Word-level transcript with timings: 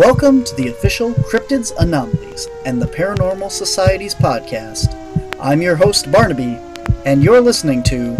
Welcome 0.00 0.44
to 0.44 0.54
the 0.54 0.68
official 0.68 1.12
Cryptids 1.12 1.76
Anomalies 1.78 2.48
and 2.64 2.80
the 2.80 2.86
Paranormal 2.86 3.50
Society's 3.50 4.14
podcast. 4.14 4.96
I'm 5.38 5.60
your 5.60 5.76
host, 5.76 6.10
Barnaby, 6.10 6.58
and 7.04 7.22
you're 7.22 7.42
listening 7.42 7.82
to 7.82 8.14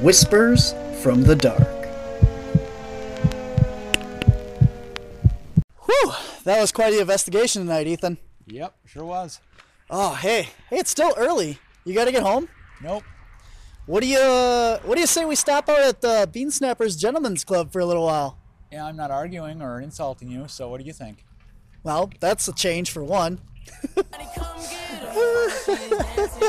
Whispers 0.00 0.74
from 1.02 1.24
the 1.24 1.34
Dark. 1.34 1.88
Whew, 5.84 6.12
that 6.44 6.60
was 6.60 6.70
quite 6.70 6.92
the 6.92 7.00
investigation 7.00 7.62
tonight, 7.62 7.88
Ethan. 7.88 8.16
Yep, 8.46 8.72
sure 8.84 9.04
was. 9.04 9.40
Oh, 9.90 10.14
hey, 10.14 10.50
hey, 10.70 10.76
it's 10.76 10.90
still 10.90 11.14
early. 11.16 11.58
You 11.84 11.94
gotta 11.94 12.12
get 12.12 12.22
home. 12.22 12.48
Nope. 12.80 13.02
What 13.86 14.04
do 14.04 14.06
you 14.06 14.20
uh, 14.20 14.78
What 14.84 14.94
do 14.94 15.00
you 15.00 15.08
say 15.08 15.24
we 15.24 15.34
stop 15.34 15.68
out 15.68 15.80
at 15.80 16.00
the 16.00 16.28
Bean 16.32 16.52
Snappers 16.52 16.94
Gentlemen's 16.94 17.42
Club 17.42 17.72
for 17.72 17.80
a 17.80 17.86
little 17.86 18.04
while? 18.04 18.38
Yeah, 18.74 18.86
I'm 18.86 18.96
not 18.96 19.12
arguing 19.12 19.62
or 19.62 19.80
insulting 19.80 20.28
you, 20.28 20.48
so 20.48 20.68
what 20.68 20.80
do 20.80 20.84
you 20.84 20.92
think? 20.92 21.24
Well, 21.84 22.10
that's 22.18 22.48
a 22.48 22.52
change 22.52 22.90
for 22.90 23.04
one. 23.04 23.38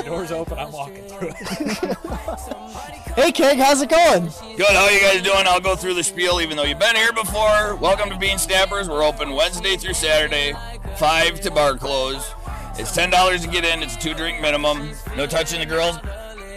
Doors 0.05 0.31
open, 0.31 0.57
I'm 0.57 0.71
walking 0.71 1.03
through 1.03 1.33
it. 1.39 1.97
Hey, 3.15 3.31
Keg, 3.31 3.59
how's 3.59 3.81
it 3.83 3.89
going? 3.89 4.23
Good, 4.57 4.65
how 4.71 4.89
you 4.89 4.99
guys 4.99 5.21
doing? 5.21 5.43
I'll 5.45 5.61
go 5.61 5.75
through 5.75 5.93
the 5.93 6.03
spiel 6.03 6.41
even 6.41 6.57
though 6.57 6.63
you've 6.63 6.79
been 6.79 6.95
here 6.95 7.13
before. 7.13 7.75
Welcome 7.75 8.09
to 8.09 8.17
Bean 8.17 8.39
Snappers. 8.39 8.89
We're 8.89 9.03
open 9.03 9.33
Wednesday 9.33 9.77
through 9.77 9.93
Saturday, 9.93 10.53
5 10.97 11.41
to 11.41 11.51
bar 11.51 11.77
close. 11.77 12.33
It's 12.79 12.97
$10 12.97 13.41
to 13.43 13.47
get 13.47 13.63
in, 13.63 13.83
it's 13.83 13.95
a 13.95 13.99
two 13.99 14.15
drink 14.15 14.41
minimum. 14.41 14.89
No 15.15 15.27
touching 15.27 15.59
the 15.59 15.67
girls. 15.67 15.97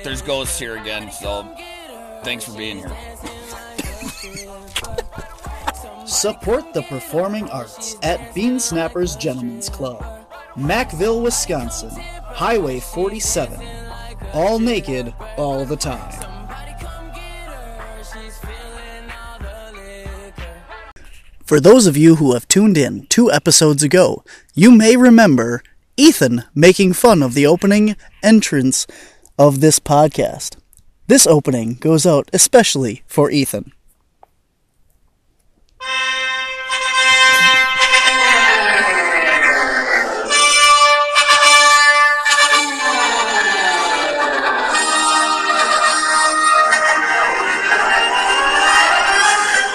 There's 0.02 0.22
ghosts 0.22 0.58
here 0.58 0.78
again, 0.78 1.12
so 1.12 1.46
thanks 2.22 2.44
for 2.44 2.56
being 2.56 2.78
here. 2.78 2.96
Support 6.08 6.72
the 6.72 6.80
performing 6.84 7.50
arts 7.50 7.98
at 8.02 8.34
Bean 8.34 8.58
Snappers 8.58 9.14
Gentlemen's 9.14 9.68
Club, 9.68 10.02
Mackville, 10.56 11.22
Wisconsin, 11.22 11.90
Highway 11.90 12.80
47. 12.80 13.60
All 14.32 14.58
naked, 14.58 15.12
all 15.36 15.66
the 15.66 15.76
time. 15.76 16.10
For 21.44 21.60
those 21.60 21.86
of 21.86 21.98
you 21.98 22.16
who 22.16 22.32
have 22.32 22.48
tuned 22.48 22.78
in 22.78 23.06
two 23.08 23.30
episodes 23.30 23.82
ago, 23.82 24.24
you 24.54 24.70
may 24.70 24.96
remember 24.96 25.62
Ethan 25.98 26.44
making 26.54 26.94
fun 26.94 27.22
of 27.22 27.34
the 27.34 27.44
opening 27.44 27.96
entrance 28.22 28.86
of 29.38 29.60
this 29.60 29.78
podcast. 29.78 30.56
This 31.06 31.26
opening 31.26 31.74
goes 31.74 32.06
out 32.06 32.30
especially 32.32 33.02
for 33.06 33.30
Ethan. 33.30 33.72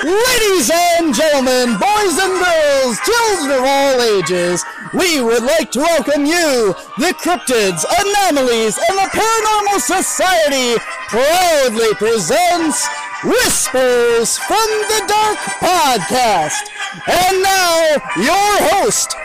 Ladies 0.05 0.71
and 0.73 1.13
gentlemen, 1.15 1.79
boys 1.79 2.19
and 2.19 2.35
girls, 2.35 2.99
children 2.99 3.51
of 3.51 3.63
all 3.63 4.01
ages, 4.01 4.65
we 4.93 5.21
would 5.21 5.43
like 5.43 5.71
to 5.71 5.79
welcome 5.79 6.25
you, 6.25 6.75
the 6.97 7.13
Cryptids, 7.13 7.85
Anomalies, 8.01 8.77
and 8.77 8.97
the 8.97 9.09
Paranormal 9.09 9.79
Society 9.79 10.75
proudly 11.07 11.93
presents 11.95 12.85
Whispers 13.23 14.37
from 14.37 14.67
the 14.89 15.03
Dark 15.07 15.37
podcast. 15.61 16.67
And 17.07 17.41
now, 17.41 17.95
your 18.17 18.57
host, 18.69 19.15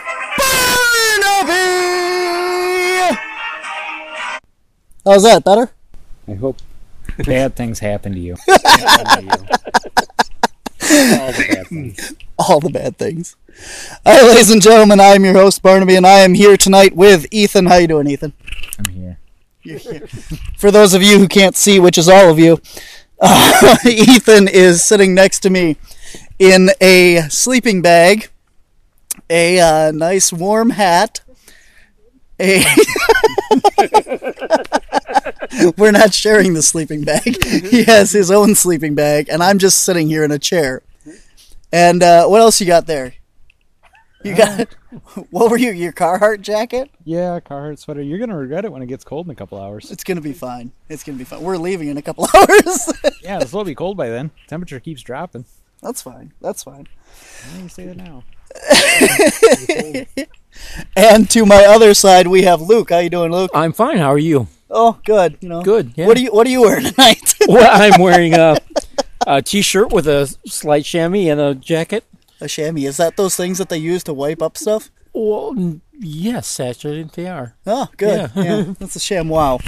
Barnaby! 1.43 1.59
How's 5.03 5.23
that, 5.23 5.43
better? 5.43 5.71
I 6.29 6.35
hope 6.35 6.61
bad 7.25 7.57
things 7.57 7.79
happen 7.79 8.13
to 8.13 8.19
you. 8.19 8.37
Happen 8.47 9.27
to 9.27 9.37
you. 9.37 9.45
All 11.19 11.31
the 11.33 11.45
bad 11.49 11.67
things. 11.67 12.13
all 12.37 12.59
the 12.61 12.69
bad 12.69 12.97
things. 12.97 13.35
All 14.05 14.13
right, 14.13 14.29
ladies 14.29 14.49
and 14.49 14.61
gentlemen, 14.61 15.01
I 15.01 15.07
am 15.15 15.25
your 15.25 15.33
host 15.33 15.61
Barnaby, 15.61 15.95
and 15.95 16.07
I 16.07 16.19
am 16.19 16.35
here 16.35 16.55
tonight 16.55 16.95
with 16.95 17.25
Ethan. 17.31 17.65
How 17.65 17.75
you 17.75 17.87
doing, 17.87 18.07
Ethan? 18.07 18.31
I'm 18.77 18.93
here. 18.93 19.19
You 19.63 19.75
here. 19.75 20.07
For 20.57 20.71
those 20.71 20.93
of 20.93 21.03
you 21.03 21.19
who 21.19 21.27
can't 21.27 21.57
see, 21.57 21.81
which 21.81 21.97
is 21.97 22.07
all 22.07 22.29
of 22.29 22.39
you, 22.39 22.61
uh, 23.19 23.77
Ethan 23.85 24.47
is 24.47 24.83
sitting 24.83 25.13
next 25.13 25.39
to 25.41 25.49
me 25.49 25.77
in 26.37 26.69
a 26.81 27.21
sleeping 27.29 27.81
bag, 27.81 28.29
a 29.29 29.59
uh, 29.59 29.91
nice 29.91 30.31
warm 30.31 30.71
hat. 30.71 31.21
A 32.39 32.59
We're 35.77 35.91
not 35.91 36.13
sharing 36.13 36.53
the 36.53 36.61
sleeping 36.61 37.03
bag. 37.03 37.43
He 37.45 37.83
has 37.83 38.11
his 38.11 38.31
own 38.31 38.55
sleeping 38.55 38.95
bag, 38.95 39.27
and 39.29 39.43
I'm 39.43 39.59
just 39.59 39.83
sitting 39.83 40.07
here 40.07 40.23
in 40.23 40.31
a 40.31 40.39
chair. 40.39 40.81
And 41.71 42.01
uh, 42.01 42.27
what 42.27 42.41
else 42.41 42.61
you 42.61 42.67
got 42.67 42.87
there? 42.87 43.13
You 44.23 44.35
got 44.35 44.59
um, 44.91 44.99
what 45.31 45.49
were 45.49 45.57
you? 45.57 45.71
Your 45.71 45.93
Carhartt 45.93 46.41
jacket? 46.41 46.89
Yeah, 47.05 47.39
Carhartt 47.39 47.79
sweater. 47.79 48.01
You're 48.01 48.19
gonna 48.19 48.37
regret 48.37 48.65
it 48.65 48.71
when 48.71 48.81
it 48.81 48.87
gets 48.87 49.03
cold 49.05 49.27
in 49.27 49.31
a 49.31 49.35
couple 49.35 49.59
hours. 49.61 49.91
It's 49.91 50.03
gonna 50.03 50.19
be 50.21 50.33
fine. 50.33 50.71
It's 50.89 51.03
gonna 51.03 51.17
be 51.17 51.23
fine. 51.23 51.41
We're 51.41 51.57
leaving 51.57 51.87
in 51.87 51.97
a 51.97 52.01
couple 52.01 52.27
hours. 52.35 52.91
Yeah, 53.21 53.39
it's 53.39 53.53
will 53.53 53.63
be 53.63 53.75
cold 53.75 53.95
by 53.97 54.09
then. 54.09 54.31
Temperature 54.47 54.79
keeps 54.79 55.01
dropping. 55.01 55.45
That's 55.81 56.01
fine. 56.01 56.33
That's 56.41 56.63
fine. 56.63 56.87
Why 57.51 57.57
do 57.57 57.63
you 57.63 57.69
say 57.69 57.85
that 57.85 57.97
now? 57.97 58.23
And 60.95 61.29
to 61.29 61.45
my 61.45 61.63
other 61.65 61.93
side, 61.93 62.27
we 62.27 62.41
have 62.43 62.59
Luke. 62.61 62.89
How 62.89 62.97
you 62.99 63.09
doing, 63.09 63.31
Luke? 63.31 63.51
I'm 63.53 63.71
fine. 63.71 63.97
How 63.97 64.11
are 64.11 64.17
you? 64.17 64.47
Oh, 64.69 64.99
good. 65.05 65.37
You 65.41 65.47
know, 65.49 65.61
Good. 65.61 65.93
Yeah. 65.95 66.07
What 66.07 66.17
are 66.17 66.19
you 66.19 66.31
What 66.31 66.45
are 66.47 66.49
you 66.49 66.61
wearing 66.61 66.85
tonight? 66.91 67.35
well, 67.47 67.69
I'm 67.81 68.01
wearing 68.01 68.33
a, 68.33 68.57
a 69.25 69.41
t-shirt 69.41 69.91
with 69.93 70.07
a 70.07 70.27
slight 70.45 70.83
chamois 70.85 71.29
and 71.31 71.39
a 71.39 71.55
jacket. 71.55 72.03
A 72.41 72.47
chamois. 72.47 72.87
Is 72.87 72.97
that 72.97 73.15
those 73.17 73.35
things 73.35 73.57
that 73.57 73.69
they 73.69 73.77
use 73.77 74.03
to 74.05 74.13
wipe 74.13 74.41
up 74.41 74.57
stuff? 74.57 74.89
Well, 75.13 75.53
n- 75.57 75.81
yes, 75.99 76.59
actually, 76.59 77.03
they 77.03 77.27
are. 77.27 77.55
Oh, 77.65 77.87
good. 77.97 78.31
Yeah, 78.35 78.43
Yeah. 78.43 78.73
that's 78.79 78.95
a 78.95 78.99
chamois. 78.99 79.59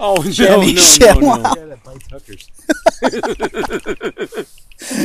Oh 0.00 0.20
Chamois, 0.28 0.74
chamois. 0.98 1.54
Yeah, 1.56 1.66
that 1.66 1.84
bites 1.84 2.08
hookers. 2.10 2.50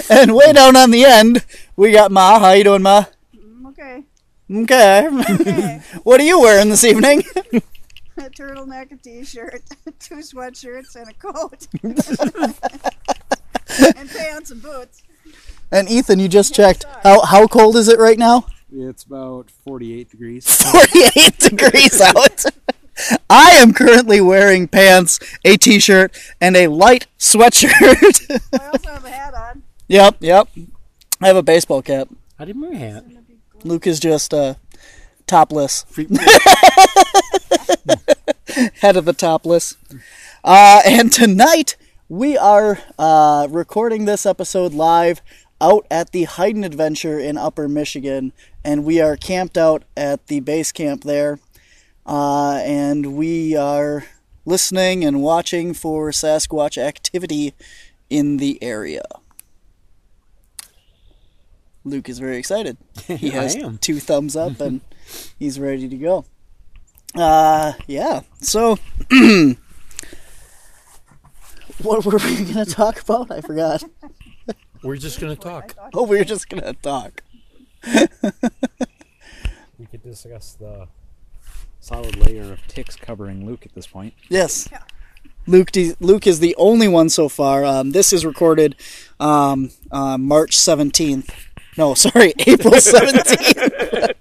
And 0.10 0.36
way 0.36 0.52
down 0.52 0.76
on 0.76 0.90
the 0.92 1.06
end, 1.06 1.46
we 1.76 1.92
got 1.92 2.12
Ma. 2.12 2.40
How 2.40 2.52
you 2.54 2.64
doing, 2.64 2.82
Ma? 2.82 3.06
Mm, 3.36 3.68
okay. 3.70 4.04
Okay. 4.52 5.08
Okay. 5.40 5.82
what 6.04 6.20
are 6.20 6.24
you 6.24 6.40
wearing 6.42 6.70
this 6.70 6.84
evening? 6.84 7.24
a 8.18 8.30
turtleneck, 8.32 8.92
a 8.92 8.98
t-shirt, 8.98 9.62
two 10.00 10.16
sweatshirts, 10.16 10.96
and 10.96 11.08
a 11.10 11.14
coat. 11.14 11.68
and 13.96 14.10
pants 14.10 14.50
and 14.52 14.62
boots. 14.62 15.04
And 15.72 15.90
Ethan, 15.90 16.20
you 16.20 16.28
just 16.28 16.54
checked. 16.54 16.86
How 17.04 17.22
how 17.22 17.48
cold 17.48 17.76
is 17.76 17.88
it 17.88 18.00
right 18.00 18.18
now? 18.18 18.46
It's 18.72 19.04
about 19.04 19.50
48 19.52 20.10
degrees. 20.10 20.46
48 20.72 21.38
degrees 21.38 22.02
out. 22.16 22.44
I 23.30 23.52
am 23.52 23.74
currently 23.74 24.20
wearing 24.20 24.68
pants, 24.68 25.20
a 25.46 25.56
t-shirt, 25.58 26.16
and 26.42 26.58
a 26.58 26.68
light 26.68 27.08
sweatshirt. 27.18 28.42
I 28.60 28.68
also 28.68 28.90
have 28.90 29.06
a 29.06 29.10
hat 29.10 29.34
on. 29.34 29.64
yep, 29.88 30.18
yep. 30.20 30.50
I 31.22 31.28
have 31.28 31.38
a 31.38 31.44
baseball 31.44 31.82
cap. 31.82 32.10
I 32.38 32.46
didn't 32.46 32.62
wear 32.62 32.74
a 32.74 32.78
hat. 32.78 33.06
Luke 33.64 33.88
is 33.88 34.00
just 34.00 34.34
uh, 34.34 34.56
topless. 35.28 35.86
Head 38.82 38.98
of 38.98 39.06
the 39.06 39.14
topless. 39.18 39.76
Uh, 40.44 40.82
and 40.86 41.12
tonight 41.12 41.76
we 42.10 42.38
are 42.38 42.80
uh, 42.98 43.48
recording 43.50 44.06
this 44.06 44.26
episode 44.26 44.74
live 44.74 45.22
out 45.62 45.86
at 45.92 46.12
the 46.12 46.24
Hyden 46.24 46.64
Adventure 46.64 47.20
in 47.20 47.38
Upper 47.38 47.68
Michigan, 47.68 48.34
and 48.64 48.86
we 48.86 49.02
are 49.02 49.16
camped 49.16 49.58
out 49.58 49.84
at 49.96 50.28
the 50.28 50.40
base 50.40 50.72
camp 50.72 51.04
there. 51.04 51.40
Uh, 52.06 52.56
and 52.64 53.16
we 53.18 53.56
are 53.56 54.06
listening 54.46 55.06
and 55.06 55.22
watching 55.22 55.74
for 55.74 56.10
Sasquatch 56.10 56.78
activity 56.78 57.54
in 58.10 58.38
the 58.38 58.62
area. 58.64 59.04
Luke 61.84 62.10
is 62.10 62.20
very 62.20 62.38
excited. 62.38 62.78
He 63.08 63.30
has 63.30 63.58
two 63.82 64.00
thumbs 64.00 64.36
up 64.36 64.60
and 64.60 64.82
he's 65.40 65.60
ready 65.60 65.88
to 65.88 65.98
go. 65.98 66.26
Uh, 67.16 67.74
yeah. 67.88 68.22
So, 68.42 68.78
what 71.82 72.06
were 72.06 72.18
we 72.18 72.44
going 72.44 72.54
to 72.54 72.66
talk 72.66 73.02
about? 73.02 73.32
I 73.32 73.42
forgot. 73.42 73.84
We're 74.84 74.98
just 74.98 75.20
gonna 75.20 75.36
talk. 75.36 75.76
Oh, 75.94 76.04
we're 76.04 76.24
just 76.24 76.48
going 76.50 76.64
to 76.64 76.74
talk. 76.74 77.22
We 79.78 79.86
could 79.86 80.04
discuss 80.04 80.54
the 80.54 80.88
solid 81.80 82.16
layer 82.18 82.52
of 82.54 82.66
ticks 82.68 82.96
covering 82.96 83.46
Luke 83.46 83.66
at 83.66 83.74
this 83.74 83.88
point. 83.88 84.14
Yes. 84.30 84.68
Luke, 85.48 85.72
D- 85.72 85.96
Luke 86.00 86.28
is 86.28 86.40
the 86.40 86.56
only 86.58 86.88
one 86.88 87.10
so 87.10 87.30
far. 87.30 87.64
Um, 87.66 87.92
this 87.92 88.12
is 88.14 88.26
recorded 88.26 88.76
um, 89.20 89.72
uh, 89.92 90.18
March 90.18 90.56
17th, 90.56 91.30
No, 91.78 91.94
sorry, 91.96 92.34
April 92.46 92.74
17th. 92.76 94.14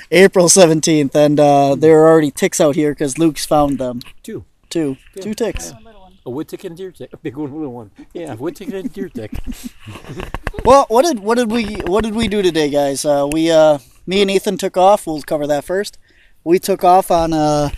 April 0.10 0.46
17th, 0.46 1.14
and 1.14 1.38
uh, 1.38 1.74
there 1.76 2.00
are 2.02 2.08
already 2.10 2.30
ticks 2.30 2.60
out 2.60 2.74
here 2.74 2.92
because 2.92 3.18
Luke's 3.18 3.44
found 3.46 3.78
them. 3.78 4.00
Two. 4.22 4.44
Two. 4.70 4.96
Two 5.20 5.34
ticks. 5.34 5.72
A 6.26 6.30
wood 6.30 6.48
tick 6.48 6.64
and 6.64 6.74
a 6.74 6.76
deer 6.76 6.90
tick. 6.92 7.12
A 7.12 7.16
big 7.22 7.36
one, 7.36 7.52
little 7.52 7.72
one. 7.72 7.90
Yeah, 8.12 8.34
wood 8.34 8.56
tick 8.56 8.68
and 8.68 8.76
a 8.76 8.88
deer 8.88 9.08
tick. 9.08 9.32
Well, 10.62 10.84
what 10.88 11.06
did 11.06 11.20
what 11.20 11.38
did 11.38 11.50
we 11.50 11.76
what 11.86 12.04
did 12.04 12.14
we 12.14 12.28
do 12.28 12.42
today, 12.42 12.68
guys? 12.68 13.06
Uh, 13.06 13.26
we 13.32 13.50
uh, 13.50 13.78
me 14.06 14.20
and 14.20 14.30
Ethan 14.30 14.58
took 14.58 14.76
off. 14.76 15.06
We'll 15.06 15.22
cover 15.22 15.46
that 15.46 15.64
first. 15.64 15.96
We 16.44 16.58
took 16.58 16.84
off 16.84 17.10
on 17.10 17.32
a, 17.32 17.72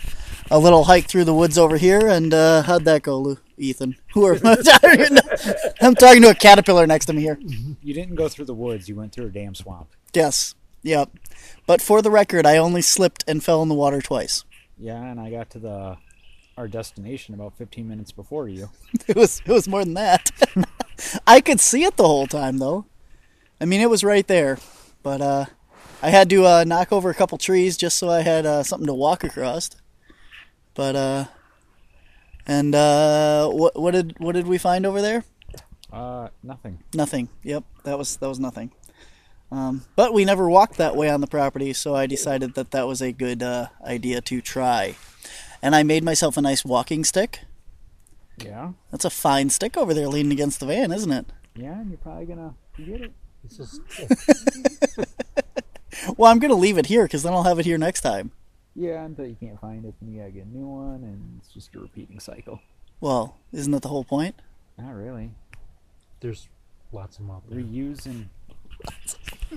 a 0.51 0.59
little 0.59 0.83
hike 0.83 1.07
through 1.07 1.23
the 1.23 1.33
woods 1.33 1.57
over 1.57 1.77
here, 1.77 2.07
and 2.09 2.33
uh, 2.33 2.61
how'd 2.63 2.83
that 2.83 3.03
go, 3.03 3.19
Lou? 3.19 3.37
Ethan? 3.57 3.95
Who 4.13 4.25
are 4.25 4.35
I 4.35 4.55
don't 4.81 4.99
even 4.99 5.13
know. 5.15 5.21
I'm 5.81 5.95
talking 5.95 6.21
to 6.23 6.29
a 6.31 6.35
caterpillar 6.35 6.85
next 6.85 7.05
to 7.05 7.13
me 7.13 7.21
here. 7.21 7.39
You 7.81 7.93
didn't 7.93 8.15
go 8.15 8.27
through 8.27 8.45
the 8.45 8.53
woods. 8.53 8.89
You 8.89 8.95
went 8.95 9.13
through 9.13 9.27
a 9.27 9.29
damn 9.29 9.55
swamp. 9.55 9.89
Yes. 10.13 10.55
Yep. 10.81 11.09
But 11.65 11.81
for 11.81 12.01
the 12.01 12.11
record, 12.11 12.45
I 12.45 12.57
only 12.57 12.81
slipped 12.81 13.23
and 13.27 13.43
fell 13.43 13.63
in 13.63 13.69
the 13.69 13.75
water 13.75 14.01
twice. 14.01 14.43
Yeah, 14.77 15.01
and 15.01 15.19
I 15.19 15.29
got 15.29 15.49
to 15.51 15.59
the 15.59 15.97
our 16.57 16.67
destination 16.67 17.33
about 17.33 17.57
15 17.57 17.87
minutes 17.87 18.11
before 18.11 18.47
you. 18.47 18.69
It 19.07 19.15
was 19.15 19.41
it 19.45 19.51
was 19.51 19.67
more 19.67 19.83
than 19.83 19.95
that. 19.95 20.31
I 21.27 21.41
could 21.41 21.59
see 21.59 21.83
it 21.83 21.97
the 21.97 22.07
whole 22.07 22.27
time 22.27 22.57
though. 22.59 22.85
I 23.59 23.65
mean, 23.65 23.81
it 23.81 23.89
was 23.89 24.03
right 24.03 24.27
there, 24.27 24.59
but 25.03 25.21
uh, 25.21 25.45
I 26.01 26.09
had 26.09 26.29
to 26.29 26.45
uh, 26.45 26.63
knock 26.65 26.91
over 26.91 27.09
a 27.09 27.13
couple 27.13 27.37
trees 27.37 27.77
just 27.77 27.97
so 27.97 28.09
I 28.09 28.21
had 28.21 28.45
uh, 28.45 28.63
something 28.63 28.87
to 28.87 28.93
walk 28.93 29.23
across. 29.23 29.69
But 30.73 30.95
uh, 30.95 31.25
and 32.45 32.75
uh, 32.75 33.49
what 33.49 33.79
what 33.79 33.91
did 33.91 34.15
what 34.19 34.33
did 34.33 34.47
we 34.47 34.57
find 34.57 34.85
over 34.85 35.01
there? 35.01 35.23
Uh, 35.91 36.29
nothing. 36.41 36.79
Nothing. 36.93 37.29
Yep, 37.43 37.63
that 37.83 37.97
was 37.97 38.17
that 38.17 38.27
was 38.27 38.39
nothing. 38.39 38.71
Um, 39.51 39.85
but 39.95 40.13
we 40.13 40.25
never 40.25 40.49
walked 40.49 40.77
that 40.77 40.95
way 40.95 41.09
on 41.09 41.21
the 41.21 41.27
property, 41.27 41.73
so 41.73 41.93
I 41.95 42.07
decided 42.07 42.55
that 42.55 42.71
that 42.71 42.87
was 42.87 43.01
a 43.01 43.11
good 43.11 43.43
uh, 43.43 43.67
idea 43.85 44.19
to 44.21 44.41
try. 44.41 44.95
And 45.63 45.75
I 45.75 45.81
made 45.83 46.03
myself 46.03 46.35
a 46.37 46.41
nice 46.41 46.63
walking 46.65 47.03
stick. 47.05 47.39
Yeah, 48.37 48.73
That's 48.91 49.05
a 49.05 49.09
fine 49.09 49.49
stick 49.49 49.77
over 49.77 49.93
there 49.93 50.07
leaning 50.07 50.31
against 50.33 50.59
the 50.59 50.65
van, 50.65 50.91
isn't 50.91 51.11
it? 51.11 51.25
yeah, 51.55 51.79
and 51.79 51.89
you're 51.89 51.97
probably 51.99 52.25
gonna 52.25 52.53
get 52.77 53.01
it. 53.01 53.13
It's 53.45 53.57
just, 53.57 53.79
Well, 56.17 56.31
I'm 56.31 56.39
gonna 56.39 56.55
leave 56.55 56.77
it 56.77 56.87
here 56.87 57.03
because 57.03 57.23
then 57.23 57.31
I'll 57.33 57.43
have 57.43 57.59
it 57.59 57.65
here 57.65 57.77
next 57.77 58.01
time. 58.01 58.31
Yeah, 58.75 59.03
until 59.05 59.27
you 59.27 59.37
can't 59.39 59.59
find 59.61 59.85
it, 59.85 59.93
and 60.01 60.11
you 60.13 60.19
gotta 60.19 60.31
get 60.31 60.45
a 60.45 60.49
new 60.49 60.65
one, 60.67 61.03
and 61.03 61.39
it's 61.39 61.53
just 61.53 61.73
a 61.75 61.79
repeating 61.79 62.19
cycle. 62.19 62.59
Well, 62.99 63.37
isn't 63.53 63.71
that 63.71 63.83
the 63.83 63.89
whole 63.89 64.03
point? 64.03 64.35
Not 64.77 64.95
really. 64.95 65.31
there's 66.19 66.47
lots 66.91 67.19
of 67.19 67.25
them 67.27 67.35
out 67.35 67.43
there. 67.49 67.59
Reuse 67.59 68.05
and 68.07 68.27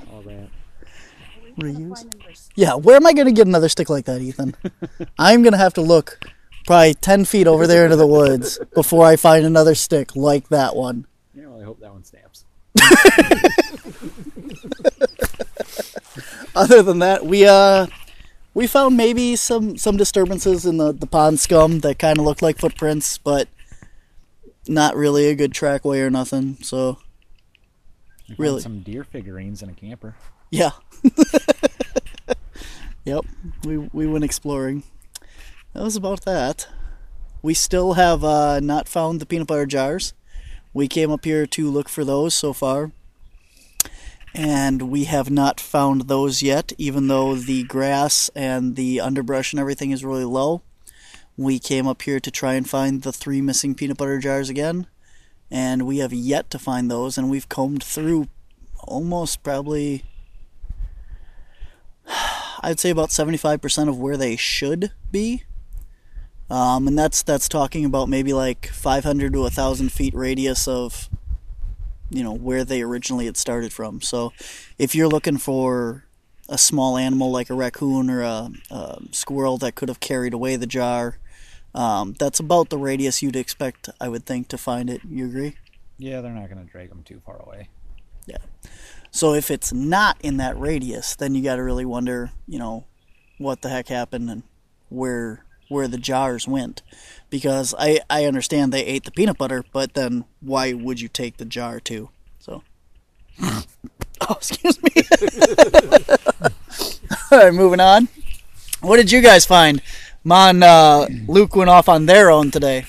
all 0.12 0.20
that. 0.22 0.48
Reuse. 1.58 2.48
Yeah, 2.54 2.74
where 2.74 2.96
am 2.96 3.06
I 3.06 3.12
gonna 3.12 3.32
get 3.32 3.46
another 3.46 3.68
stick 3.68 3.88
like 3.90 4.04
that, 4.06 4.20
Ethan? 4.20 4.54
I'm 5.18 5.42
gonna 5.42 5.56
have 5.56 5.74
to 5.74 5.80
look 5.80 6.20
probably 6.66 6.94
ten 6.94 7.24
feet 7.24 7.46
over 7.46 7.66
there 7.66 7.84
into 7.84 7.96
the 7.96 8.06
woods 8.06 8.58
before 8.74 9.06
I 9.06 9.16
find 9.16 9.44
another 9.46 9.74
stick 9.74 10.14
like 10.16 10.48
that 10.48 10.76
one. 10.76 11.06
Yeah, 11.34 11.46
well, 11.48 11.60
I 11.60 11.64
hope 11.64 11.80
that 11.80 11.92
one 11.92 12.04
snaps. 12.04 12.44
Other 16.54 16.82
than 16.82 17.00
that, 17.00 17.26
we 17.26 17.46
uh 17.46 17.86
we 18.54 18.66
found 18.66 18.96
maybe 18.96 19.36
some 19.36 19.76
some 19.76 19.96
disturbances 19.96 20.64
in 20.64 20.78
the 20.78 20.92
the 20.92 21.06
pond 21.06 21.38
scum 21.40 21.80
that 21.80 21.98
kind 21.98 22.18
of 22.18 22.24
looked 22.24 22.42
like 22.42 22.58
footprints, 22.58 23.18
but 23.18 23.48
not 24.66 24.96
really 24.96 25.26
a 25.28 25.34
good 25.34 25.52
trackway 25.52 26.00
or 26.00 26.10
nothing. 26.10 26.56
So 26.62 26.98
We 28.30 28.36
Really? 28.38 28.62
some 28.62 28.80
deer 28.80 29.04
figurines 29.04 29.62
in 29.62 29.68
a 29.68 29.74
camper. 29.74 30.14
Yeah. 30.50 30.70
yep. 33.04 33.24
We 33.64 33.78
we 33.78 34.06
went 34.06 34.24
exploring. 34.24 34.82
That 35.72 35.82
was 35.82 35.96
about 35.96 36.24
that. 36.24 36.68
We 37.42 37.54
still 37.54 37.94
have 37.94 38.24
uh, 38.24 38.60
not 38.60 38.88
found 38.88 39.20
the 39.20 39.26
peanut 39.26 39.46
butter 39.46 39.66
jars. 39.66 40.14
We 40.72 40.88
came 40.88 41.10
up 41.10 41.24
here 41.24 41.46
to 41.46 41.70
look 41.70 41.88
for 41.88 42.04
those 42.04 42.34
so 42.34 42.52
far. 42.52 42.92
And 44.34 44.90
we 44.90 45.04
have 45.04 45.30
not 45.30 45.60
found 45.60 46.02
those 46.02 46.42
yet, 46.42 46.72
even 46.76 47.08
though 47.08 47.34
the 47.34 47.62
grass 47.64 48.28
and 48.34 48.76
the 48.76 49.00
underbrush 49.00 49.52
and 49.52 49.60
everything 49.60 49.92
is 49.92 50.04
really 50.04 50.24
low. 50.24 50.60
We 51.38 51.58
came 51.58 51.86
up 51.86 52.02
here 52.02 52.20
to 52.20 52.30
try 52.30 52.54
and 52.54 52.68
find 52.68 53.02
the 53.02 53.12
three 53.12 53.40
missing 53.40 53.74
peanut 53.74 53.96
butter 53.96 54.18
jars 54.18 54.50
again. 54.50 54.86
And 55.50 55.86
we 55.86 55.98
have 55.98 56.12
yet 56.12 56.50
to 56.50 56.58
find 56.58 56.90
those, 56.90 57.16
and 57.16 57.30
we've 57.30 57.48
combed 57.48 57.82
through 57.82 58.28
almost 58.80 59.42
probably 59.42 60.04
I'd 62.62 62.80
say 62.80 62.90
about 62.90 63.10
75% 63.10 63.88
of 63.88 63.98
where 63.98 64.16
they 64.16 64.36
should 64.36 64.92
be. 65.10 65.44
Um, 66.48 66.86
and 66.86 66.96
that's 66.96 67.22
that's 67.22 67.48
talking 67.48 67.84
about 67.84 68.08
maybe 68.08 68.32
like 68.32 68.68
500 68.68 69.32
to 69.32 69.40
1,000 69.40 69.90
feet 69.90 70.14
radius 70.14 70.68
of, 70.68 71.08
you 72.08 72.22
know, 72.22 72.32
where 72.32 72.64
they 72.64 72.82
originally 72.82 73.26
had 73.26 73.36
started 73.36 73.72
from. 73.72 74.00
So, 74.00 74.32
if 74.78 74.94
you're 74.94 75.08
looking 75.08 75.38
for 75.38 76.04
a 76.48 76.56
small 76.56 76.96
animal 76.96 77.32
like 77.32 77.50
a 77.50 77.54
raccoon 77.54 78.08
or 78.08 78.22
a, 78.22 78.50
a 78.70 79.02
squirrel 79.10 79.58
that 79.58 79.74
could 79.74 79.88
have 79.88 79.98
carried 79.98 80.32
away 80.32 80.54
the 80.54 80.68
jar, 80.68 81.18
um, 81.74 82.14
that's 82.16 82.38
about 82.38 82.70
the 82.70 82.78
radius 82.78 83.22
you'd 83.22 83.34
expect, 83.34 83.88
I 84.00 84.08
would 84.08 84.24
think, 84.24 84.46
to 84.48 84.58
find 84.58 84.88
it. 84.88 85.00
You 85.08 85.26
agree? 85.26 85.56
Yeah, 85.98 86.20
they're 86.20 86.32
not 86.32 86.48
gonna 86.48 86.64
drag 86.64 86.90
them 86.90 87.02
too 87.02 87.20
far 87.26 87.42
away. 87.42 87.70
So 89.16 89.32
if 89.32 89.50
it's 89.50 89.72
not 89.72 90.18
in 90.20 90.36
that 90.36 90.60
radius, 90.60 91.16
then 91.16 91.34
you 91.34 91.42
got 91.42 91.56
to 91.56 91.62
really 91.62 91.86
wonder, 91.86 92.32
you 92.46 92.58
know, 92.58 92.84
what 93.38 93.62
the 93.62 93.70
heck 93.70 93.88
happened 93.88 94.28
and 94.28 94.42
where 94.90 95.42
where 95.68 95.88
the 95.88 95.96
jars 95.96 96.46
went, 96.46 96.82
because 97.30 97.74
I 97.78 98.00
I 98.10 98.26
understand 98.26 98.74
they 98.74 98.84
ate 98.84 99.04
the 99.04 99.10
peanut 99.10 99.38
butter, 99.38 99.64
but 99.72 99.94
then 99.94 100.26
why 100.40 100.74
would 100.74 101.00
you 101.00 101.08
take 101.08 101.38
the 101.38 101.46
jar 101.46 101.80
too? 101.80 102.10
So, 102.38 102.62
oh, 103.40 103.62
excuse 104.30 104.82
me. 104.82 104.90
All 107.30 107.38
right, 107.38 107.54
moving 107.54 107.80
on. 107.80 108.08
What 108.82 108.98
did 108.98 109.10
you 109.10 109.22
guys 109.22 109.46
find? 109.46 109.80
Mon, 110.24 110.62
uh, 110.62 111.06
Luke 111.26 111.56
went 111.56 111.70
off 111.70 111.88
on 111.88 112.04
their 112.04 112.30
own 112.30 112.50
today. 112.50 112.84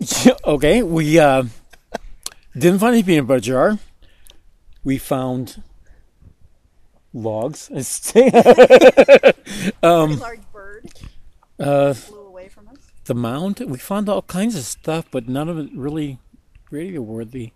okay, 0.46 0.82
we 0.82 1.18
uh, 1.18 1.44
didn't 2.56 2.78
find 2.78 2.94
any 2.94 3.02
peanut 3.02 3.26
butter 3.26 3.40
jar. 3.40 3.78
We 4.84 4.98
found 4.98 5.62
logs. 7.12 7.68
Pretty 8.12 8.32
large 9.82 10.40
bird 10.52 10.90
uh, 11.58 11.92
flew 11.94 12.26
away 12.26 12.48
from 12.48 12.68
us. 12.68 12.76
the 13.04 13.14
mound. 13.14 13.60
We 13.66 13.78
found 13.78 14.08
all 14.08 14.22
kinds 14.22 14.54
of 14.56 14.62
stuff, 14.64 15.06
but 15.10 15.28
none 15.28 15.48
of 15.48 15.58
it 15.58 15.70
really 15.74 16.18
radio 16.70 17.00
worthy. 17.02 17.52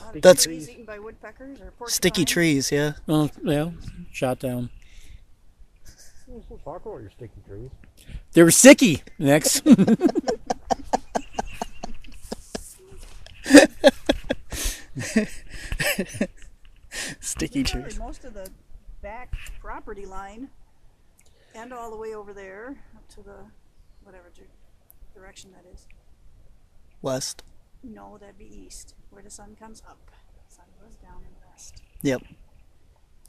A 0.00 0.04
lot 0.04 0.16
of 0.16 0.22
That's- 0.22 0.44
trees 0.44 0.68
eaten 0.68 0.84
by 0.84 0.98
woodpeckers 0.98 1.58
or 1.60 1.70
porcupines. 1.72 1.92
Sticky 1.94 2.24
trees, 2.24 2.72
yeah. 2.72 2.94
Well, 3.06 3.30
yeah, 3.44 3.70
shot 4.12 4.38
down. 4.38 4.70
We'll 6.26 6.58
talk 6.58 6.86
about 6.86 7.00
your 7.00 7.10
sticky 7.10 7.40
trees. 7.46 7.70
They 8.32 8.42
were 8.44 8.52
sticky. 8.52 9.02
Next. 9.18 9.62
Sticky 17.20 17.62
trees. 17.62 17.98
most 17.98 18.24
of 18.24 18.34
the 18.34 18.48
back 19.02 19.34
property 19.60 20.04
line 20.06 20.48
and 21.54 21.72
all 21.72 21.90
the 21.90 21.96
way 21.96 22.14
over 22.14 22.32
there 22.32 22.76
up 22.96 23.08
to 23.08 23.22
the 23.22 23.36
whatever 24.02 24.30
direction 25.14 25.50
that 25.52 25.64
is. 25.72 25.86
West. 27.02 27.42
No, 27.82 28.18
that'd 28.18 28.38
be 28.38 28.44
east, 28.44 28.94
where 29.10 29.22
the 29.22 29.30
sun 29.30 29.56
comes 29.58 29.82
up. 29.88 30.10
Sun 30.48 30.66
goes 30.82 30.96
down 30.96 31.18
in 31.18 31.32
the 31.34 31.46
west. 31.50 31.82
Yep. 32.02 32.22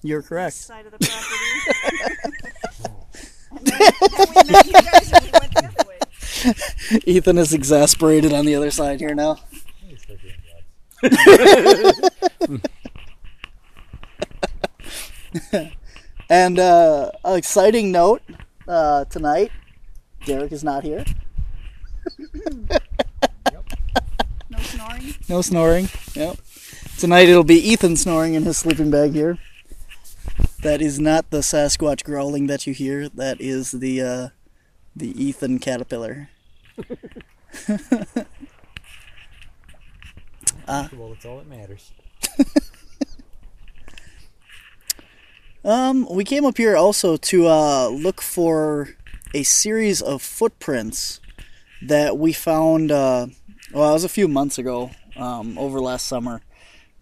You're 0.03 0.21
correct. 0.21 0.55
side 0.55 0.85
of 0.85 0.91
the 0.91 0.97
property. 0.99 1.37
and 3.51 3.65
then, 3.67 3.79
then 4.17 4.27
we 4.29 4.51
met 4.51 4.65
you 4.65 4.73
guys 4.73 5.11
and 5.13 5.23
we 5.23 5.31
went 5.39 5.53
the 5.53 5.65
other 5.65 5.89
way. 5.89 5.99
Ethan 7.05 7.37
is 7.37 7.53
exasperated 7.53 8.33
on 8.33 8.45
the 8.45 8.55
other 8.55 8.71
side 8.71 8.99
here 8.99 9.13
now. 9.13 9.37
and 16.29 16.59
uh, 16.59 17.11
an 17.23 17.37
exciting 17.37 17.91
note 17.91 18.21
uh, 18.67 19.05
tonight. 19.05 19.51
Derek 20.25 20.51
is 20.51 20.63
not 20.63 20.83
here. 20.83 21.03
No 24.49 24.59
snoring. 24.59 25.15
No 25.27 25.41
snoring. 25.41 25.89
Yep. 26.13 26.37
Tonight 26.99 27.29
it'll 27.29 27.43
be 27.43 27.55
Ethan 27.55 27.95
snoring 27.95 28.35
in 28.35 28.43
his 28.43 28.57
sleeping 28.57 28.91
bag 28.91 29.13
here. 29.13 29.39
That 30.61 30.83
is 30.83 30.99
not 30.99 31.31
the 31.31 31.39
Sasquatch 31.39 32.03
growling 32.03 32.45
that 32.45 32.67
you 32.67 32.73
hear. 32.73 33.09
That 33.09 33.41
is 33.41 33.71
the 33.71 34.01
uh, 34.01 34.27
the 34.95 35.19
Ethan 35.19 35.57
caterpillar. 35.57 36.29
Comfortable, 40.65 41.09
that's 41.09 41.25
all 41.25 41.37
that 41.37 41.47
matters. 41.47 41.91
Um, 45.63 46.07
we 46.09 46.23
came 46.23 46.43
up 46.43 46.57
here 46.57 46.75
also 46.75 47.17
to 47.17 47.47
uh, 47.47 47.87
look 47.89 48.19
for 48.21 48.89
a 49.33 49.43
series 49.43 50.01
of 50.01 50.21
footprints 50.21 51.19
that 51.83 52.17
we 52.17 52.33
found. 52.33 52.91
Uh, 52.91 53.27
well, 53.71 53.89
it 53.91 53.93
was 53.93 54.03
a 54.03 54.09
few 54.09 54.27
months 54.27 54.57
ago, 54.57 54.89
um, 55.15 55.57
over 55.59 55.79
last 55.79 56.07
summer, 56.07 56.41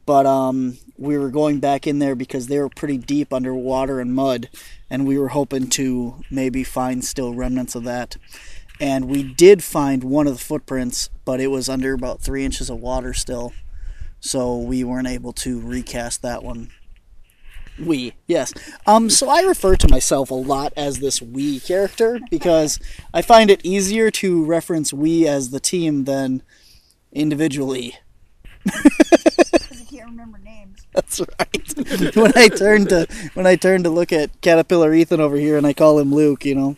but 0.05 0.25
um, 0.25 0.77
we 0.97 1.17
were 1.17 1.29
going 1.29 1.59
back 1.59 1.87
in 1.87 1.99
there 1.99 2.15
because 2.15 2.47
they 2.47 2.59
were 2.59 2.69
pretty 2.69 2.97
deep 2.97 3.31
under 3.31 3.53
water 3.53 4.01
and 4.01 4.13
mud, 4.13 4.49
and 4.89 5.07
we 5.07 5.17
were 5.17 5.29
hoping 5.29 5.69
to 5.69 6.21
maybe 6.29 6.65
find 6.65 7.05
still 7.05 7.33
remnants 7.33 7.75
of 7.75 7.85
that. 7.85 8.17
And 8.79 9.09
we 9.09 9.23
did 9.23 9.63
find 9.63 10.03
one 10.03 10.27
of 10.27 10.33
the 10.33 10.43
footprints, 10.43 11.09
but 11.25 11.41
it 11.41 11.47
was 11.47 11.67
under 11.67 11.93
about 11.93 12.21
three 12.21 12.45
inches 12.45 12.69
of 12.69 12.79
water 12.79 13.13
still, 13.13 13.53
so 14.21 14.57
we 14.57 14.83
weren't 14.83 15.07
able 15.07 15.33
to 15.33 15.59
recast 15.59 16.21
that 16.21 16.43
one. 16.43 16.69
We, 17.77 18.13
yes. 18.27 18.53
Um, 18.85 19.09
so 19.09 19.29
I 19.29 19.41
refer 19.41 19.75
to 19.77 19.87
myself 19.87 20.31
a 20.31 20.35
lot 20.35 20.73
as 20.75 20.99
this 20.99 21.21
we 21.21 21.59
character 21.59 22.19
because 22.29 22.79
I 23.13 23.21
find 23.21 23.49
it 23.49 23.61
easier 23.65 24.11
to 24.11 24.43
reference 24.43 24.91
we 24.91 25.27
as 25.27 25.49
the 25.51 25.59
team 25.59 26.03
than 26.03 26.43
individually. 27.11 27.95
Because 28.65 29.79
you 29.79 29.97
can't 29.97 30.09
remember 30.09 30.39
names. 30.39 30.85
That's 30.93 31.21
right. 31.21 32.15
when 32.15 32.33
I 32.35 32.49
turn 32.49 32.85
to 32.87 33.07
when 33.33 33.47
I 33.47 33.55
turn 33.55 33.83
to 33.83 33.89
look 33.89 34.11
at 34.11 34.41
Caterpillar 34.41 34.93
Ethan 34.93 35.21
over 35.21 35.37
here 35.37 35.57
and 35.57 35.65
I 35.65 35.73
call 35.73 35.99
him 35.99 36.13
Luke, 36.13 36.45
you 36.45 36.55
know. 36.55 36.75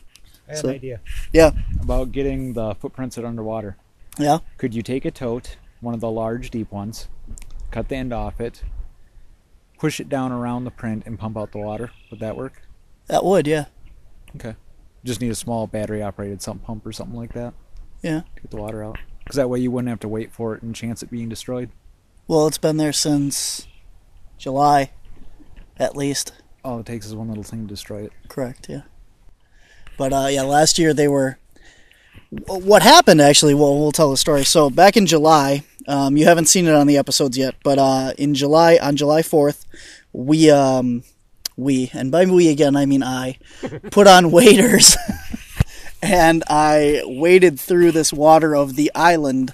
I 0.51 0.55
have 0.55 0.61
So- 0.61 0.69
an 0.69 0.75
idea. 0.75 0.99
Yeah. 1.31 1.51
About 1.81 2.11
getting 2.11 2.53
the 2.53 2.75
footprints 2.75 3.15
that 3.15 3.23
are 3.23 3.27
underwater. 3.27 3.77
Yeah. 4.19 4.39
Could 4.57 4.73
you 4.73 4.81
take 4.81 5.05
a 5.05 5.11
tote, 5.11 5.57
one 5.79 5.93
of 5.93 5.99
the 6.01 6.11
large 6.11 6.49
deep 6.51 6.71
ones, 6.71 7.07
cut 7.71 7.87
the 7.87 7.95
end 7.95 8.11
off 8.13 8.41
it, 8.41 8.63
push 9.79 9.99
it 9.99 10.09
down 10.09 10.31
around 10.31 10.65
the 10.65 10.71
print, 10.71 11.03
and 11.05 11.17
pump 11.17 11.37
out 11.37 11.51
the 11.53 11.57
water? 11.59 11.91
Would 12.09 12.19
that 12.19 12.35
work? 12.35 12.61
That 13.07 13.23
would, 13.23 13.47
yeah. 13.47 13.65
Okay. 14.35 14.55
Just 15.03 15.21
need 15.21 15.31
a 15.31 15.35
small 15.35 15.65
battery 15.67 16.01
operated 16.03 16.41
sump 16.41 16.63
pump 16.63 16.85
or 16.85 16.91
something 16.91 17.17
like 17.17 17.33
that 17.33 17.53
Yeah. 18.01 18.21
to 18.35 18.41
get 18.41 18.51
the 18.51 18.57
water 18.57 18.83
out. 18.83 18.99
Because 19.19 19.37
that 19.37 19.49
way 19.49 19.59
you 19.59 19.71
wouldn't 19.71 19.89
have 19.89 19.99
to 20.01 20.07
wait 20.07 20.31
for 20.31 20.55
it 20.55 20.61
and 20.61 20.75
chance 20.75 21.01
it 21.01 21.09
being 21.09 21.29
destroyed. 21.29 21.69
Well, 22.27 22.47
it's 22.47 22.57
been 22.57 22.77
there 22.77 22.93
since 22.93 23.67
July, 24.37 24.91
at 25.77 25.95
least. 25.95 26.33
All 26.63 26.79
it 26.79 26.85
takes 26.85 27.05
is 27.07 27.15
one 27.15 27.27
little 27.29 27.43
thing 27.43 27.61
to 27.61 27.67
destroy 27.67 28.03
it. 28.03 28.11
Correct, 28.27 28.69
yeah. 28.69 28.81
But 29.97 30.13
uh, 30.13 30.27
yeah, 30.29 30.43
last 30.43 30.79
year 30.79 30.93
they 30.93 31.07
were. 31.07 31.37
What 32.47 32.81
happened 32.81 33.21
actually? 33.21 33.53
Well, 33.53 33.77
we'll 33.77 33.91
tell 33.91 34.09
the 34.09 34.17
story. 34.17 34.45
So 34.45 34.69
back 34.69 34.95
in 34.95 35.05
July, 35.05 35.63
um, 35.87 36.15
you 36.17 36.25
haven't 36.25 36.45
seen 36.45 36.67
it 36.67 36.73
on 36.73 36.87
the 36.87 36.97
episodes 36.97 37.37
yet, 37.37 37.55
but 37.63 37.77
uh, 37.77 38.13
in 38.17 38.33
July, 38.33 38.77
on 38.81 38.95
July 38.95 39.21
fourth, 39.21 39.65
we 40.13 40.49
um, 40.49 41.03
we 41.57 41.89
and 41.93 42.11
by 42.11 42.25
we 42.25 42.49
again 42.49 42.75
I 42.75 42.85
mean 42.85 43.03
I 43.03 43.37
put 43.91 44.07
on 44.07 44.31
waders, 44.31 44.95
and 46.01 46.43
I 46.49 47.01
waded 47.05 47.59
through 47.59 47.91
this 47.91 48.13
water 48.13 48.55
of 48.55 48.75
the 48.75 48.91
island 48.95 49.53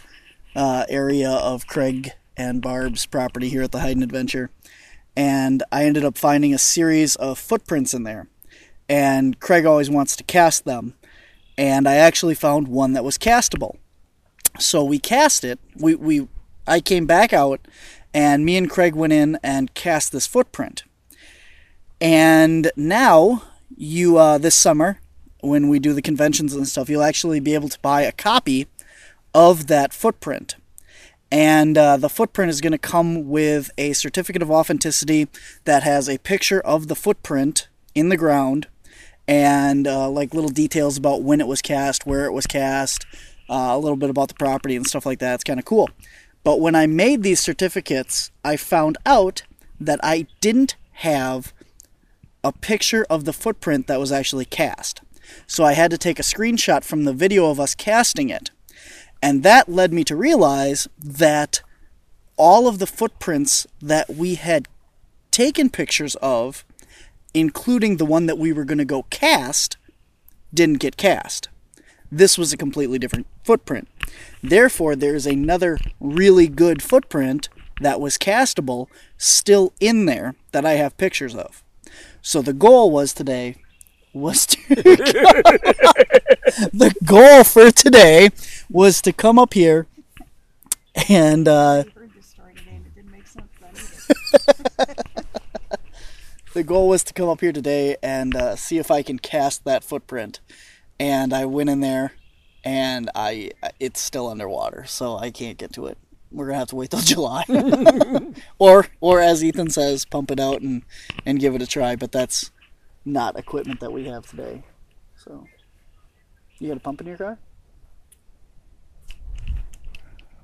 uh, 0.55 0.85
area 0.89 1.31
of 1.31 1.67
Craig 1.67 2.11
and 2.35 2.61
Barb's 2.61 3.05
property 3.05 3.49
here 3.49 3.63
at 3.63 3.71
the 3.71 3.79
Hyden 3.79 4.03
Adventure, 4.03 4.49
and 5.15 5.63
I 5.71 5.85
ended 5.85 6.05
up 6.05 6.17
finding 6.17 6.53
a 6.53 6.59
series 6.59 7.15
of 7.15 7.39
footprints 7.39 7.93
in 7.93 8.03
there 8.03 8.27
and 8.89 9.39
Craig 9.39 9.65
always 9.65 9.89
wants 9.89 10.15
to 10.15 10.23
cast 10.23 10.65
them. 10.65 10.93
And 11.57 11.87
I 11.87 11.95
actually 11.95 12.35
found 12.35 12.67
one 12.67 12.93
that 12.93 13.03
was 13.03 13.17
castable. 13.17 13.77
So 14.59 14.83
we 14.83 14.99
cast 14.99 15.43
it. 15.43 15.59
We, 15.75 15.95
we 15.95 16.27
I 16.67 16.79
came 16.79 17.05
back 17.05 17.33
out 17.33 17.67
and 18.13 18.45
me 18.45 18.57
and 18.57 18.69
Craig 18.69 18.95
went 18.95 19.13
in 19.13 19.37
and 19.43 19.73
cast 19.73 20.11
this 20.11 20.27
footprint. 20.27 20.83
And 21.99 22.71
now 22.75 23.43
you 23.75 24.17
uh, 24.17 24.37
this 24.37 24.55
summer 24.55 24.99
when 25.41 25.69
we 25.69 25.79
do 25.79 25.93
the 25.93 26.01
conventions 26.01 26.53
and 26.53 26.67
stuff, 26.67 26.89
you'll 26.89 27.03
actually 27.03 27.39
be 27.39 27.53
able 27.53 27.69
to 27.69 27.79
buy 27.79 28.01
a 28.01 28.11
copy 28.11 28.67
of 29.33 29.67
that 29.67 29.93
footprint. 29.93 30.55
And 31.31 31.77
uh, 31.77 31.97
the 31.97 32.09
footprint 32.09 32.49
is 32.49 32.61
going 32.61 32.71
to 32.71 32.77
come 32.77 33.29
with 33.29 33.69
a 33.77 33.93
certificate 33.93 34.41
of 34.41 34.49
authenticity 34.49 35.27
that 35.65 35.83
has 35.83 36.07
a 36.07 36.17
picture 36.19 36.61
of 36.61 36.87
the 36.87 36.95
footprint 36.95 37.67
in 37.93 38.09
the 38.09 38.17
ground 38.17 38.67
and 39.27 39.87
uh, 39.87 40.09
like 40.09 40.33
little 40.33 40.49
details 40.49 40.97
about 40.97 41.21
when 41.21 41.41
it 41.41 41.47
was 41.47 41.61
cast, 41.61 42.05
where 42.05 42.25
it 42.25 42.31
was 42.31 42.47
cast, 42.47 43.05
uh, 43.49 43.71
a 43.71 43.79
little 43.79 43.97
bit 43.97 44.09
about 44.09 44.29
the 44.29 44.33
property 44.33 44.75
and 44.75 44.87
stuff 44.87 45.05
like 45.05 45.19
that. 45.19 45.35
It's 45.35 45.43
kind 45.43 45.59
of 45.59 45.65
cool. 45.65 45.89
But 46.43 46.59
when 46.61 46.75
I 46.75 46.87
made 46.87 47.23
these 47.23 47.39
certificates, 47.39 48.31
I 48.43 48.55
found 48.55 48.97
out 49.05 49.43
that 49.79 49.99
I 50.01 50.27
didn't 50.39 50.75
have 50.93 51.53
a 52.43 52.51
picture 52.51 53.05
of 53.09 53.25
the 53.25 53.33
footprint 53.33 53.87
that 53.87 53.99
was 53.99 54.11
actually 54.11 54.45
cast. 54.45 55.01
So 55.45 55.63
I 55.63 55.73
had 55.73 55.91
to 55.91 55.97
take 55.97 56.19
a 56.19 56.23
screenshot 56.23 56.83
from 56.83 57.03
the 57.03 57.13
video 57.13 57.49
of 57.49 57.59
us 57.59 57.75
casting 57.75 58.29
it. 58.29 58.51
And 59.21 59.43
that 59.43 59.67
led 59.67 59.91
me 59.91 60.03
to 60.05 60.15
realize 60.15 60.87
that 61.03 61.61
all 62.37 62.67
of 62.67 62.79
the 62.79 62.87
footprints 62.87 63.67
that 63.81 64.09
we 64.09 64.35
had 64.35 64.67
taken 65.31 65.69
pictures 65.69 66.15
of 66.15 66.63
including 67.39 67.97
the 67.97 68.05
one 68.05 68.25
that 68.25 68.37
we 68.37 68.51
were 68.51 68.65
going 68.65 68.77
to 68.77 68.85
go 68.85 69.03
cast, 69.03 69.77
didn't 70.53 70.79
get 70.79 70.97
cast. 70.97 71.49
This 72.11 72.37
was 72.37 72.53
a 72.53 72.57
completely 72.57 72.99
different 72.99 73.27
footprint. 73.43 73.87
Therefore, 74.41 74.95
there's 74.95 75.25
another 75.25 75.77
really 75.99 76.47
good 76.47 76.81
footprint 76.81 77.49
that 77.81 77.99
was 77.99 78.17
castable 78.17 78.87
still 79.17 79.73
in 79.79 80.05
there 80.05 80.35
that 80.51 80.65
I 80.65 80.73
have 80.73 80.97
pictures 80.97 81.35
of. 81.35 81.63
So 82.21 82.41
the 82.41 82.53
goal 82.53 82.91
was 82.91 83.13
today 83.13 83.55
was 84.13 84.45
to 84.47 84.57
the 86.73 86.95
goal 87.05 87.43
for 87.43 87.69
today 87.71 88.29
was 88.69 89.01
to 89.01 89.13
come 89.13 89.37
up 89.37 89.53
here 89.53 89.85
and 91.07 91.47
uh, 91.47 91.83
the 96.57 96.63
goal 96.63 96.87
was 96.87 97.03
to 97.03 97.13
come 97.13 97.29
up 97.29 97.39
here 97.39 97.51
today 97.51 97.97
and 98.01 98.35
uh, 98.35 98.55
see 98.55 98.79
if 98.79 98.89
I 98.89 99.03
can 99.03 99.19
cast 99.19 99.63
that 99.65 99.83
footprint. 99.83 100.39
And 100.99 101.31
I 101.31 101.45
went 101.45 101.69
in 101.69 101.81
there, 101.81 102.13
and 102.63 103.11
I 103.13 103.51
it's 103.79 104.01
still 104.01 104.27
underwater, 104.27 104.83
so 104.87 105.17
I 105.17 105.29
can't 105.29 105.59
get 105.59 105.71
to 105.73 105.85
it. 105.85 105.99
We're 106.31 106.47
gonna 106.47 106.57
have 106.57 106.69
to 106.69 106.75
wait 106.75 106.89
till 106.89 106.99
July, 107.01 107.43
or 108.57 108.87
or 108.99 109.21
as 109.21 109.43
Ethan 109.43 109.69
says, 109.69 110.03
pump 110.03 110.31
it 110.31 110.39
out 110.39 110.61
and 110.61 110.81
and 111.27 111.39
give 111.39 111.53
it 111.53 111.61
a 111.61 111.67
try. 111.67 111.95
But 111.95 112.11
that's 112.11 112.49
not 113.05 113.37
equipment 113.37 113.79
that 113.81 113.93
we 113.93 114.05
have 114.05 114.25
today. 114.25 114.63
So, 115.15 115.45
you 116.57 116.69
got 116.69 116.77
a 116.77 116.79
pump 116.79 117.01
in 117.01 117.07
your 117.07 117.17
car? 117.17 117.37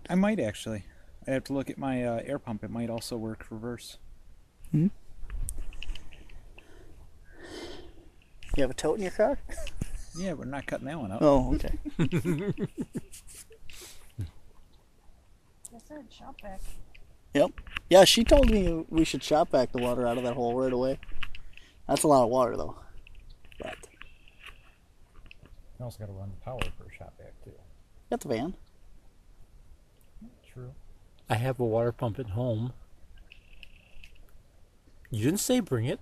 I 0.08 0.13
might 0.13 0.39
actually. 0.39 0.84
I 1.27 1.32
have 1.32 1.46
to 1.46 1.53
look 1.53 1.72
at 1.72 1.79
my 1.79 2.03
uh, 2.03 2.22
air 2.24 2.38
pump. 2.38 2.63
It 2.63 2.70
might 2.70 2.91
also 2.91 3.17
work 3.17 3.48
reverse. 3.50 3.98
You 8.55 8.62
have 8.62 8.72
a 8.72 8.75
tote 8.75 8.98
in 8.98 9.03
your 9.03 9.12
car? 9.12 9.38
Yeah, 10.15 10.33
we're 10.33 10.45
not 10.45 10.67
cutting 10.67 10.86
that 10.86 11.00
one 11.00 11.12
out. 11.12 11.24
Oh, 11.24 11.55
okay. 11.55 11.72
I 15.74 15.79
said 15.88 16.05
shop 16.12 16.39
vac. 16.39 16.60
Yep. 17.33 17.50
Yeah, 17.89 18.03
she 18.03 18.24
told 18.24 18.51
me 18.51 18.86
we 18.89 19.05
should 19.05 19.24
shop 19.24 19.50
vac 19.50 19.72
the 19.72 19.79
water 19.81 20.05
out 20.07 20.19
of 20.19 20.24
that 20.24 20.36
hole 20.36 20.55
right 20.55 20.72
away. 20.72 21.00
That's 21.88 22.03
a 22.03 22.07
lot 22.07 22.24
of 22.25 22.29
water, 22.29 22.55
though. 22.55 22.75
But 23.60 23.75
You 25.79 25.86
also 25.86 25.98
got 25.98 26.05
to 26.05 26.12
run 26.12 26.29
the 26.29 26.45
power 26.45 26.60
for 26.77 26.83
a 26.83 26.93
shop 26.95 27.13
vac 27.17 27.33
too. 27.43 27.51
got 28.12 28.19
the 28.22 28.27
van. 28.27 28.53
True. 30.53 30.74
I 31.27 31.36
have 31.36 31.60
a 31.60 31.65
water 31.65 31.91
pump 31.91 32.19
at 32.19 32.27
home. 32.27 32.74
You 35.13 35.25
didn't 35.25 35.39
say 35.41 35.60
bring 35.60 35.86
it. 35.86 36.00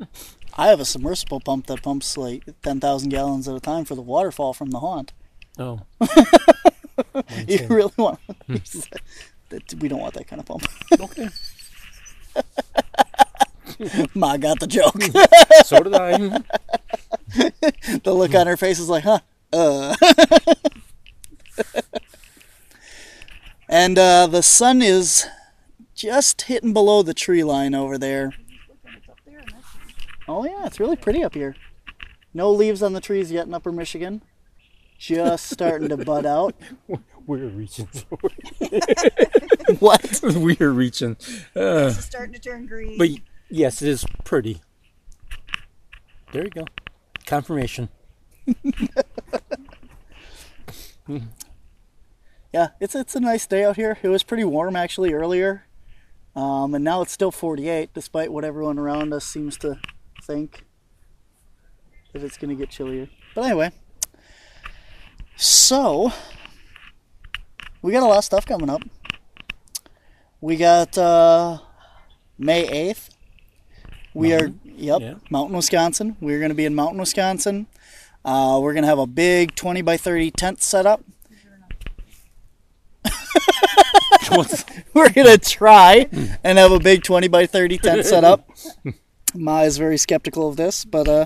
I 0.57 0.67
have 0.67 0.79
a 0.79 0.85
submersible 0.85 1.41
pump 1.41 1.67
that 1.67 1.83
pumps 1.83 2.17
like 2.17 2.43
ten 2.61 2.79
thousand 2.79 3.09
gallons 3.09 3.47
at 3.47 3.55
a 3.55 3.59
time 3.59 3.83
for 3.85 3.93
the 3.95 4.01
waterfall 4.01 4.53
from 4.53 4.69
the 4.71 4.79
haunt. 4.79 5.11
Oh, 5.59 5.81
You 7.47 7.67
really 7.69 7.91
want? 7.97 8.19
that- 8.47 9.73
we 9.79 9.89
don't 9.89 9.99
want 9.99 10.13
that 10.13 10.27
kind 10.27 10.39
of 10.39 10.45
pump. 10.45 10.65
okay. 10.99 11.27
Ma 14.13 14.37
got 14.37 14.59
the 14.61 14.67
joke. 14.67 15.01
So 15.65 15.79
did 15.83 15.93
I. 15.93 16.17
the 18.03 18.13
look 18.13 18.33
on 18.33 18.47
her 18.47 18.55
face 18.55 18.79
is 18.79 18.87
like, 18.87 19.03
huh? 19.03 19.19
Uh. 19.51 19.95
and 23.67 23.97
uh, 23.99 24.27
the 24.27 24.41
sun 24.43 24.81
is 24.81 25.25
just 25.95 26.43
hitting 26.43 26.73
below 26.73 27.01
the 27.01 27.13
tree 27.13 27.43
line 27.43 27.73
over 27.75 27.97
there. 27.97 28.33
It's 28.85 29.09
up 29.09 29.17
there 29.25 29.39
and 29.39 29.49
that's 29.49 29.65
Oh 30.27 30.45
yeah, 30.45 30.65
it's 30.65 30.79
really 30.79 30.95
pretty 30.95 31.23
up 31.23 31.33
here. 31.33 31.55
No 32.33 32.51
leaves 32.51 32.81
on 32.81 32.93
the 32.93 33.01
trees 33.01 33.31
yet 33.31 33.47
in 33.47 33.53
Upper 33.53 33.71
Michigan. 33.71 34.21
Just 34.97 35.47
starting 35.49 35.89
to 35.89 35.97
bud 35.97 36.25
out. 36.25 36.55
We're 37.27 37.47
reaching 37.47 37.87
forward. 37.87 38.33
what? 39.79 40.21
we 40.35 40.57
are 40.59 40.71
reaching. 40.71 41.17
Uh, 41.55 41.89
It's 41.93 42.05
starting 42.05 42.33
to 42.33 42.39
turn 42.39 42.65
green. 42.67 42.97
but 42.97 43.09
yes, 43.49 43.81
it 43.81 43.89
is 43.89 44.05
pretty. 44.23 44.61
There 46.31 46.43
you 46.43 46.49
go. 46.49 46.65
Confirmation. 47.25 47.89
Yeah, 52.53 52.69
it's 52.81 52.95
it's 52.95 53.15
a 53.15 53.19
nice 53.19 53.47
day 53.47 53.63
out 53.63 53.77
here. 53.77 53.97
It 54.01 54.09
was 54.09 54.23
pretty 54.23 54.43
warm 54.43 54.75
actually 54.75 55.13
earlier, 55.13 55.65
um, 56.35 56.75
and 56.75 56.83
now 56.83 57.01
it's 57.01 57.11
still 57.13 57.31
48, 57.31 57.93
despite 57.93 58.31
what 58.31 58.43
everyone 58.43 58.77
around 58.77 59.13
us 59.13 59.25
seems 59.25 59.57
to 59.59 59.79
think 60.21 60.63
that 62.13 62.23
it's 62.23 62.37
going 62.37 62.49
to 62.49 62.55
get 62.55 62.69
chillier. 62.69 63.09
But 63.35 63.45
anyway, 63.45 63.71
so 65.35 66.11
we 67.81 67.91
got 67.91 68.03
a 68.03 68.05
lot 68.05 68.19
of 68.19 68.23
stuff 68.23 68.45
coming 68.45 68.69
up. 68.69 68.83
We 70.39 70.55
got 70.55 70.97
uh, 70.97 71.59
May 72.37 72.67
8th. 72.91 73.09
We 74.13 74.33
are 74.33 74.51
yep, 74.65 75.01
yeah. 75.01 75.13
Mountain, 75.29 75.55
Wisconsin. 75.55 76.17
We're 76.19 76.39
going 76.39 76.49
to 76.49 76.55
be 76.55 76.65
in 76.65 76.75
Mountain, 76.75 76.99
Wisconsin. 76.99 77.67
Uh, 78.25 78.59
we're 78.61 78.73
going 78.73 78.83
to 78.83 78.89
have 78.89 78.99
a 78.99 79.07
big 79.07 79.55
20 79.55 79.81
by 79.81 79.97
30 79.97 80.31
tent 80.31 80.61
set 80.61 80.85
up. 80.85 81.03
we're 84.93 85.09
gonna 85.09 85.37
try 85.37 86.07
and 86.43 86.57
have 86.57 86.71
a 86.71 86.79
big 86.79 87.03
20 87.03 87.27
by 87.27 87.45
30 87.45 87.77
tent 87.79 88.05
set 88.05 88.23
up 88.23 88.49
ma 89.35 89.61
is 89.61 89.77
very 89.77 89.97
skeptical 89.97 90.47
of 90.47 90.55
this 90.57 90.85
but 90.85 91.07
uh, 91.07 91.25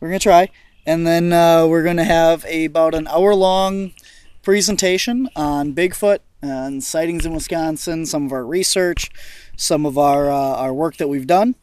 we're 0.00 0.08
gonna 0.08 0.18
try. 0.18 0.48
And 0.86 1.06
then 1.06 1.32
uh, 1.32 1.66
we're 1.66 1.82
gonna 1.82 2.04
have 2.04 2.44
a, 2.44 2.66
about 2.66 2.94
an 2.94 3.06
hour 3.08 3.34
long 3.34 3.92
presentation 4.42 5.28
on 5.34 5.72
bigfoot 5.72 6.18
and 6.42 6.84
sightings 6.84 7.24
in 7.24 7.32
wisconsin 7.32 8.04
some 8.04 8.26
of 8.26 8.32
our 8.32 8.44
research 8.44 9.10
some 9.56 9.86
of 9.86 9.96
our 9.96 10.30
uh, 10.30 10.34
our 10.34 10.74
work 10.74 10.98
that 10.98 11.08
we've 11.08 11.26
done 11.26 11.54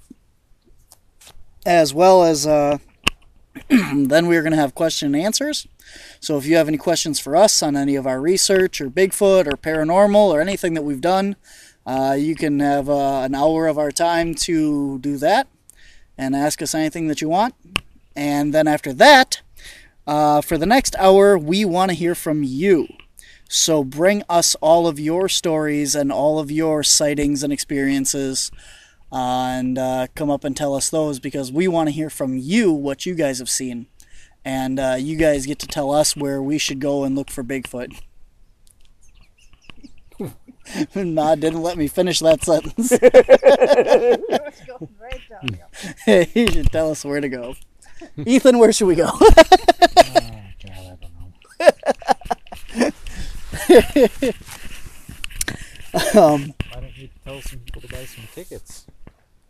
as 1.66 1.94
well 1.94 2.24
as 2.24 2.48
uh, 2.48 2.80
then 3.70 4.28
we're 4.28 4.42
to 4.42 4.56
have 4.56 4.74
question 4.76 5.14
and 5.14 5.24
answers. 5.24 5.68
So 6.20 6.38
if 6.38 6.46
you 6.46 6.56
have 6.56 6.68
any 6.68 6.78
questions 6.78 7.20
for 7.20 7.36
us 7.36 7.62
on 7.62 7.76
any 7.76 7.96
of 7.96 8.08
our 8.08 8.22
research 8.22 8.82
or 8.82 8.90
Bigfoot 8.90 9.48
or 9.48 9.58
paranormal 9.58 10.30
or 10.30 10.42
anything 10.42 10.74
that 10.74 10.84
we've 10.84 11.02
done, 11.02 11.36
uh, 11.86 12.16
you 12.18 12.36
can 12.36 12.60
have 12.60 12.90
uh, 12.90 13.22
an 13.22 13.36
hour 13.36 13.68
of 13.68 13.78
our 13.78 13.92
time 13.92 14.36
to 14.36 15.00
do 15.00 15.18
that 15.18 15.48
and 16.22 16.36
ask 16.36 16.62
us 16.62 16.76
anything 16.76 17.08
that 17.08 17.20
you 17.20 17.28
want. 17.28 17.56
And 18.16 18.54
then 18.54 18.68
after 18.68 18.94
that, 18.94 19.42
uh, 20.06 20.42
for 20.42 20.58
the 20.58 20.68
next 20.68 20.96
hour, 21.00 21.36
we 21.38 21.66
want 21.66 21.90
to 21.90 21.96
hear 21.96 22.14
from 22.14 22.44
you. 22.44 22.88
So 23.50 23.84
bring 23.84 24.24
us 24.30 24.56
all 24.62 24.88
of 24.88 25.00
your 25.00 25.28
stories 25.28 25.96
and 25.96 26.12
all 26.12 26.38
of 26.38 26.52
your 26.52 26.84
sightings 26.84 27.44
and 27.44 27.52
experiences. 27.52 28.52
Uh, 29.12 29.50
and 29.58 29.78
uh, 29.78 30.08
come 30.16 30.30
up 30.30 30.46
and 30.46 30.56
tell 30.56 30.74
us 30.74 30.90
those 30.90 31.20
because 31.20 31.52
we 31.52 31.68
want 31.68 31.90
to 31.90 31.94
hear 31.94 32.10
from 32.10 32.38
you 32.38 32.72
what 32.72 33.06
you 33.06 33.14
guys 33.14 33.40
have 33.40 33.50
seen 33.50 33.88
and 34.46 34.80
uh, 34.80 34.96
you 34.98 35.18
guys 35.18 35.46
get 35.46 35.60
to 35.60 35.68
tell 35.68 35.92
us 35.92 36.16
where 36.16 36.42
we 36.42 36.58
should 36.58 36.80
go 36.80 37.04
and 37.04 37.14
look 37.16 37.30
for 37.30 37.44
Bigfoot. 37.44 38.00
Ma 40.96 41.36
didn't 41.36 41.62
let 41.62 41.78
me 41.78 41.88
finish 41.88 42.20
that 42.20 42.44
sentence. 42.44 42.92
It's 42.92 44.62
going 44.66 44.90
right 45.00 45.22
downhill. 45.30 46.26
he 46.34 46.48
should 46.48 46.72
tell 46.72 46.92
us 46.92 47.04
where 47.06 47.22
to 47.22 47.30
go. 47.30 47.56
Ethan, 48.26 48.58
where 48.60 48.72
should 48.74 48.88
we 48.88 48.96
go? 48.96 49.10
Oh, 49.12 49.24
God, 50.00 50.24
I 50.70 50.98
don't 51.02 51.14
know. 56.16 56.22
um, 56.22 56.54
Why 56.72 56.80
don't 56.82 56.98
you 56.98 57.10
tell 57.24 57.42
some 57.42 57.60
people 57.60 57.82
to 57.82 57.88
buy 57.88 58.06
some 58.06 58.28
tickets? 58.34 58.86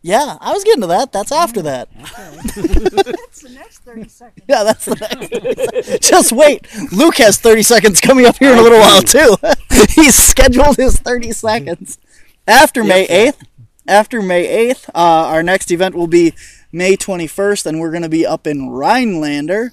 Yeah, 0.02 0.36
I 0.40 0.52
was 0.52 0.64
getting 0.64 0.80
to 0.80 0.88
that. 0.88 1.12
That's 1.12 1.30
after 1.30 1.62
that. 1.62 1.88
That's 1.94 3.42
the 3.42 3.50
next 3.54 3.78
30 3.78 4.08
seconds. 4.08 4.44
Yeah, 4.48 4.64
that's 4.64 4.84
the 4.84 4.96
next. 4.96 6.08
Just 6.08 6.32
wait. 6.32 6.66
Luke 6.92 7.16
has 7.16 7.38
30 7.38 7.62
seconds 7.62 8.00
coming 8.00 8.26
up 8.26 8.36
here 8.36 8.52
in 8.52 8.58
a 8.58 8.62
little 8.62 8.80
while, 8.80 9.02
too. 9.02 9.36
He's 9.90 10.14
scheduled 10.14 10.76
his 10.76 10.98
30 10.98 11.32
seconds. 11.32 11.98
After 12.46 12.82
May 12.82 13.06
8th, 13.06 13.44
after 13.86 14.20
May 14.20 14.68
8th, 14.68 14.88
uh, 14.88 14.92
our 14.94 15.42
next 15.42 15.70
event 15.70 15.94
will 15.94 16.08
be 16.08 16.34
May 16.72 16.96
21st, 16.96 17.66
and 17.66 17.80
we're 17.80 17.90
going 17.90 18.02
to 18.02 18.08
be 18.08 18.26
up 18.26 18.46
in 18.46 18.70
Rhinelander. 18.70 19.72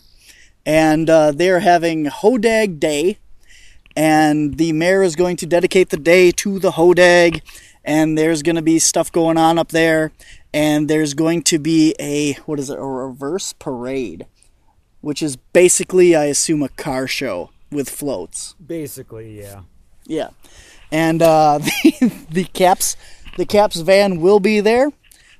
And 0.66 1.10
uh, 1.10 1.32
they're 1.32 1.62
having 1.62 2.06
Hodag 2.06 2.80
Day. 2.80 3.18
And 3.96 4.58
the 4.58 4.72
mayor 4.74 5.02
is 5.02 5.16
going 5.16 5.36
to 5.38 5.46
dedicate 5.46 5.90
the 5.90 5.98
day 5.98 6.32
to 6.32 6.60
the 6.60 6.72
Hodag. 6.72 7.42
And 7.84 8.18
there's 8.18 8.44
going 8.44 8.56
to 8.56 8.62
be 8.62 8.80
stuff 8.80 9.12
going 9.12 9.38
on 9.38 9.58
up 9.58 9.70
there. 9.70 10.12
And 10.54 10.90
there's 10.90 11.14
going 11.14 11.44
to 11.44 11.60
be 11.60 11.96
a, 12.00 12.34
what 12.46 12.60
is 12.60 12.70
it, 12.70 12.80
a 12.80 12.84
reverse 12.84 13.54
parade 13.54 14.26
which 15.02 15.22
is 15.22 15.36
basically, 15.36 16.16
I 16.16 16.26
assume, 16.26 16.62
a 16.62 16.70
car 16.70 17.08
show 17.08 17.52
with 17.72 17.90
floats. 17.90 18.56
Basically, 18.66 19.40
yeah. 19.40 19.62
Yeah, 20.06 20.30
and 20.92 21.22
uh, 21.22 21.60
the, 21.84 22.26
the 22.32 22.44
caps 22.46 22.98
the 23.38 23.46
caps 23.46 23.78
van 23.78 24.20
will 24.20 24.40
be 24.40 24.60
there 24.60 24.92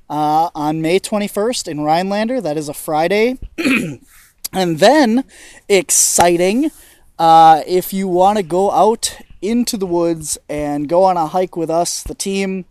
uh, 0.10 0.50
on 0.54 0.82
May 0.82 1.00
twenty 1.00 1.28
first 1.28 1.68
in 1.68 1.82
Rhinelander. 1.82 2.40
That 2.40 2.56
is 2.56 2.70
a 2.70 2.74
Friday, 2.74 3.40
and 4.54 4.80
then 4.80 5.24
exciting. 5.68 6.72
Uh, 7.18 7.64
if 7.66 7.92
you 7.92 8.08
want 8.08 8.38
to 8.38 8.44
go 8.44 8.72
out 8.72 9.18
into 9.42 9.78
the 9.78 9.86
woods 9.86 10.38
and 10.48 10.90
go 10.90 11.04
on 11.04 11.18
a 11.18 11.28
hike 11.28 11.56
with 11.56 11.70
us, 11.70 12.04
the 12.04 12.16
team, 12.16 12.66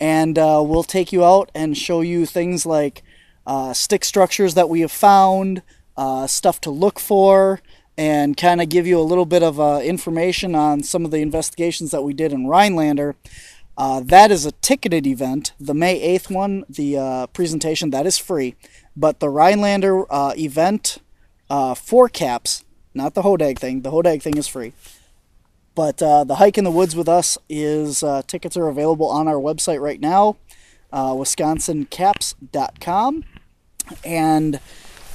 and 0.00 0.38
uh, 0.38 0.62
we'll 0.64 0.82
take 0.82 1.12
you 1.12 1.24
out 1.24 1.50
and 1.54 1.78
show 1.78 2.00
you 2.00 2.26
things 2.26 2.66
like 2.66 3.02
uh, 3.46 3.72
stick 3.72 4.04
structures 4.04 4.54
that 4.54 4.68
we 4.68 4.80
have 4.80 4.92
found, 4.92 5.62
uh, 5.96 6.26
stuff 6.26 6.60
to 6.60 6.70
look 6.70 6.98
for, 6.98 7.60
and 7.96 8.36
kind 8.36 8.60
of 8.60 8.68
give 8.68 8.86
you 8.86 8.98
a 8.98 9.02
little 9.02 9.26
bit 9.26 9.42
of 9.42 9.60
uh, 9.60 9.80
information 9.82 10.54
on 10.54 10.82
some 10.82 11.04
of 11.04 11.10
the 11.10 11.18
investigations 11.18 11.90
that 11.90 12.02
we 12.02 12.12
did 12.12 12.32
in 12.32 12.46
Rhinelander. 12.46 13.14
Uh, 13.76 14.00
that 14.00 14.30
is 14.30 14.44
a 14.44 14.52
ticketed 14.52 15.06
event. 15.06 15.52
The 15.60 15.74
May 15.74 16.00
8th 16.18 16.34
one, 16.34 16.64
the 16.68 16.98
uh, 16.98 17.26
presentation, 17.28 17.90
that 17.90 18.06
is 18.06 18.18
free. 18.18 18.56
But 18.96 19.20
the 19.20 19.30
Rhinelander 19.30 20.04
event 20.10 20.98
for 21.48 22.08
caps, 22.08 22.64
not 22.92 23.14
the 23.14 23.22
Hodag 23.22 23.58
thing, 23.58 23.82
the 23.82 23.90
Hodag 23.90 24.20
thing 24.20 24.36
is 24.36 24.48
free. 24.48 24.72
But 25.74 26.02
uh, 26.02 26.24
the 26.24 26.34
hike 26.36 26.58
in 26.58 26.64
the 26.64 26.70
woods 26.70 26.94
with 26.94 27.08
us 27.08 27.38
is 27.48 28.02
uh, 28.02 28.20
tickets 28.26 28.56
are 28.56 28.68
available 28.68 29.08
on 29.08 29.26
our 29.26 29.36
website 29.36 29.80
right 29.80 30.00
now, 30.00 30.36
uh, 30.92 31.12
wisconsincaps.com. 31.12 33.24
And 34.04 34.60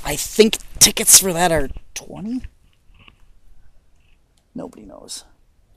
I 0.04 0.16
think 0.16 0.58
tickets 0.80 1.20
for 1.20 1.32
that 1.34 1.52
are 1.52 1.70
20 1.94 2.42
Nobody 4.56 4.86
knows. 4.86 5.24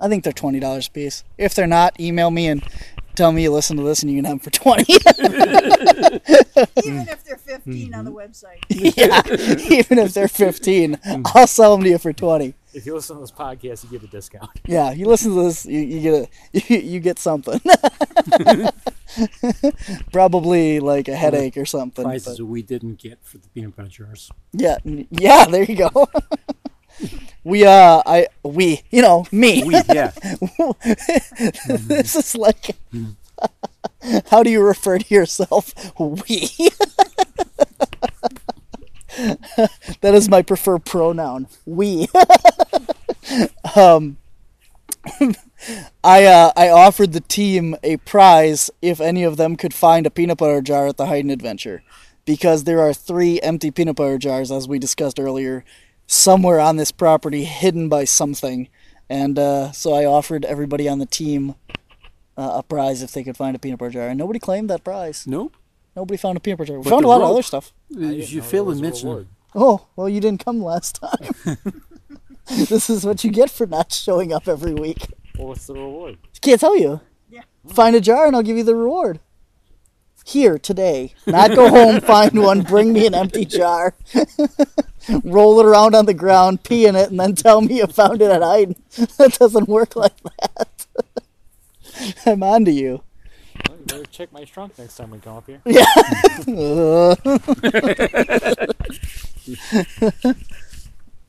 I 0.01 0.09
think 0.09 0.25
they're 0.25 0.33
twenty 0.33 0.59
dollars 0.59 0.88
a 0.88 0.90
piece. 0.90 1.23
If 1.37 1.55
they're 1.55 1.66
not, 1.66 2.01
email 2.01 2.31
me 2.31 2.49
and 2.49 2.62
tell 3.14 3.31
me 3.31 3.43
you 3.43 3.53
listen 3.53 3.77
to 3.77 3.83
this 3.83 4.03
and 4.03 4.11
you 4.11 4.16
can 4.16 4.25
have 4.25 4.43
them 4.43 4.51
for 4.51 4.51
twenty. 4.51 4.95
Even 4.95 5.03
if 7.07 7.23
they're 7.25 7.37
15 7.37 7.95
on 7.95 8.07
the 8.07 8.11
website. 8.11 8.57
yeah, 8.71 9.21
even 9.71 9.99
if 9.99 10.14
they're 10.14 10.29
fifteen, 10.29 10.99
I'll 11.27 11.47
sell 11.47 11.77
them 11.77 11.85
to 11.85 11.90
you 11.90 11.99
for 11.99 12.14
twenty. 12.14 12.55
If 12.72 12.87
you 12.87 12.94
listen 12.94 13.16
to 13.16 13.20
this 13.20 13.33
podcast, 13.33 13.85
you 13.85 13.90
get 13.90 14.02
a 14.02 14.06
discount. 14.11 14.50
Yeah, 14.66 14.92
you 14.92 15.06
listen 15.06 15.35
to 15.35 15.42
this, 15.44 15.66
you, 15.66 15.80
you 15.80 16.00
get 16.00 16.14
a 16.14 16.28
you, 16.74 16.78
you 16.78 17.00
get 17.00 17.18
something. 17.18 17.61
Probably 20.12 20.78
like 20.78 21.09
a 21.09 21.16
headache 21.16 21.56
or 21.56 21.66
something. 21.66 22.04
Prizes 22.04 22.38
but- 22.38 22.46
we 22.46 22.62
didn't 22.62 22.96
get 22.96 23.18
for 23.22 23.38
the 23.38 23.48
peanut 23.48 23.74
butter 23.76 23.88
jars. 23.88 24.30
yeah, 24.52 24.78
yeah. 24.85 25.46
There 25.46 25.64
you 25.64 25.76
go. 25.76 26.09
we 27.44 27.64
uh, 27.64 28.02
I 28.06 28.28
we 28.44 28.83
you 28.90 29.02
know 29.02 29.24
me. 29.33 29.64
We, 29.64 29.74
yeah. 29.92 30.12
this 31.66 32.14
is 32.14 32.37
like 32.37 32.76
how 34.30 34.42
do 34.42 34.50
you 34.50 34.62
refer 34.62 34.98
to 34.98 35.14
yourself 35.14 35.74
we 35.98 36.48
that 40.00 40.14
is 40.14 40.28
my 40.28 40.42
preferred 40.42 40.85
pronoun. 40.85 41.48
We. 41.66 42.09
Um 43.76 44.16
I 46.04 46.24
uh, 46.24 46.52
I 46.56 46.68
offered 46.68 47.12
the 47.12 47.20
team 47.20 47.76
a 47.83 47.98
prize 47.98 48.70
if 48.83 49.00
any 49.00 49.22
of 49.22 49.37
them 49.37 49.56
could 49.56 49.74
find 49.74 50.06
a 50.06 50.11
peanut 50.11 50.38
butter 50.38 50.61
jar 50.61 50.87
at 50.88 50.96
the 50.96 51.06
Hyden 51.06 51.30
Adventure. 51.30 51.83
Because 52.24 52.64
there 52.64 52.80
are 52.80 52.92
three 52.92 53.40
empty 53.40 53.70
peanut 53.70 53.96
butter 53.96 54.18
jars 54.18 54.50
as 54.50 54.68
we 54.68 54.78
discussed 54.78 55.18
earlier 55.18 55.64
somewhere 56.06 56.61
on 56.61 56.76
this 56.76 56.92
property 56.92 57.44
hidden 57.44 57.88
by 57.88 58.04
something. 58.04 58.68
And 59.09 59.38
uh, 59.38 59.72
so 59.72 59.92
I 59.92 60.04
offered 60.04 60.44
everybody 60.44 60.88
on 60.88 60.98
the 60.98 61.06
team 61.06 61.54
uh, 62.37 62.52
a 62.56 62.62
prize 62.62 63.02
if 63.02 63.12
they 63.12 63.24
could 63.24 63.37
find 63.37 63.56
a 63.56 63.59
peanut 63.59 63.78
butter 63.78 63.90
jar, 63.92 64.09
and 64.09 64.18
nobody 64.18 64.38
claimed 64.38 64.70
that 64.70 64.85
prize. 64.85 65.26
Nope. 65.26 65.56
Nobody 65.96 66.16
found 66.16 66.37
a 66.37 66.40
peanut 66.40 66.59
butter 66.59 66.68
jar. 66.72 66.79
We 66.79 66.85
But 66.85 66.90
found 66.90 67.05
the 67.05 67.09
a 67.09 67.11
lot 67.11 67.16
of 67.16 67.22
rope- 67.22 67.31
other 67.33 67.42
stuff. 67.42 67.72
You 67.88 68.42
failed 68.42 68.74
to 68.76 68.81
mention, 68.83 69.29
Oh, 69.55 69.87
well, 69.96 70.09
you 70.09 70.20
didn't 70.20 70.44
come 70.44 70.62
last 70.62 70.96
time. 71.00 71.57
this 72.46 72.88
is 72.88 73.05
what 73.05 73.24
you 73.24 73.31
get 73.31 73.50
for 73.50 73.66
not 73.66 73.92
showing 73.92 74.33
up 74.33 74.46
every 74.46 74.72
week. 74.74 75.07
Well, 75.37 75.48
what's 75.48 75.66
the 75.66 75.74
reward? 75.74 76.18
Can't 76.40 76.61
tell 76.61 76.76
you. 76.79 77.00
Yeah. 77.29 77.42
Find 77.66 77.96
a 77.96 78.00
jar 78.00 78.26
and 78.26 78.37
I'll 78.37 78.42
give 78.42 78.57
you 78.57 78.62
the 78.64 78.76
reward. 78.76 79.18
Here 80.24 80.59
today. 80.59 81.14
Not 81.26 81.57
go 81.57 81.68
home, 81.68 82.00
find 82.03 82.40
one, 82.40 82.62
bring 82.62 82.92
me 82.92 83.05
an 83.07 83.14
empty 83.14 83.44
jar, 83.44 83.94
roll 85.24 85.59
it 85.59 85.66
around 85.66 85.96
on 85.96 86.07
the 86.07 86.14
ground, 86.14 86.62
pee 86.62 86.87
in 86.87 86.94
it, 86.94 87.11
and 87.11 87.18
then 87.18 87.35
tell 87.35 87.61
me 87.62 87.79
you 87.79 87.87
found 87.88 88.22
it 88.22 88.31
at 88.31 88.42
Hyden. 88.42 88.76
That 89.18 89.37
doesn't 89.40 89.68
work 89.68 89.96
like 89.96 90.14
that. 90.22 90.87
I'm 92.26 92.42
on 92.44 92.64
to 92.66 92.70
you. 92.70 93.03
Well, 93.90 93.98
you 93.98 94.05
better 94.05 94.12
check 94.12 94.33
my 94.33 94.44
trunk 94.44 94.79
next 94.79 94.96
time 94.96 95.11
we 95.11 95.18
come 95.18 95.37
up 95.37 95.46
here. 95.46 95.61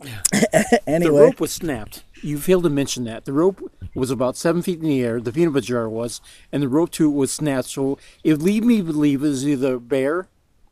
The 0.02 0.82
anyway, 0.88 1.06
The 1.06 1.12
rope 1.12 1.40
was 1.40 1.52
snapped. 1.52 2.04
You 2.24 2.38
failed 2.40 2.64
to 2.64 2.70
mention 2.70 3.04
that. 3.06 3.26
The 3.26 3.34
rope 3.34 3.72
was 3.94 4.10
about 4.12 4.38
seven 4.38 4.62
feet 4.62 4.80
in 4.80 4.86
the 4.86 5.04
air, 5.04 5.20
the 5.20 5.32
peanut 5.32 5.54
butter 5.54 5.66
jar 5.66 5.90
was, 5.90 6.22
and 6.52 6.64
the 6.64 6.68
rope 6.68 6.92
to 6.92 7.06
it 7.06 7.16
was 7.16 7.32
snapped, 7.32 7.68
so 7.70 7.98
it 8.24 8.32
would 8.34 8.42
lead 8.42 8.64
me 8.64 8.78
to 8.78 8.84
believe 8.84 9.24
it 9.24 9.28
was 9.28 9.48
either 9.48 9.76
a 9.76 9.80
bear 9.80 10.28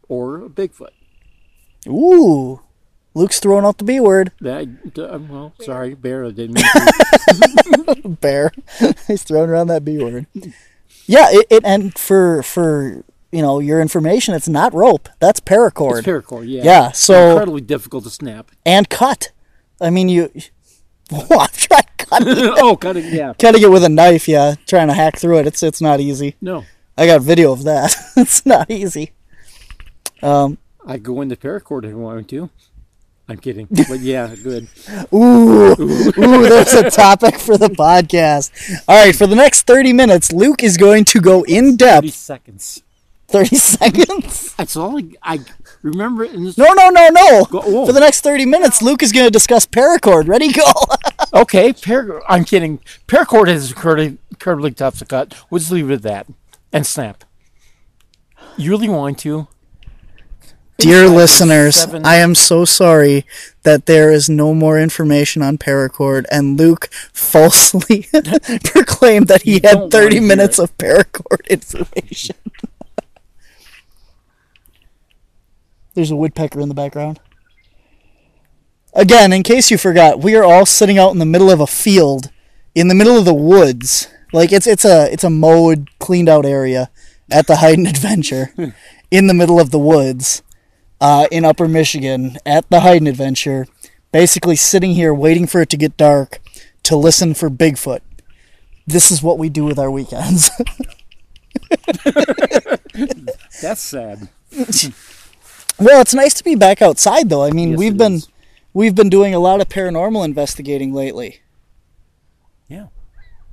or 0.07 0.37
a 0.45 0.49
Bigfoot. 0.49 0.89
ooh, 1.87 2.61
Luke's 3.13 3.39
throwing 3.39 3.65
out 3.65 3.77
the 3.79 3.83
B 3.83 3.99
word. 3.99 4.31
That, 4.41 4.67
uh, 4.97 5.19
well, 5.29 5.53
sorry, 5.61 5.93
bear, 5.95 6.25
I 6.25 6.31
didn't 6.31 6.55
mean 6.55 6.65
to. 8.03 8.09
bear. 8.21 8.51
He's 9.07 9.23
throwing 9.23 9.49
around 9.49 9.67
that 9.67 9.83
B 9.85 9.97
word. 9.97 10.27
Yeah, 11.09 11.25
it, 11.31 11.47
it 11.49 11.63
and 11.65 11.97
for 11.97 12.43
for 12.43 13.03
you 13.31 13.41
know 13.41 13.59
your 13.59 13.81
information, 13.81 14.35
it's 14.35 14.47
not 14.47 14.73
rope. 14.75 15.09
That's 15.19 15.39
paracord 15.39 15.97
It's 15.99 16.07
paracord, 16.07 16.47
yeah. 16.47 16.63
Yeah, 16.63 16.91
so- 16.91 17.31
Incredibly 17.31 17.61
difficult 17.61 18.03
to 18.03 18.11
snap. 18.11 18.51
and 18.63 18.87
cut. 18.89 19.31
I 19.81 19.89
mean, 19.89 20.07
you. 20.09 20.31
Well, 21.11 21.39
I've 21.39 21.57
tried 21.57 21.87
cutting, 21.97 22.35
oh, 22.37 22.75
cutting, 22.77 23.05
yeah. 23.11 23.33
cutting 23.39 23.63
it 23.63 23.71
with 23.71 23.83
a 23.83 23.89
knife. 23.89 24.27
Yeah, 24.27 24.53
trying 24.67 24.89
to 24.89 24.93
hack 24.93 25.17
through 25.17 25.39
it. 25.39 25.47
It's 25.47 25.63
it's 25.63 25.81
not 25.81 25.99
easy. 25.99 26.35
No. 26.39 26.65
I 26.95 27.07
got 27.07 27.23
video 27.23 27.51
of 27.51 27.63
that. 27.63 27.95
it's 28.15 28.45
not 28.45 28.69
easy. 28.69 29.13
Um. 30.21 30.59
I 30.85 30.97
go 30.97 31.21
into 31.21 31.35
paracord 31.35 31.85
if 31.85 31.93
I 31.93 31.95
wanted 31.95 32.29
to. 32.29 32.51
I'm 33.29 33.37
kidding. 33.37 33.67
But 33.89 33.99
yeah, 33.99 34.35
good. 34.35 34.67
Ooh, 35.13 35.71
ooh, 35.73 36.41
there's 36.49 36.73
a 36.73 36.89
topic 36.89 37.35
for 37.35 37.57
the 37.57 37.69
podcast. 37.69 38.51
All 38.87 38.97
right, 39.05 39.15
for 39.15 39.27
the 39.27 39.35
next 39.35 39.63
30 39.67 39.93
minutes, 39.93 40.31
Luke 40.31 40.63
is 40.63 40.77
going 40.77 41.05
to 41.05 41.21
go 41.21 41.43
in 41.43 41.77
depth. 41.77 42.05
30 42.05 42.09
seconds. 42.09 42.83
30 43.27 43.55
seconds? 43.55 44.55
That's 44.55 44.75
all 44.75 44.97
I, 44.97 45.11
I 45.21 45.39
remember 45.83 46.23
in 46.25 46.43
this. 46.45 46.57
No, 46.57 46.73
no, 46.73 46.89
no, 46.89 47.07
no. 47.09 47.45
Go- 47.45 47.61
whoa. 47.61 47.85
For 47.85 47.93
the 47.93 47.99
next 47.99 48.21
30 48.21 48.45
minutes, 48.47 48.81
Luke 48.81 49.03
is 49.03 49.11
going 49.11 49.27
to 49.27 49.31
discuss 49.31 49.65
paracord. 49.67 50.27
Ready, 50.27 50.51
go. 50.51 50.63
Okay, 51.33 51.71
par- 51.73 52.23
I'm 52.27 52.43
kidding. 52.45 52.79
Paracord 53.07 53.47
is 53.49 53.69
incredibly, 53.69 54.17
incredibly 54.31 54.71
tough 54.71 54.97
to 54.99 55.05
cut. 55.05 55.35
We'll 55.51 55.59
just 55.59 55.71
leave 55.71 55.91
it 55.91 55.93
at 55.93 56.01
that. 56.01 56.27
And 56.73 56.85
snap. 56.85 57.23
You 58.57 58.71
really 58.71 58.89
want 58.89 59.19
to? 59.19 59.47
Dear 60.79 61.09
listeners, 61.09 61.75
seven- 61.75 62.05
I 62.05 62.15
am 62.15 62.33
so 62.33 62.63
sorry 62.63 63.25
that 63.63 63.85
there 63.85 64.13
is 64.13 64.29
no 64.29 64.53
more 64.53 64.79
information 64.79 65.41
on 65.41 65.57
paracord, 65.57 66.25
and 66.31 66.57
Luke 66.57 66.87
falsely 67.11 68.07
proclaimed 68.63 69.27
that 69.27 69.41
he 69.41 69.59
don't 69.59 69.81
had 69.81 69.91
30 69.91 70.21
minutes 70.21 70.57
it. 70.57 70.63
of 70.63 70.77
paracord 70.77 71.45
information. 71.49 72.37
There's 75.95 76.11
a 76.11 76.15
woodpecker 76.15 76.61
in 76.61 76.69
the 76.69 76.75
background. 76.75 77.19
Again, 78.93 79.33
in 79.33 79.43
case 79.43 79.69
you 79.69 79.77
forgot, 79.77 80.21
we 80.21 80.33
are 80.35 80.45
all 80.45 80.65
sitting 80.65 80.97
out 80.97 81.11
in 81.11 81.19
the 81.19 81.25
middle 81.25 81.51
of 81.51 81.59
a 81.59 81.67
field, 81.67 82.31
in 82.73 82.87
the 82.87 82.95
middle 82.95 83.17
of 83.17 83.25
the 83.25 83.33
woods. 83.33 84.07
Like 84.31 84.53
it's 84.53 84.65
it's 84.65 84.85
a 84.85 85.11
it's 85.11 85.25
a 85.25 85.29
mowed, 85.29 85.89
cleaned 85.99 86.29
out 86.29 86.45
area 86.45 86.89
at 87.29 87.47
the 87.47 87.57
Hyden 87.57 87.85
Adventure, 87.85 88.53
hmm. 88.55 88.69
in 89.11 89.27
the 89.27 89.33
middle 89.33 89.59
of 89.59 89.71
the 89.71 89.79
woods 89.79 90.41
uh, 91.01 91.27
in 91.31 91.45
Upper 91.45 91.67
Michigan 91.67 92.37
at 92.45 92.69
the 92.69 92.81
Hyden 92.81 93.07
Adventure, 93.07 93.67
basically 94.11 94.55
sitting 94.55 94.91
here 94.91 95.13
waiting 95.13 95.47
for 95.47 95.61
it 95.61 95.69
to 95.69 95.77
get 95.77 95.97
dark 95.97 96.39
to 96.83 96.95
listen 96.95 97.33
for 97.33 97.49
Bigfoot. 97.49 97.99
This 98.87 99.11
is 99.11 99.21
what 99.21 99.37
we 99.37 99.49
do 99.49 99.63
with 99.65 99.77
our 99.77 99.91
weekends. 99.91 100.49
That's 103.61 103.81
sad. 103.81 104.29
well, 105.79 106.01
it's 106.01 106.13
nice 106.13 106.33
to 106.35 106.43
be 106.43 106.55
back 106.55 106.81
outside, 106.81 107.29
though. 107.29 107.43
I 107.43 107.51
mean, 107.51 107.71
Yes, 107.71 107.79
we've 107.79 107.97
been 107.97 108.13
is. 108.15 108.27
we've 108.73 108.95
been 108.95 109.09
doing 109.09 109.33
a 109.35 109.39
lot 109.39 109.61
of 109.61 109.69
paranormal 109.69 110.25
investigating 110.25 110.93
lately. 110.93 111.41
Yeah. 112.67 112.87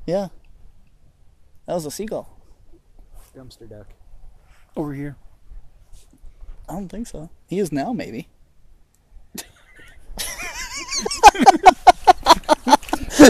Yeah, 0.07 0.29
that 1.67 1.75
was 1.75 1.85
a 1.85 1.91
seagull. 1.91 2.29
Dumpster 3.37 3.69
duck. 3.69 3.89
Over 4.77 4.95
here. 4.95 5.17
I 6.69 6.73
don't 6.75 6.89
think 6.89 7.07
so. 7.09 7.29
He 7.49 7.59
is 7.59 7.71
now, 7.73 7.93
maybe. 7.93 8.29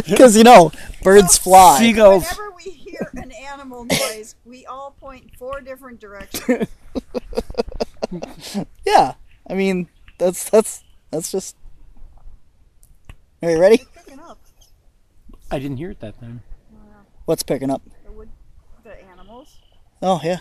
Because 0.09 0.37
you 0.37 0.45
know, 0.45 0.73
birds 1.03 1.39
fly. 1.39 1.79
Seagulls. 1.79 2.23
Whenever 2.25 2.51
we 2.57 2.63
hear 2.71 3.11
an 3.15 3.31
animal 3.33 3.85
noise, 3.85 4.35
we 4.45 4.67
all 4.67 4.93
point 4.99 5.31
four 5.39 5.61
different 5.61 6.01
directions. 6.01 6.69
Yeah, 8.87 9.15
I 9.51 9.55
mean 9.55 9.89
that's 10.19 10.49
that's 10.49 10.85
that's 11.11 11.33
just. 11.33 11.57
Are 13.43 13.51
you 13.51 13.59
ready? 13.61 13.79
Picking 13.95 14.21
up 14.21 14.39
I 15.51 15.59
didn't 15.59 15.79
hear 15.79 15.91
it 15.91 15.99
that 16.01 16.19
time. 16.21 16.43
What's 17.25 17.43
picking 17.43 17.69
up? 17.71 17.83
the 18.05 18.13
wood, 18.13 18.29
the 18.85 19.03
animals. 19.11 19.59
Oh 20.01 20.21
yeah, 20.23 20.39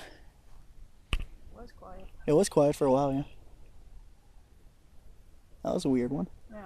It 1.14 1.26
Was 1.60 1.72
quiet. 1.72 2.06
it 2.28 2.34
was 2.34 2.48
quiet 2.50 2.76
for 2.76 2.86
a 2.86 2.92
while. 2.92 3.12
Yeah, 3.12 3.24
that 5.66 5.74
was 5.74 5.84
a 5.84 5.90
weird 5.90 6.12
one. 6.12 6.28
Yeah. 6.52 6.62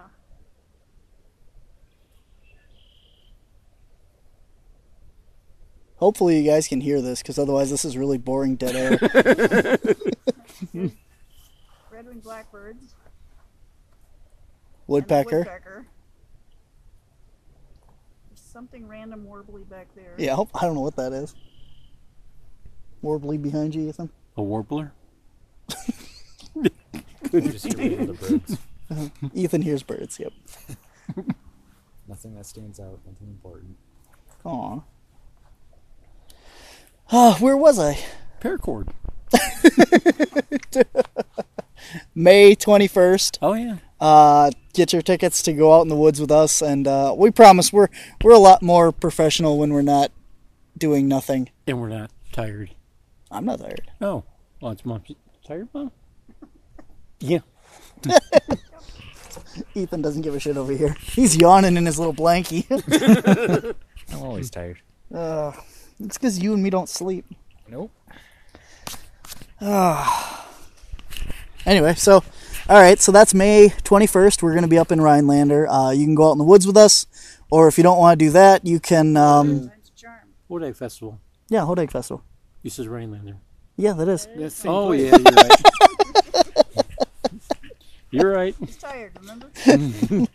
Hopefully 5.95 6.37
you 6.39 6.49
guys 6.49 6.67
can 6.67 6.81
hear 6.81 7.01
this, 7.01 7.21
because 7.21 7.39
otherwise 7.39 7.69
this 7.69 7.85
is 7.85 7.97
really 7.97 8.17
boring 8.17 8.57
dead 8.57 8.75
air. 8.75 8.99
Red-winged 11.91 12.23
blackbirds. 12.23 12.93
Woodpecker. 14.87 15.37
Woodpecker. 15.37 15.87
Something 18.35 18.85
random 18.85 19.25
warbly 19.25 19.69
back 19.69 19.87
there. 19.95 20.15
Yeah, 20.17 20.33
I 20.53 20.65
don't 20.65 20.75
know 20.75 20.81
what 20.81 20.97
that 20.97 21.13
is. 21.13 21.35
Warbly 23.01 23.41
behind 23.41 23.75
you, 23.75 23.87
Ethan. 23.87 24.09
A 24.35 24.41
warbler? 24.41 24.91
Just 27.31 27.69
get 27.69 27.77
rid 27.77 28.07
the 28.07 28.13
birds. 28.13 28.57
Ethan 29.33 29.61
hears 29.61 29.83
birds. 29.83 30.19
Yep. 30.19 30.33
Nothing 32.07 32.35
that 32.35 32.45
stands 32.45 32.79
out. 32.79 32.99
Nothing 33.05 33.27
important. 33.27 33.77
Aw. 34.45 34.79
Ah, 37.11 37.37
where 37.39 37.57
was 37.57 37.79
I? 37.79 37.97
Paracord. 38.41 38.89
May 42.15 42.55
twenty 42.55 42.87
first. 42.87 43.37
Oh, 43.41 43.53
yeah. 43.53 43.77
uh, 43.99 44.51
get 44.73 44.93
your 44.93 45.01
tickets 45.01 45.41
to 45.43 45.53
go 45.53 45.73
out 45.73 45.81
in 45.81 45.87
the 45.87 45.95
woods 45.95 46.19
with 46.21 46.31
us, 46.31 46.61
and 46.61 46.87
uh, 46.87 47.13
we 47.17 47.31
promise 47.31 47.71
we're 47.73 47.87
we're 48.23 48.33
a 48.33 48.39
lot 48.39 48.61
more 48.61 48.91
professional 48.91 49.57
when 49.57 49.73
we're 49.73 49.81
not 49.81 50.11
doing 50.77 51.07
nothing. 51.07 51.49
And 51.67 51.79
we're 51.81 51.89
not 51.89 52.11
tired. 52.31 52.71
I'm 53.31 53.45
not 53.45 53.59
tired. 53.59 53.91
Oh. 54.01 54.23
Well, 54.61 54.71
it's 54.71 54.85
mom. 54.85 55.03
Tired, 55.45 55.69
mom? 55.73 55.91
Yeah. 57.19 57.39
Ethan 59.75 60.01
doesn't 60.01 60.21
give 60.21 60.35
a 60.35 60.39
shit 60.39 60.57
over 60.57 60.71
here. 60.71 60.95
He's 61.01 61.35
yawning 61.35 61.77
in 61.77 61.85
his 61.85 61.97
little 61.97 62.13
blankie. 62.13 62.65
I'm 64.13 64.21
always 64.21 64.49
tired. 64.49 64.79
uh, 65.13 65.51
it's 65.99 66.17
because 66.17 66.39
you 66.39 66.53
and 66.53 66.63
me 66.63 66.69
don't 66.69 66.89
sleep. 66.89 67.25
Nope. 67.67 67.91
Anyway, 71.65 71.93
so 71.95 72.23
all 72.69 72.79
right, 72.79 72.99
so 72.99 73.11
that's 73.11 73.33
May 73.33 73.69
21st. 73.69 74.41
We're 74.41 74.53
gonna 74.53 74.67
be 74.67 74.77
up 74.77 74.91
in 74.91 75.01
Rhinelander. 75.01 75.67
Uh, 75.67 75.91
you 75.91 76.05
can 76.05 76.15
go 76.15 76.29
out 76.29 76.33
in 76.33 76.37
the 76.37 76.43
woods 76.43 76.65
with 76.65 76.77
us, 76.77 77.05
or 77.51 77.67
if 77.67 77.77
you 77.77 77.83
don't 77.83 77.97
want 77.97 78.19
to 78.19 78.25
do 78.25 78.31
that, 78.31 78.65
you 78.65 78.79
can. 78.79 79.17
Um, 79.17 79.71
That's 79.89 80.63
egg 80.63 80.75
festival? 80.75 81.19
yeah, 81.49 81.61
Hodag 81.61 81.91
Festival. 81.91 82.23
You 82.63 82.69
says 82.69 82.87
Rhinelander. 82.87 83.37
Yeah, 83.77 83.93
that 83.93 84.07
is. 84.07 84.27
Oh, 84.65 84.91
yeah, 84.91 85.15
you're 85.15 85.19
right. 85.19 85.61
you're 88.11 88.31
right. 88.31 88.55
He's 88.59 88.77
tired, 88.77 89.11
remember? 89.19 89.49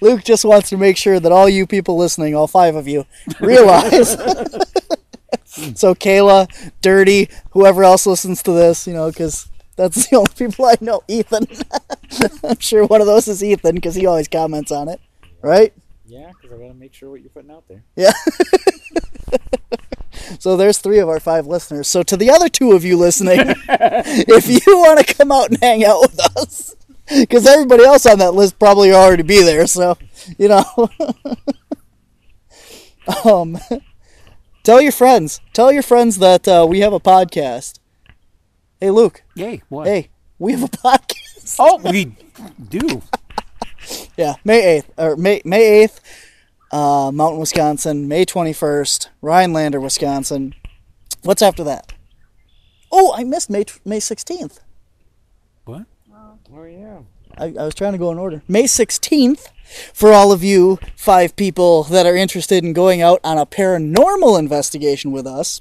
Luke 0.00 0.24
just 0.24 0.44
wants 0.44 0.68
to 0.70 0.76
make 0.76 0.96
sure 0.96 1.20
that 1.20 1.32
all 1.32 1.48
you 1.48 1.66
people 1.66 1.96
listening, 1.96 2.34
all 2.34 2.46
five 2.46 2.74
of 2.76 2.88
you, 2.88 3.06
realize. 3.40 4.10
so 5.44 5.94
Kayla, 5.94 6.48
Dirty, 6.80 7.28
whoever 7.50 7.84
else 7.84 8.06
listens 8.06 8.42
to 8.42 8.52
this, 8.52 8.86
you 8.86 8.92
know, 8.92 9.08
because 9.08 9.48
that's 9.76 10.08
the 10.08 10.16
only 10.16 10.32
people 10.36 10.66
I 10.66 10.76
know. 10.80 11.02
Ethan, 11.08 11.46
I'm 12.44 12.58
sure 12.58 12.84
one 12.86 13.00
of 13.00 13.06
those 13.06 13.28
is 13.28 13.42
Ethan 13.42 13.74
because 13.74 13.94
he 13.94 14.06
always 14.06 14.28
comments 14.28 14.72
on 14.72 14.88
it, 14.88 15.00
right? 15.42 15.72
Yeah, 16.06 16.30
because 16.30 16.56
I 16.56 16.60
got 16.62 16.68
to 16.68 16.74
make 16.74 16.94
sure 16.94 17.10
what 17.10 17.20
you're 17.20 17.30
putting 17.30 17.50
out 17.50 17.64
there. 17.68 17.82
Yeah. 17.96 18.12
So 20.38 20.56
there's 20.56 20.78
three 20.78 20.98
of 20.98 21.08
our 21.08 21.20
five 21.20 21.46
listeners. 21.46 21.88
So 21.88 22.02
to 22.02 22.16
the 22.16 22.30
other 22.30 22.48
two 22.48 22.72
of 22.72 22.84
you 22.84 22.96
listening, 22.96 23.40
if 23.68 24.48
you 24.48 24.78
want 24.78 25.06
to 25.06 25.14
come 25.14 25.32
out 25.32 25.50
and 25.50 25.58
hang 25.60 25.84
out 25.84 26.00
with 26.02 26.18
us, 26.36 26.76
because 27.08 27.46
everybody 27.46 27.84
else 27.84 28.06
on 28.06 28.18
that 28.18 28.32
list 28.34 28.58
probably 28.58 28.92
already 28.92 29.22
be 29.22 29.42
there. 29.42 29.66
So 29.66 29.96
you 30.38 30.48
know, 30.48 30.64
um, 33.24 33.58
tell 34.62 34.80
your 34.80 34.92
friends. 34.92 35.40
Tell 35.52 35.72
your 35.72 35.82
friends 35.82 36.18
that 36.18 36.46
uh, 36.48 36.66
we 36.68 36.80
have 36.80 36.92
a 36.92 37.00
podcast. 37.00 37.78
Hey, 38.80 38.90
Luke. 38.90 39.22
Yay! 39.34 39.62
What? 39.68 39.86
Hey, 39.86 40.10
we 40.38 40.52
have 40.52 40.62
a 40.62 40.68
podcast. 40.68 41.56
Oh, 41.58 41.78
we 41.78 42.16
do. 42.68 43.02
Yeah, 44.16 44.34
May 44.44 44.80
8th, 44.80 44.84
or 44.96 45.16
May, 45.16 45.42
May 45.44 45.86
8th, 45.86 46.00
uh, 46.70 47.10
Mountain, 47.12 47.40
Wisconsin. 47.40 48.08
May 48.08 48.24
21st, 48.24 49.08
Rhinelander, 49.22 49.80
Wisconsin. 49.80 50.54
What's 51.22 51.42
after 51.42 51.64
that? 51.64 51.92
Oh, 52.90 53.14
I 53.16 53.24
missed 53.24 53.50
May, 53.50 53.64
May 53.84 53.98
16th. 53.98 54.60
What? 55.64 55.86
Oh 56.54 56.64
yeah. 56.64 57.00
I, 57.36 57.46
I 57.58 57.64
was 57.64 57.74
trying 57.74 57.92
to 57.92 57.98
go 57.98 58.10
in 58.10 58.18
order. 58.18 58.42
May 58.48 58.64
16th, 58.64 59.48
for 59.92 60.12
all 60.12 60.32
of 60.32 60.42
you 60.42 60.78
five 60.96 61.36
people 61.36 61.82
that 61.84 62.06
are 62.06 62.16
interested 62.16 62.64
in 62.64 62.72
going 62.72 63.02
out 63.02 63.20
on 63.24 63.36
a 63.36 63.46
paranormal 63.46 64.38
investigation 64.38 65.12
with 65.12 65.26
us, 65.26 65.60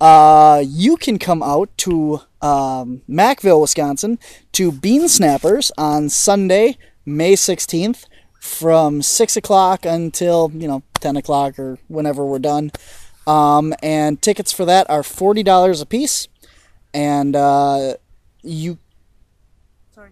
uh, 0.00 0.62
you 0.66 0.96
can 0.96 1.18
come 1.18 1.42
out 1.42 1.70
to 1.78 2.20
um, 2.40 3.02
Mackville, 3.08 3.60
Wisconsin, 3.60 4.18
to 4.52 4.72
Bean 4.72 5.08
Snappers 5.08 5.70
on 5.76 6.08
Sunday, 6.08 6.78
May 7.04 7.34
16th, 7.34 8.06
from 8.44 9.00
6 9.00 9.36
o'clock 9.38 9.86
until, 9.86 10.50
you 10.54 10.68
know, 10.68 10.82
10 11.00 11.16
o'clock 11.16 11.58
or 11.58 11.78
whenever 11.88 12.24
we're 12.24 12.38
done. 12.38 12.70
Um, 13.26 13.72
and 13.82 14.20
tickets 14.20 14.52
for 14.52 14.66
that 14.66 14.88
are 14.90 15.00
$40 15.00 15.80
a 15.80 15.86
piece. 15.86 16.28
And 16.92 17.34
uh, 17.34 17.94
you 18.42 18.78
Sorry. 19.94 20.10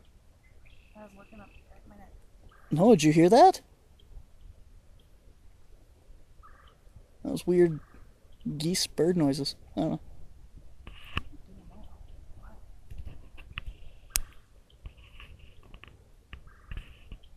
I 0.97 1.03
was 1.03 1.11
looking 1.17 1.41
up 1.41 1.51
my 1.89 1.97
neck. 1.97 2.11
No, 2.71 2.91
did 2.91 3.03
you 3.03 3.13
hear 3.13 3.29
that? 3.29 3.61
That 7.23 7.33
was 7.33 7.47
weird 7.47 7.81
geese 8.57 8.87
bird 8.87 9.17
noises. 9.17 9.57
I 9.77 9.81
don't 9.81 9.91
know. 9.91 10.01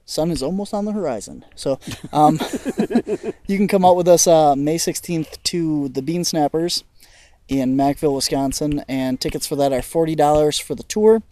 Sun 0.06 0.30
is 0.30 0.44
almost 0.44 0.74
on 0.74 0.86
the 0.86 0.92
horizon. 0.92 1.44
So 1.56 1.80
um, 2.14 2.40
you 3.48 3.58
can 3.58 3.68
come 3.68 3.84
out 3.84 3.96
with 3.96 4.08
us 4.08 4.28
uh, 4.28 4.56
May 4.56 4.78
16th 4.78 5.42
to 5.44 5.90
the 5.90 6.04
Bean 6.04 6.24
Snappers 6.24 6.84
in 7.48 7.76
Mackville, 7.76 8.16
Wisconsin, 8.16 8.84
and 8.88 9.20
tickets 9.20 9.48
for 9.48 9.56
that 9.56 9.74
are 9.74 9.80
$40 9.80 10.62
for 10.62 10.76
the 10.76 10.84
tour. 10.84 11.24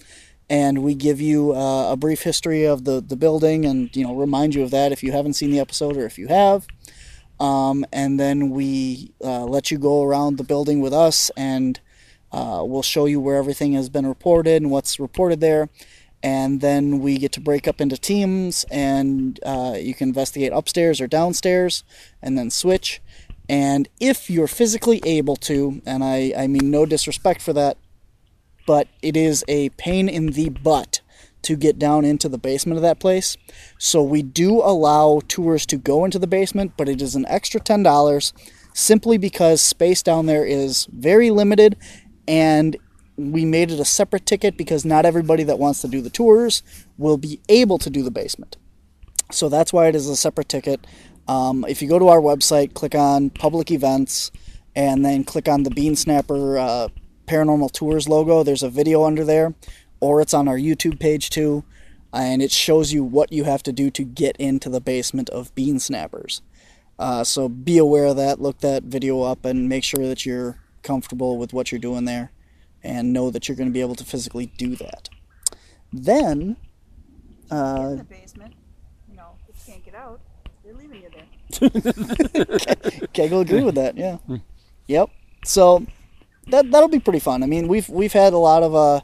And 0.50 0.84
we 0.84 0.96
give 0.96 1.22
you 1.22 1.54
uh, 1.54 1.92
a 1.92 1.96
brief 1.96 2.24
history 2.24 2.66
of 2.66 2.84
the, 2.84 3.00
the 3.00 3.16
building 3.16 3.66
and 3.66 3.96
you 3.96 4.04
know 4.04 4.16
remind 4.16 4.54
you 4.56 4.64
of 4.64 4.72
that 4.72 4.92
if 4.92 5.02
you 5.02 5.12
haven't 5.12 5.34
seen 5.34 5.52
the 5.52 5.60
episode 5.60 5.96
or 5.96 6.06
if 6.06 6.18
you 6.18 6.28
have. 6.28 6.68
Um, 7.40 7.86
and 7.92 8.20
then 8.20 8.50
we 8.50 9.12
uh, 9.24 9.46
let 9.46 9.72
you 9.72 9.78
go 9.78 10.04
around 10.04 10.38
the 10.38 10.44
building 10.44 10.82
with 10.82 10.94
us 10.94 11.32
and 11.36 11.80
uh, 12.32 12.64
we'll 12.66 12.84
show 12.84 13.06
you 13.06 13.20
where 13.20 13.38
everything 13.38 13.74
has 13.74 13.90
been 13.90 14.06
reported 14.06 14.62
and 14.62 14.72
what's 14.72 15.00
reported 15.00 15.40
there 15.40 15.70
and 16.24 16.62
then 16.62 17.00
we 17.00 17.18
get 17.18 17.34
to 17.34 17.42
break 17.42 17.68
up 17.68 17.82
into 17.82 17.98
teams 17.98 18.66
and 18.72 19.40
uh, 19.46 19.76
you 19.78 19.94
can 19.94 20.08
investigate 20.10 20.54
upstairs 20.54 21.00
or 21.02 21.08
downstairs 21.08 21.84
and 22.22 22.38
then 22.38 22.50
switch 22.50 23.02
and 23.50 23.90
if 24.00 24.30
you're 24.30 24.48
physically 24.48 25.02
able 25.06 25.36
to 25.36 25.82
and 25.86 26.04
I, 26.04 26.34
I 26.38 26.48
mean 26.48 26.72
no 26.72 26.86
disrespect 26.86 27.42
for 27.42 27.54
that 27.54 27.78
but 28.66 28.88
it 29.02 29.18
is 29.18 29.44
a 29.48 29.70
pain 29.70 30.08
in 30.08 30.28
the 30.28 30.50
butt 30.50 31.02
to 31.44 31.56
get 31.56 31.78
down 31.78 32.06
into 32.06 32.30
the 32.30 32.38
basement 32.38 32.78
of 32.78 32.82
that 32.82 33.00
place. 33.00 33.38
So 33.78 34.02
we 34.02 34.24
do 34.24 34.62
allow 34.62 35.22
tours 35.28 35.66
to 35.68 35.78
go 35.78 36.06
into 36.06 36.18
the 36.18 36.28
basement, 36.28 36.74
but 36.78 36.90
it 36.90 37.02
is 37.02 37.16
an 37.16 37.26
extra 37.28 37.60
$10 37.60 38.34
simply 38.74 39.18
because 39.18 39.62
space 39.62 40.02
down 40.02 40.26
there 40.26 40.46
is 40.46 40.88
very 40.92 41.30
limited 41.30 41.78
and 42.28 42.78
we 43.18 43.46
made 43.46 43.72
it 43.72 43.80
a 43.80 43.86
separate 43.86 44.26
ticket 44.26 44.58
because 44.58 44.84
not 44.86 45.06
everybody 45.06 45.44
that 45.44 45.60
wants 45.60 45.82
to 45.82 45.88
do 45.88 46.02
the 46.02 46.10
tours 46.10 46.64
will 46.98 47.18
be 47.18 47.40
able 47.50 47.78
to 47.78 47.90
do 47.90 48.04
the 48.04 48.12
basement. 48.12 48.58
So 49.32 49.50
that's 49.50 49.72
why 49.74 49.88
it 49.88 49.96
is 49.96 50.08
a 50.08 50.16
separate 50.16 50.50
ticket. 50.50 50.86
Um, 51.28 51.66
if 51.68 51.82
you 51.82 51.88
go 51.88 52.00
to 52.00 52.10
our 52.10 52.20
website, 52.20 52.74
click 52.74 52.96
on 52.96 53.30
public 53.30 53.72
events, 53.72 54.32
and 54.76 55.06
then 55.06 55.24
click 55.24 55.48
on 55.48 55.64
the 55.64 55.70
Bean 55.70 55.96
Snapper 55.96 56.58
uh, 56.58 56.88
Paranormal 57.28 57.72
Tours 57.72 58.08
logo. 58.10 58.44
There's 58.44 58.64
a 58.64 58.70
video 58.70 59.04
under 59.04 59.24
there, 59.24 59.54
or 60.00 60.22
it's 60.22 60.34
on 60.34 60.48
our 60.48 60.58
YouTube 60.58 61.00
page 61.00 61.30
too, 61.30 61.64
and 62.12 62.42
it 62.42 62.52
shows 62.52 62.92
you 62.92 63.04
what 63.04 63.32
you 63.32 63.44
have 63.44 63.64
to 63.64 63.72
do 63.72 63.90
to 63.92 64.04
get 64.04 64.36
into 64.38 64.70
the 64.70 64.82
basement 64.82 65.30
of 65.30 65.54
Bean 65.56 65.80
Snappers. 65.80 66.42
Uh, 67.00 67.24
so 67.24 67.50
be 67.50 67.78
aware 67.78 68.06
of 68.06 68.18
that. 68.18 68.42
Look 68.42 68.60
that 68.60 68.84
video 68.84 69.22
up 69.22 69.46
and 69.46 69.70
make 69.70 69.84
sure 69.84 70.08
that 70.08 70.26
you're 70.26 70.58
comfortable 70.84 71.38
with 71.38 71.54
what 71.54 71.72
you're 71.72 71.80
doing 71.80 72.06
there, 72.06 72.32
and 72.84 73.14
know 73.14 73.30
that 73.32 73.48
you're 73.48 73.56
going 73.56 73.70
to 73.70 73.74
be 73.74 73.82
able 73.82 73.96
to 73.96 74.04
physically 74.04 74.48
do 74.58 74.76
that. 74.76 75.10
Then, 75.92 76.58
uh, 77.52 77.90
in 77.92 77.98
the 77.98 78.04
basement, 78.04 78.54
you 79.10 79.16
know, 79.16 79.36
if 79.48 79.56
you 79.68 79.74
can't 79.74 79.86
get 79.86 79.96
out, 79.96 80.22
they're 80.64 80.74
leaving 80.74 81.02
you 81.02 81.10
there. 81.10 83.08
Keg 83.14 83.32
will 83.32 83.42
agree 83.42 83.64
with 83.64 83.76
that. 83.76 83.96
Yeah. 83.96 84.18
Yep. 84.88 85.10
So 85.46 85.86
that 86.48 86.72
that'll 86.72 86.90
be 86.90 87.00
pretty 87.00 87.20
fun. 87.20 87.44
I 87.44 87.46
mean, 87.46 87.68
we've 87.68 87.88
we've 87.90 88.14
had 88.14 88.34
a 88.34 88.38
lot 88.38 88.64
of 88.64 88.76
uh, 88.76 89.02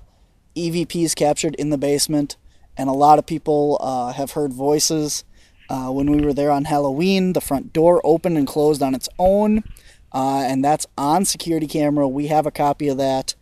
EVPs 0.55 1.15
captured 1.15 1.55
in 1.55 1.69
the 1.69 1.77
basement, 1.77 2.37
and 2.77 2.89
a 2.89 2.93
lot 2.93 3.19
of 3.19 3.25
people 3.25 3.77
uh, 3.81 4.13
have 4.13 4.31
heard 4.31 4.53
voices. 4.53 5.23
Uh, 5.69 5.91
when 5.91 6.09
we 6.09 6.25
were 6.25 6.33
there 6.33 6.49
on 6.49 6.65
Halloween, 6.65 7.33
the 7.33 7.41
front 7.41 7.71
door 7.73 8.01
opened 8.03 8.37
and 8.37 8.47
closed 8.47 8.81
on 8.81 8.95
its 8.95 9.07
own, 9.19 9.63
uh, 10.11 10.43
and 10.43 10.65
that's 10.65 10.87
on 10.97 11.25
security 11.25 11.67
camera. 11.67 12.07
We 12.07 12.25
have 12.27 12.47
a 12.47 12.51
copy 12.51 12.87
of 12.87 12.97
that. 12.97 13.35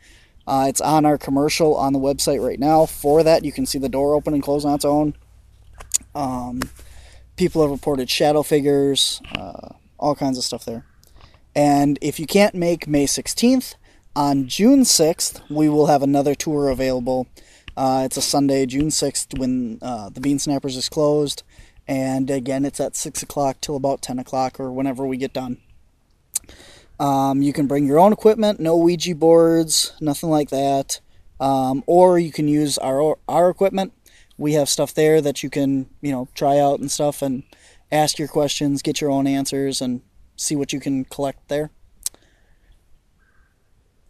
Uh, 0.47 0.65
it's 0.69 0.81
on 0.81 1.05
our 1.05 1.17
commercial 1.17 1.75
on 1.75 1.93
the 1.93 1.99
website 1.99 2.43
right 2.43 2.59
now. 2.59 2.85
For 2.85 3.21
that, 3.23 3.43
you 3.43 3.51
can 3.51 3.65
see 3.65 3.77
the 3.77 3.89
door 3.89 4.15
open 4.15 4.33
and 4.33 4.41
close 4.41 4.63
on 4.63 4.75
its 4.75 4.85
own. 4.85 5.13
Um, 6.15 6.61
people 7.35 7.61
have 7.61 7.71
reported 7.71 8.09
shadow 8.09 8.43
figures, 8.43 9.21
uh, 9.33 9.73
all 9.99 10.15
kinds 10.15 10.37
of 10.37 10.43
stuff 10.43 10.63
there. 10.63 10.85
And 11.53 11.99
if 12.01 12.19
you 12.19 12.25
can't 12.25 12.55
make 12.55 12.87
May 12.87 13.05
16th, 13.05 13.75
on 14.17 14.47
June 14.47 14.81
6th, 14.81 15.41
we 15.47 15.69
will 15.69 15.85
have 15.85 16.01
another 16.01 16.33
tour 16.33 16.69
available. 16.69 17.27
Uh, 17.75 18.01
it's 18.05 18.17
a 18.17 18.21
Sunday, 18.21 18.65
June 18.65 18.87
6th, 18.87 19.37
when 19.37 19.77
uh, 19.79 20.09
the 20.09 20.19
Bean 20.19 20.39
Snappers 20.39 20.75
is 20.75 20.89
closed. 20.89 21.43
And 21.87 22.31
again, 22.31 22.65
it's 22.65 22.79
at 22.79 22.95
6 22.95 23.21
o'clock 23.21 23.61
till 23.61 23.75
about 23.75 24.01
10 24.01 24.17
o'clock 24.17 24.59
or 24.59 24.71
whenever 24.71 25.05
we 25.05 25.17
get 25.17 25.33
done. 25.33 25.57
Um, 26.99 27.41
you 27.41 27.53
can 27.53 27.67
bring 27.67 27.85
your 27.85 27.99
own 27.99 28.11
equipment, 28.11 28.59
no 28.59 28.75
Ouija 28.75 29.15
boards, 29.15 29.93
nothing 30.01 30.29
like 30.29 30.49
that. 30.49 30.99
Um, 31.39 31.83
or 31.85 32.17
you 32.17 32.31
can 32.31 32.47
use 32.47 32.77
our 32.79 33.17
our 33.27 33.49
equipment. 33.49 33.93
We 34.37 34.53
have 34.53 34.69
stuff 34.69 34.93
there 34.93 35.21
that 35.21 35.43
you 35.43 35.49
can, 35.49 35.89
you 36.01 36.11
know, 36.11 36.27
try 36.33 36.59
out 36.59 36.79
and 36.79 36.89
stuff 36.89 37.21
and 37.21 37.43
ask 37.91 38.19
your 38.19 38.27
questions, 38.27 38.81
get 38.81 39.01
your 39.01 39.09
own 39.09 39.27
answers, 39.27 39.81
and 39.81 40.01
see 40.35 40.55
what 40.55 40.73
you 40.73 40.79
can 40.79 41.05
collect 41.05 41.47
there. 41.47 41.71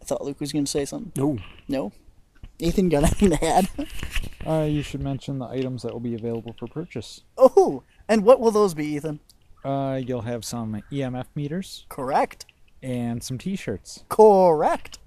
I 0.01 0.05
thought 0.05 0.23
Luke 0.23 0.39
was 0.39 0.51
going 0.51 0.65
to 0.65 0.71
say 0.71 0.85
something. 0.85 1.11
No. 1.15 1.37
No? 1.67 1.91
Ethan, 2.59 2.89
got 2.89 3.03
anything 3.21 3.31
to 3.31 3.45
add? 3.45 3.69
Uh, 4.45 4.63
you 4.63 4.81
should 4.81 5.01
mention 5.01 5.39
the 5.39 5.47
items 5.47 5.83
that 5.83 5.93
will 5.93 5.99
be 5.99 6.15
available 6.15 6.55
for 6.57 6.67
purchase. 6.67 7.21
Oh, 7.37 7.83
and 8.07 8.23
what 8.23 8.39
will 8.39 8.51
those 8.51 8.73
be, 8.73 8.85
Ethan? 8.87 9.19
Uh, 9.63 9.99
you'll 10.03 10.21
have 10.21 10.45
some 10.45 10.81
EMF 10.91 11.25
meters 11.35 11.85
Correct. 11.89 12.45
And 12.81 13.23
some 13.23 13.37
T-shirts. 13.37 14.03
Correct. 14.09 14.99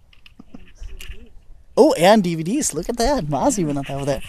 Oh, 1.77 1.93
and 1.95 2.23
DVDs. 2.23 2.75
Look 2.75 2.89
at 2.89 2.99
that. 2.99 3.27
Mozzie 3.27 3.65
went 3.65 3.79
up 3.79 3.91
over 3.91 4.05
there. 4.05 4.23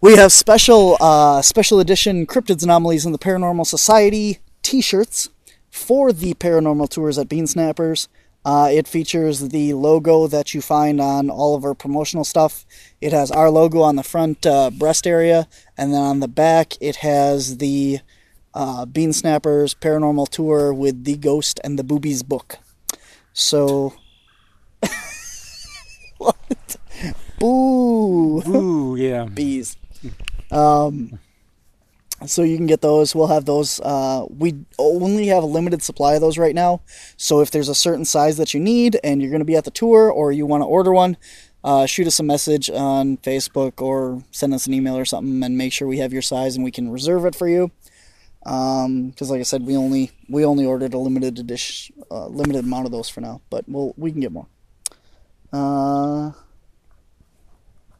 We 0.00 0.16
have 0.16 0.30
special 0.30 0.96
uh, 1.00 1.42
special 1.42 1.80
edition 1.80 2.26
Cryptids 2.26 2.62
Anomalies 2.62 3.04
and 3.04 3.14
the 3.14 3.18
Paranormal 3.18 3.66
Society 3.66 4.38
T-shirts 4.62 5.30
for 5.70 6.12
the 6.12 6.34
paranormal 6.34 6.88
tours 6.88 7.18
at 7.18 7.28
Bean 7.28 7.46
Snappers. 7.46 8.08
Uh, 8.44 8.68
it 8.70 8.86
features 8.86 9.48
the 9.48 9.74
logo 9.74 10.28
that 10.28 10.54
you 10.54 10.60
find 10.60 11.00
on 11.00 11.28
all 11.28 11.56
of 11.56 11.64
our 11.64 11.74
promotional 11.74 12.24
stuff. 12.24 12.64
It 13.00 13.12
has 13.12 13.30
our 13.32 13.50
logo 13.50 13.80
on 13.80 13.96
the 13.96 14.04
front 14.04 14.46
uh, 14.46 14.70
breast 14.70 15.06
area, 15.06 15.48
and 15.76 15.92
then 15.92 16.00
on 16.00 16.20
the 16.20 16.28
back 16.28 16.74
it 16.80 16.96
has 16.96 17.58
the 17.58 17.98
uh, 18.56 18.86
Bean 18.86 19.12
Snappers 19.12 19.74
Paranormal 19.74 20.30
Tour 20.30 20.72
with 20.72 21.04
the 21.04 21.16
Ghost 21.16 21.60
and 21.62 21.78
the 21.78 21.84
Boobies 21.84 22.22
book. 22.22 22.58
So, 23.34 23.92
what? 26.18 26.76
Boo! 27.38 28.42
Ooh, 28.48 28.96
yeah. 28.96 29.26
bees. 29.26 29.76
Um, 30.50 31.18
so 32.24 32.42
you 32.42 32.56
can 32.56 32.66
get 32.66 32.80
those. 32.80 33.14
We'll 33.14 33.26
have 33.26 33.44
those. 33.44 33.78
Uh, 33.80 34.24
we 34.30 34.54
only 34.78 35.26
have 35.26 35.42
a 35.42 35.46
limited 35.46 35.82
supply 35.82 36.14
of 36.14 36.22
those 36.22 36.38
right 36.38 36.54
now. 36.54 36.80
So 37.18 37.42
if 37.42 37.50
there's 37.50 37.68
a 37.68 37.74
certain 37.74 38.06
size 38.06 38.38
that 38.38 38.54
you 38.54 38.60
need 38.60 38.98
and 39.04 39.20
you're 39.20 39.30
going 39.30 39.40
to 39.40 39.44
be 39.44 39.56
at 39.56 39.64
the 39.64 39.70
tour 39.70 40.10
or 40.10 40.32
you 40.32 40.46
want 40.46 40.62
to 40.62 40.66
order 40.66 40.94
one, 40.94 41.18
uh, 41.62 41.84
shoot 41.84 42.06
us 42.06 42.18
a 42.18 42.22
message 42.22 42.70
on 42.70 43.18
Facebook 43.18 43.82
or 43.82 44.24
send 44.30 44.54
us 44.54 44.66
an 44.66 44.72
email 44.72 44.96
or 44.96 45.04
something 45.04 45.42
and 45.42 45.58
make 45.58 45.74
sure 45.74 45.86
we 45.86 45.98
have 45.98 46.14
your 46.14 46.22
size 46.22 46.56
and 46.56 46.64
we 46.64 46.70
can 46.70 46.90
reserve 46.90 47.26
it 47.26 47.34
for 47.34 47.48
you. 47.48 47.70
Because 48.46 49.28
like 49.28 49.40
I 49.40 49.42
said, 49.42 49.66
we 49.66 49.76
only 49.76 50.12
we 50.28 50.44
only 50.44 50.64
ordered 50.64 50.94
a 50.94 50.98
limited 50.98 51.40
edition, 51.40 51.96
uh, 52.12 52.28
limited 52.28 52.64
amount 52.64 52.86
of 52.86 52.92
those 52.92 53.08
for 53.08 53.20
now, 53.20 53.40
but 53.50 53.64
we'll 53.66 53.92
we 53.96 54.12
can 54.12 54.20
get 54.20 54.30
more. 54.30 54.46
Uh, 55.52 56.30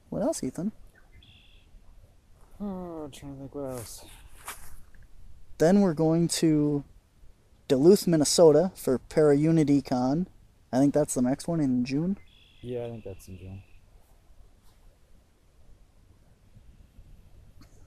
what 0.08 0.22
else, 0.22 0.44
Ethan? 0.44 0.70
Oh, 2.60 3.02
I'm 3.04 3.10
trying 3.10 3.34
to 3.34 3.38
think 3.40 3.54
what 3.56 3.72
else. 3.72 4.04
Then 5.58 5.80
we're 5.80 5.94
going 5.94 6.28
to 6.28 6.84
Duluth, 7.66 8.06
Minnesota 8.06 8.70
for 8.76 8.98
Para 8.98 9.36
Unity 9.36 9.82
Con. 9.82 10.28
I 10.72 10.78
think 10.78 10.94
that's 10.94 11.14
the 11.14 11.22
next 11.22 11.48
one 11.48 11.58
in 11.58 11.84
June. 11.84 12.18
Yeah, 12.60 12.84
I 12.84 12.90
think 12.90 13.02
that's 13.02 13.26
in 13.26 13.36
June. 13.36 13.62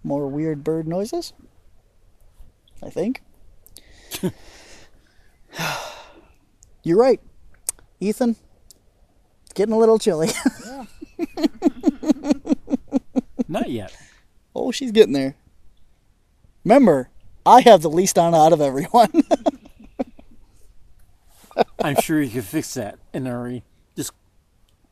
More 0.04 0.28
weird 0.28 0.64
bird 0.64 0.88
noises. 0.88 1.32
I 2.84 2.90
think. 2.90 3.22
You're 6.84 6.98
right, 6.98 7.20
Ethan. 8.00 8.36
It's 9.44 9.54
getting 9.54 9.74
a 9.74 9.78
little 9.78 10.00
chilly. 10.00 10.30
Not 13.48 13.70
yet. 13.70 13.96
oh, 14.56 14.72
she's 14.72 14.92
getting 14.92 15.14
there. 15.14 15.36
Remember, 16.64 17.10
I 17.46 17.62
have 17.62 17.82
the 17.82 17.90
least 17.90 18.18
on 18.20 18.36
out 18.36 18.54
of 18.54 18.62
everyone. 18.62 19.12
I'm 21.80 21.96
sure 22.02 22.22
you 22.22 22.30
can 22.30 22.42
fix 22.42 22.74
that 22.76 23.00
in 23.14 23.26
a 23.28 23.32
hurry. 23.32 23.64
Just 23.96 24.12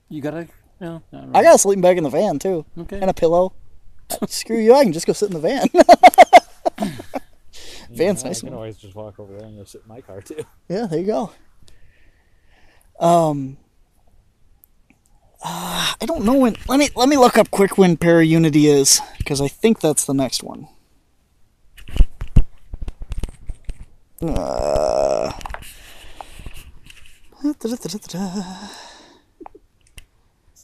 you 0.10 0.21
gotta. 0.21 0.47
No, 0.80 1.02
not 1.12 1.21
I 1.23 1.26
really. 1.28 1.43
got 1.43 1.56
a 1.56 1.58
sleeping 1.60 1.82
bag 1.82 1.97
in 1.97 2.04
the 2.04 2.10
van 2.10 2.39
too, 2.39 2.65
Okay. 2.78 3.00
and 3.00 3.10
a 3.10 3.13
pillow. 3.13 3.54
Screw 4.28 4.58
you! 4.60 4.73
I 4.76 4.84
can 4.84 4.93
just 4.93 5.08
go 5.08 5.13
sit 5.13 5.30
in 5.34 5.39
the 5.39 5.39
van. 5.39 5.67
Van's 7.89 8.21
Yeah, 8.23 8.30
nice 8.30 8.38
I 8.39 8.41
can 8.41 8.50
one. 8.50 8.58
always 8.58 8.78
just 8.78 8.95
walk 8.95 9.19
over 9.19 9.34
there 9.38 9.47
and 9.47 9.58
go 9.58 9.63
sit 9.63 9.82
in 9.84 9.88
my 9.88 10.02
car 10.02 10.21
too. 10.21 10.43
Yeah, 10.69 10.86
there 10.88 11.00
you 11.00 11.06
go. 11.06 11.32
Um, 13.00 13.58
uh, 15.43 15.93
I 16.02 16.06
don't 16.06 16.26
know 16.26 16.34
when. 16.34 16.56
Let 16.67 16.80
me 16.80 16.89
let 16.95 17.08
me 17.10 17.17
look 17.17 17.38
up 17.38 17.52
quick 17.52 17.78
when 17.78 17.95
Para 17.97 18.23
Unity 18.26 18.67
is 18.67 19.02
because 19.17 19.39
I 19.39 19.47
think 19.47 19.80
that's 19.80 20.06
the 20.06 20.13
next 20.13 20.43
one. 20.43 20.67
Uh, 24.21 25.32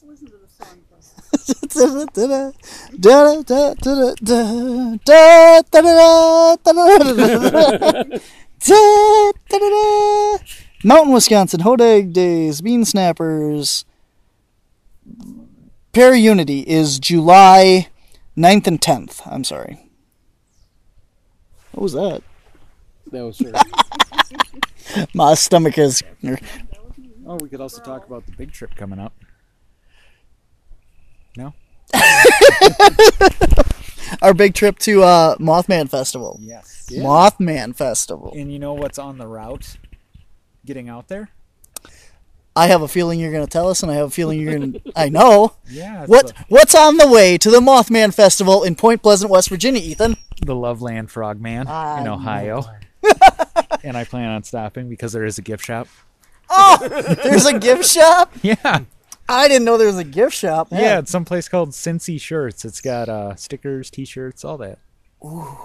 listen 0.02 0.26
to 0.26 0.36
the 0.36 0.48
song 0.48 0.82
first. 0.90 1.14
Mountain, 10.84 11.12
Wisconsin, 11.12 11.60
Hodag 11.60 12.12
Days, 12.12 12.60
Beansnappers. 12.60 13.84
Para 15.92 16.16
Unity 16.16 16.60
is 16.60 16.98
July 16.98 17.88
9th 18.36 18.66
and 18.66 18.80
10th. 18.80 19.20
I'm 19.26 19.44
sorry. 19.44 19.90
What 21.72 21.82
was 21.82 21.92
that? 21.92 22.22
That 23.12 23.24
was 23.24 23.38
her. 24.94 25.06
My 25.14 25.34
stomach 25.34 25.78
is. 25.78 26.02
Oh, 27.26 27.36
we 27.36 27.48
could 27.48 27.60
also 27.60 27.82
talk 27.82 28.06
about 28.06 28.26
the 28.26 28.32
big 28.32 28.52
trip 28.52 28.74
coming 28.76 28.98
up. 28.98 29.12
No? 31.94 33.62
Our 34.22 34.34
big 34.34 34.54
trip 34.54 34.78
to 34.80 35.02
uh, 35.02 35.36
Mothman 35.36 35.88
Festival. 35.90 36.38
Yes. 36.40 36.88
Mothman 36.90 37.74
Festival. 37.74 38.32
And 38.36 38.52
you 38.52 38.58
know 38.58 38.74
what's 38.74 38.98
on 38.98 39.18
the 39.18 39.26
route 39.26 39.76
getting 40.64 40.88
out 40.88 41.08
there? 41.08 41.30
I 42.56 42.68
have 42.68 42.82
a 42.82 42.88
feeling 42.88 43.18
you're 43.18 43.32
going 43.32 43.44
to 43.44 43.50
tell 43.50 43.68
us, 43.68 43.82
and 43.82 43.90
I 43.90 43.96
have 43.96 44.06
a 44.06 44.10
feeling 44.10 44.40
you're 44.40 44.56
going 44.56 44.72
to. 44.74 44.80
I 44.94 45.08
know. 45.08 45.54
Yeah. 45.68 46.06
What 46.06 46.28
The, 46.28 46.34
What's 46.48 46.74
on 46.74 46.96
the 46.98 47.08
way 47.08 47.36
to 47.38 47.50
the 47.50 47.58
Mothman 47.60 48.14
Festival 48.14 48.62
in 48.62 48.76
Point 48.76 49.02
Pleasant, 49.02 49.30
West 49.30 49.48
Virginia, 49.48 49.82
Ethan? 49.82 50.16
the 50.44 50.54
Loveland 50.54 51.10
Frogman 51.10 51.66
I 51.68 52.00
in 52.00 52.06
Ohio. 52.08 52.64
and 53.84 53.96
I 53.96 54.04
plan 54.04 54.30
on 54.30 54.42
stopping 54.42 54.88
because 54.88 55.12
there 55.12 55.24
is 55.24 55.38
a 55.38 55.42
gift 55.42 55.64
shop. 55.64 55.88
Oh, 56.50 56.78
there's 57.24 57.46
a 57.46 57.58
gift 57.58 57.86
shop. 57.86 58.32
Yeah. 58.42 58.80
I 59.28 59.48
didn't 59.48 59.64
know 59.64 59.78
there 59.78 59.86
was 59.86 59.98
a 59.98 60.04
gift 60.04 60.34
shop. 60.34 60.70
Man. 60.70 60.80
Yeah, 60.82 60.98
it's 60.98 61.10
some 61.10 61.24
place 61.24 61.48
called 61.48 61.70
Cincy 61.70 62.20
Shirts. 62.20 62.64
It's 62.64 62.80
got 62.80 63.08
uh, 63.08 63.34
stickers, 63.36 63.90
t-shirts, 63.90 64.44
all 64.44 64.58
that. 64.58 64.78
Ooh. 65.24 65.56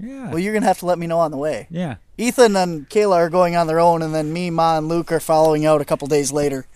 Yeah. 0.00 0.30
Well, 0.30 0.40
you're 0.40 0.52
gonna 0.52 0.66
have 0.66 0.80
to 0.80 0.86
let 0.86 0.98
me 0.98 1.06
know 1.06 1.20
on 1.20 1.30
the 1.30 1.36
way. 1.36 1.68
yeah. 1.70 1.96
Ethan 2.18 2.54
and 2.56 2.88
Kayla 2.88 3.16
are 3.16 3.30
going 3.30 3.56
on 3.56 3.66
their 3.66 3.80
own, 3.80 4.00
and 4.02 4.14
then 4.14 4.32
me, 4.32 4.48
Ma, 4.50 4.78
and 4.78 4.88
Luke 4.88 5.10
are 5.10 5.20
following 5.20 5.66
out 5.66 5.80
a 5.80 5.84
couple 5.84 6.06
days 6.08 6.30
later. 6.32 6.66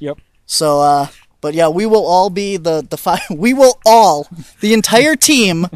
Yep. 0.00 0.18
So, 0.46 0.80
uh, 0.80 1.06
but 1.40 1.54
yeah, 1.54 1.68
we 1.68 1.86
will 1.86 2.06
all 2.06 2.30
be 2.30 2.56
the 2.56 2.86
the 2.88 2.96
five. 2.96 3.20
We 3.30 3.54
will 3.54 3.78
all, 3.84 4.28
the 4.60 4.72
entire 4.72 5.16
team, 5.16 5.66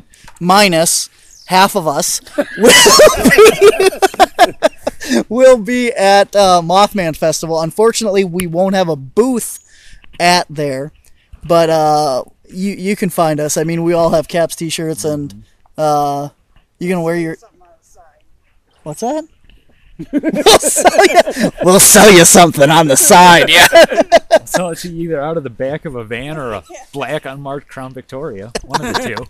minus 0.40 1.10
half 1.46 1.74
of 1.76 1.86
us, 1.86 2.20
will 2.58 2.72
be, 3.30 5.22
will 5.28 5.58
be 5.58 5.92
at 5.92 6.34
uh, 6.34 6.60
Mothman 6.64 7.16
Festival. 7.16 7.60
Unfortunately, 7.60 8.24
we 8.24 8.46
won't 8.46 8.74
have 8.74 8.88
a 8.88 8.96
booth 8.96 9.60
at 10.20 10.46
there, 10.48 10.92
but 11.44 11.70
uh, 11.70 12.24
you 12.48 12.72
you 12.72 12.96
can 12.96 13.10
find 13.10 13.40
us. 13.40 13.56
I 13.56 13.64
mean, 13.64 13.82
we 13.82 13.92
all 13.92 14.10
have 14.10 14.28
caps, 14.28 14.56
t-shirts, 14.56 15.04
and 15.04 15.44
uh, 15.76 16.28
you 16.78 16.88
can 16.88 17.02
wear 17.02 17.16
your. 17.16 17.36
Something 17.36 17.62
on 17.62 17.68
the 17.78 17.86
side. 17.86 18.24
What's 18.82 19.00
that? 19.00 19.24
we'll, 20.12 20.58
sell 20.58 21.06
you, 21.06 21.50
we'll 21.62 21.78
sell 21.80 22.12
you 22.12 22.24
something 22.24 22.68
on 22.68 22.88
the 22.88 22.96
side. 22.96 23.48
Yeah. 23.48 23.66
So 24.44 24.70
it's 24.70 24.84
either 24.84 25.20
out 25.20 25.36
of 25.36 25.44
the 25.44 25.50
back 25.50 25.84
of 25.84 25.94
a 25.94 26.02
van 26.04 26.36
or 26.36 26.52
a 26.52 26.64
black 26.92 27.24
unmarked 27.24 27.68
Crown 27.68 27.92
Victoria. 27.92 28.52
One 28.64 28.84
of 28.84 28.94
the 28.94 29.00
two. 29.00 29.24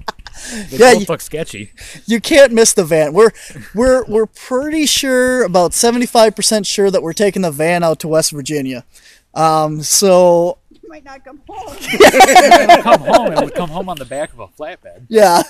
They 0.70 0.79
Yeah, 0.79 0.94
both 0.94 1.09
look 1.09 1.20
sketchy. 1.20 1.70
You 2.07 2.20
can't 2.20 2.53
miss 2.53 2.73
the 2.73 2.85
van. 2.85 3.12
We're 3.12 3.31
we're 3.75 4.05
we're 4.07 4.27
pretty 4.27 4.87
sure 4.87 5.44
about 5.44 5.75
seventy 5.75 6.07
five 6.07 6.35
percent 6.35 6.66
sure 6.66 6.90
that 6.90 7.03
we're 7.03 7.12
taking 7.12 7.42
the 7.42 7.51
van 7.53 7.85
out 7.85 8.01
to 8.01 8.09
West 8.09 8.33
Virginia. 8.33 8.85
Um, 9.35 9.83
so 9.83 10.59
You 10.63 10.63
might 10.94 11.04
not 11.04 11.24
come 11.24 11.42
home. 11.48 11.76
It'll 11.80 12.83
come 12.83 13.00
home. 13.00 13.33
It 13.33 13.44
would 13.44 13.54
come 13.54 13.68
home 13.68 13.88
on 13.88 13.96
the 13.96 14.04
back 14.04 14.33
of 14.33 14.38
a 14.38 14.46
flatbed. 14.46 15.07
yeah. 15.09 15.42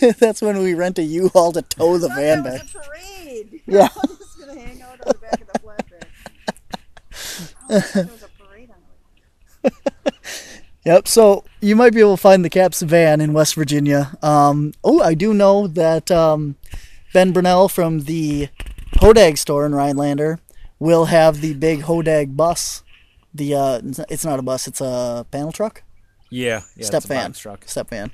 That's 0.20 0.40
when 0.40 0.58
we 0.58 0.74
rent 0.74 1.00
a 1.00 1.02
U-Haul 1.02 1.50
to 1.52 1.62
tow 1.62 1.98
the 1.98 2.08
van 2.10 2.44
back. 2.44 2.62
parade. 2.72 3.60
Yeah. 3.66 3.88
I'm 3.96 4.16
just 4.16 4.38
gonna 4.38 4.60
hang 4.60 4.80
out 4.82 5.00
on 5.00 5.08
the 5.08 5.14
back 5.14 5.40
of 5.40 5.48
the 5.48 5.58
flatbed. 5.58 6.04
Oh, 7.70 7.80
there 7.92 8.04
was 8.04 8.22
a 8.22 8.28
parade 8.40 8.70
on 8.70 8.76
the. 9.64 9.72
Yep. 10.84 11.08
So 11.08 11.44
you 11.60 11.74
might 11.74 11.92
be 11.92 12.00
able 12.00 12.16
to 12.16 12.22
find 12.22 12.44
the 12.44 12.50
Caps 12.50 12.82
van 12.82 13.20
in 13.20 13.32
West 13.32 13.56
Virginia. 13.56 14.16
Um, 14.22 14.74
oh, 14.84 15.02
I 15.02 15.14
do 15.14 15.34
know 15.34 15.66
that 15.66 16.08
um, 16.12 16.54
Ben 17.12 17.32
Brunell 17.32 17.68
from 17.68 18.00
the 18.00 18.48
Hodag 18.98 19.38
store 19.38 19.66
in 19.66 19.74
Rhinelander 19.74 20.38
will 20.78 21.06
have 21.06 21.40
the 21.40 21.54
big 21.54 21.80
Hodag 21.82 22.36
bus. 22.36 22.83
The 23.34 23.54
uh, 23.54 23.80
it's 24.08 24.24
not- 24.24 24.38
a 24.38 24.42
bus; 24.42 24.68
it's 24.68 24.80
a 24.80 25.26
panel 25.30 25.52
truck, 25.52 25.82
Yeah. 26.30 26.62
yeah 26.76 26.86
step 26.86 26.98
it's 26.98 27.04
a 27.06 27.08
van, 27.08 27.32
truck. 27.32 27.64
step 27.66 27.90
van. 27.90 28.10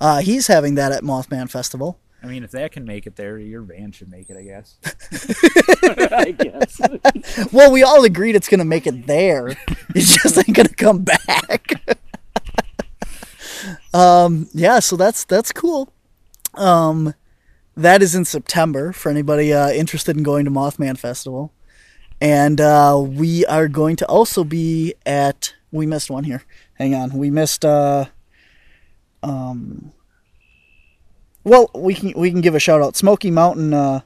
Uh, 0.00 0.20
he's 0.20 0.46
having 0.46 0.74
that 0.76 0.92
at 0.92 1.02
Mothman 1.02 1.50
Festival. 1.50 1.98
I 2.22 2.26
mean, 2.26 2.42
if 2.42 2.50
that 2.50 2.72
can 2.72 2.84
make 2.84 3.06
it 3.06 3.16
there, 3.16 3.38
your 3.38 3.62
van 3.62 3.92
should 3.92 4.10
make 4.10 4.28
it, 4.28 4.36
I 4.36 4.42
guess. 4.42 4.76
I 6.12 6.32
guess. 6.32 6.80
Well, 7.52 7.72
we 7.72 7.82
all 7.82 8.04
agreed 8.04 8.36
it's 8.36 8.48
gonna 8.48 8.64
make 8.64 8.86
it 8.86 9.06
there. 9.06 9.56
It's 9.94 10.20
just 10.22 10.36
ain't 10.36 10.54
gonna 10.54 10.68
come 10.68 11.04
back. 11.04 11.72
um, 13.94 14.48
yeah, 14.52 14.80
so 14.80 14.96
that's 14.96 15.24
that's 15.24 15.52
cool. 15.52 15.92
Um, 16.54 17.14
that 17.76 18.02
is 18.02 18.14
in 18.14 18.24
September 18.24 18.92
for 18.92 19.10
anybody 19.10 19.52
uh, 19.52 19.70
interested 19.70 20.16
in 20.16 20.22
going 20.24 20.44
to 20.44 20.50
Mothman 20.50 20.98
Festival, 20.98 21.52
and 22.20 22.60
uh, 22.60 23.00
we 23.04 23.44
are 23.46 23.68
going 23.68 23.96
to 23.96 24.06
also 24.06 24.44
be 24.44 24.94
at. 25.06 25.54
We 25.70 25.86
missed 25.86 26.10
one 26.10 26.24
here. 26.24 26.42
Hang 26.74 26.94
on, 26.94 27.12
we 27.12 27.30
missed. 27.30 27.64
Uh, 27.64 28.06
um, 29.22 29.92
well, 31.44 31.70
we 31.74 31.94
can 31.94 32.12
we 32.16 32.30
can 32.30 32.40
give 32.40 32.54
a 32.54 32.60
shout 32.60 32.82
out. 32.82 32.96
Smoky 32.96 33.30
Mountain. 33.30 33.74
Uh, 33.74 34.00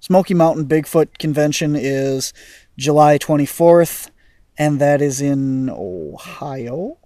Smoky 0.00 0.34
Mountain 0.34 0.66
Bigfoot 0.66 1.18
Convention 1.18 1.74
is 1.74 2.32
July 2.78 3.18
24th, 3.18 4.10
and 4.56 4.78
that 4.80 5.02
is 5.02 5.20
in 5.20 5.68
Ohio. 5.70 6.98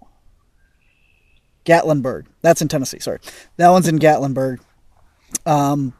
Gatlinburg. 1.65 2.25
That's 2.41 2.61
in 2.61 2.67
Tennessee. 2.67 2.99
Sorry, 2.99 3.19
that 3.57 3.69
one's 3.69 3.87
in 3.87 3.97
Gatlinburg. 3.97 4.59
Um, 5.45 5.93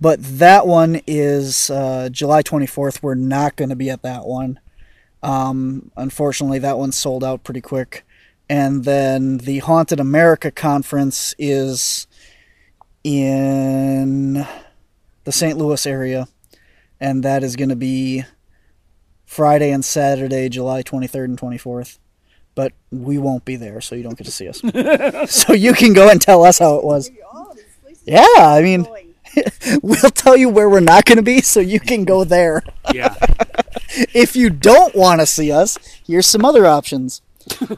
but 0.00 0.22
that 0.22 0.66
one 0.66 1.00
is 1.06 1.70
uh, 1.70 2.08
July 2.10 2.42
24th. 2.42 3.02
We're 3.02 3.14
not 3.14 3.56
going 3.56 3.70
to 3.70 3.76
be 3.76 3.90
at 3.90 4.02
that 4.02 4.26
one. 4.26 4.60
Um, 5.22 5.90
unfortunately, 5.96 6.58
that 6.58 6.78
one 6.78 6.92
sold 6.92 7.24
out 7.24 7.44
pretty 7.44 7.60
quick. 7.60 8.04
And 8.48 8.84
then 8.84 9.38
the 9.38 9.58
Haunted 9.60 10.00
America 10.00 10.50
conference 10.50 11.34
is 11.38 12.06
in 13.02 14.46
the 15.24 15.32
St. 15.32 15.56
Louis 15.56 15.86
area, 15.86 16.28
and 17.00 17.22
that 17.22 17.42
is 17.42 17.56
going 17.56 17.70
to 17.70 17.76
be 17.76 18.24
Friday 19.24 19.70
and 19.70 19.84
Saturday, 19.84 20.48
July 20.48 20.82
23rd 20.82 21.24
and 21.24 21.40
24th. 21.40 21.98
But 22.54 22.72
we 22.90 23.18
won't 23.18 23.44
be 23.44 23.56
there, 23.56 23.80
so 23.80 23.94
you 23.94 24.02
don't 24.02 24.16
get 24.16 24.24
to 24.24 24.30
see 24.30 24.48
us. 24.48 24.60
so 25.30 25.54
you 25.54 25.72
can 25.72 25.92
go 25.92 26.08
and 26.08 26.20
tell 26.20 26.44
us 26.44 26.58
how 26.58 26.76
it 26.76 26.84
was. 26.84 27.08
These 27.08 27.18
places 27.82 28.02
Yeah, 28.06 28.24
I 28.38 28.60
mean, 28.62 28.84
going. 28.84 29.03
we'll 29.82 30.10
tell 30.10 30.36
you 30.36 30.48
where 30.48 30.68
we're 30.68 30.80
not 30.80 31.04
going 31.04 31.16
to 31.16 31.22
be, 31.22 31.40
so 31.40 31.60
you 31.60 31.80
can 31.80 32.04
go 32.04 32.24
there. 32.24 32.62
Yeah. 32.92 33.14
If 34.12 34.34
you 34.34 34.50
don't 34.50 34.92
want 34.96 35.20
to 35.20 35.26
see 35.26 35.52
us, 35.52 35.78
here's 36.04 36.26
some 36.26 36.44
other 36.44 36.66
options. 36.66 37.22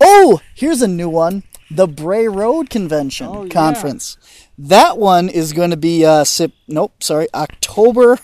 oh, 0.00 0.40
here's 0.54 0.80
a 0.80 0.88
new 0.88 1.08
one 1.10 1.42
the 1.70 1.86
Bray 1.86 2.26
Road 2.28 2.70
Convention 2.70 3.26
Oh, 3.30 3.44
yeah. 3.44 3.50
Conference. 3.50 4.16
That 4.56 4.96
one 4.96 5.28
is 5.28 5.52
going 5.52 5.70
to 5.70 5.76
be, 5.76 6.04
uh, 6.04 6.24
sep- 6.24 6.52
nope, 6.68 7.02
sorry, 7.02 7.26
October. 7.34 8.18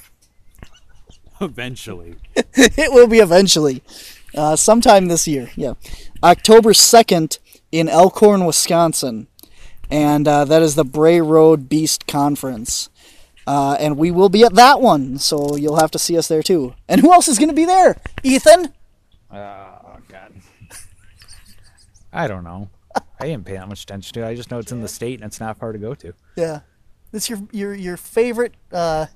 Eventually. 1.40 2.16
it 2.36 2.92
will 2.92 3.08
be 3.08 3.18
eventually. 3.18 3.82
Uh, 4.34 4.56
sometime 4.56 5.06
this 5.08 5.26
year, 5.26 5.50
yeah. 5.56 5.74
October 6.22 6.72
2nd 6.72 7.38
in 7.72 7.88
Elkhorn, 7.88 8.44
Wisconsin. 8.44 9.26
And 9.90 10.26
uh, 10.28 10.44
that 10.44 10.62
is 10.62 10.74
the 10.74 10.84
Bray 10.84 11.20
Road 11.20 11.68
Beast 11.68 12.06
Conference. 12.06 12.88
Uh, 13.46 13.76
and 13.80 13.96
we 13.96 14.10
will 14.10 14.28
be 14.28 14.44
at 14.44 14.54
that 14.54 14.80
one, 14.80 15.18
so 15.18 15.56
you'll 15.56 15.80
have 15.80 15.90
to 15.90 15.98
see 15.98 16.16
us 16.16 16.28
there 16.28 16.42
too. 16.42 16.74
And 16.88 17.00
who 17.00 17.12
else 17.12 17.26
is 17.26 17.38
going 17.38 17.48
to 17.48 17.54
be 17.54 17.64
there? 17.64 18.00
Ethan? 18.22 18.72
Oh 19.32 19.96
God. 20.08 20.32
I 22.12 22.28
don't 22.28 22.44
know. 22.44 22.68
I 22.94 23.26
didn't 23.26 23.44
pay 23.44 23.54
that 23.54 23.68
much 23.68 23.82
attention 23.82 24.14
to 24.14 24.22
it. 24.22 24.28
I 24.28 24.34
just 24.34 24.50
know 24.50 24.58
it's 24.58 24.72
in 24.72 24.80
the 24.80 24.88
state 24.88 25.20
and 25.20 25.24
it's 25.24 25.40
not 25.40 25.58
far 25.58 25.72
to 25.72 25.78
go 25.78 25.94
to. 25.94 26.14
Yeah. 26.36 26.60
It's 27.12 27.28
your 27.28 27.40
your 27.50 27.74
your 27.74 27.96
favorite 27.96 28.54
uh, 28.72 29.06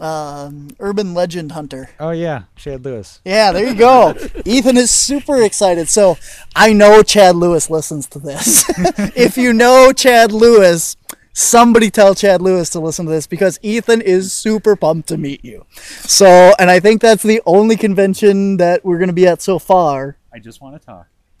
um, 0.00 0.70
urban 0.78 1.14
legend 1.14 1.52
hunter. 1.52 1.90
Oh 1.98 2.10
yeah, 2.10 2.44
Chad 2.56 2.84
Lewis. 2.84 3.20
Yeah, 3.24 3.52
there 3.52 3.68
you 3.68 3.74
go. 3.74 4.14
Ethan 4.44 4.76
is 4.76 4.90
super 4.90 5.42
excited. 5.42 5.88
So 5.88 6.16
I 6.54 6.72
know 6.72 7.02
Chad 7.02 7.36
Lewis 7.36 7.70
listens 7.70 8.06
to 8.08 8.18
this. 8.18 8.64
if 9.16 9.36
you 9.36 9.52
know 9.52 9.92
Chad 9.92 10.32
Lewis, 10.32 10.96
somebody 11.32 11.90
tell 11.90 12.14
Chad 12.14 12.42
Lewis 12.42 12.70
to 12.70 12.80
listen 12.80 13.06
to 13.06 13.12
this 13.12 13.26
because 13.26 13.58
Ethan 13.62 14.00
is 14.00 14.32
super 14.32 14.76
pumped 14.76 15.08
to 15.08 15.18
meet 15.18 15.44
you. 15.44 15.66
So, 15.72 16.52
and 16.58 16.70
I 16.70 16.80
think 16.80 17.00
that's 17.00 17.22
the 17.22 17.42
only 17.46 17.76
convention 17.76 18.56
that 18.58 18.84
we're 18.84 18.98
going 18.98 19.08
to 19.08 19.14
be 19.14 19.26
at 19.26 19.42
so 19.42 19.58
far. 19.58 20.16
I 20.32 20.38
just 20.38 20.60
want 20.60 20.80
to 20.80 20.86
talk. 20.86 21.06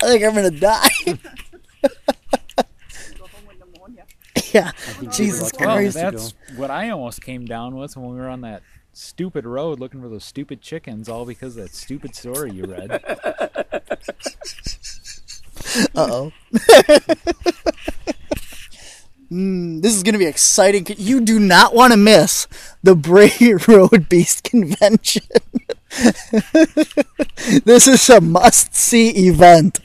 I 0.00 0.06
think 0.06 0.24
I'm 0.24 0.32
going 0.34 0.52
to 0.52 0.60
die. 0.60 0.88
Go 1.82 1.88
home 3.26 3.46
with 3.46 3.58
pneumonia. 3.58 4.04
yeah. 4.52 4.72
Jesus 5.10 5.50
about 5.50 5.60
Well, 5.66 5.76
Christ. 5.76 5.94
that's 5.96 6.34
what 6.56 6.70
I 6.70 6.90
almost 6.90 7.22
came 7.22 7.44
down 7.46 7.76
with 7.76 7.96
when 7.96 8.10
we 8.10 8.16
were 8.16 8.28
on 8.28 8.40
that 8.42 8.62
stupid 8.92 9.44
road 9.46 9.78
looking 9.78 10.00
for 10.00 10.08
those 10.08 10.24
stupid 10.24 10.60
chickens, 10.60 11.08
all 11.08 11.24
because 11.24 11.56
of 11.56 11.62
that 11.64 11.74
stupid 11.74 12.14
story 12.14 12.52
you 12.52 12.64
read. 12.64 12.90
Uh 15.94 16.06
oh. 16.10 16.32
mm, 19.30 19.82
this 19.82 19.94
is 19.94 20.02
going 20.02 20.14
to 20.14 20.18
be 20.18 20.26
exciting. 20.26 20.86
You 20.96 21.20
do 21.20 21.38
not 21.38 21.74
want 21.74 21.92
to 21.92 21.96
miss 21.96 22.46
the 22.82 22.94
Bray 22.94 23.30
Road 23.68 24.08
Beast 24.08 24.44
Convention. 24.44 25.22
this 27.64 27.86
is 27.86 28.08
a 28.10 28.20
must 28.20 28.74
see 28.74 29.10
event. 29.28 29.78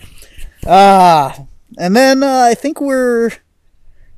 Ah. 0.65 1.45
And 1.77 1.95
then 1.95 2.23
uh, 2.23 2.47
I 2.49 2.53
think 2.53 2.79
we're 2.79 3.31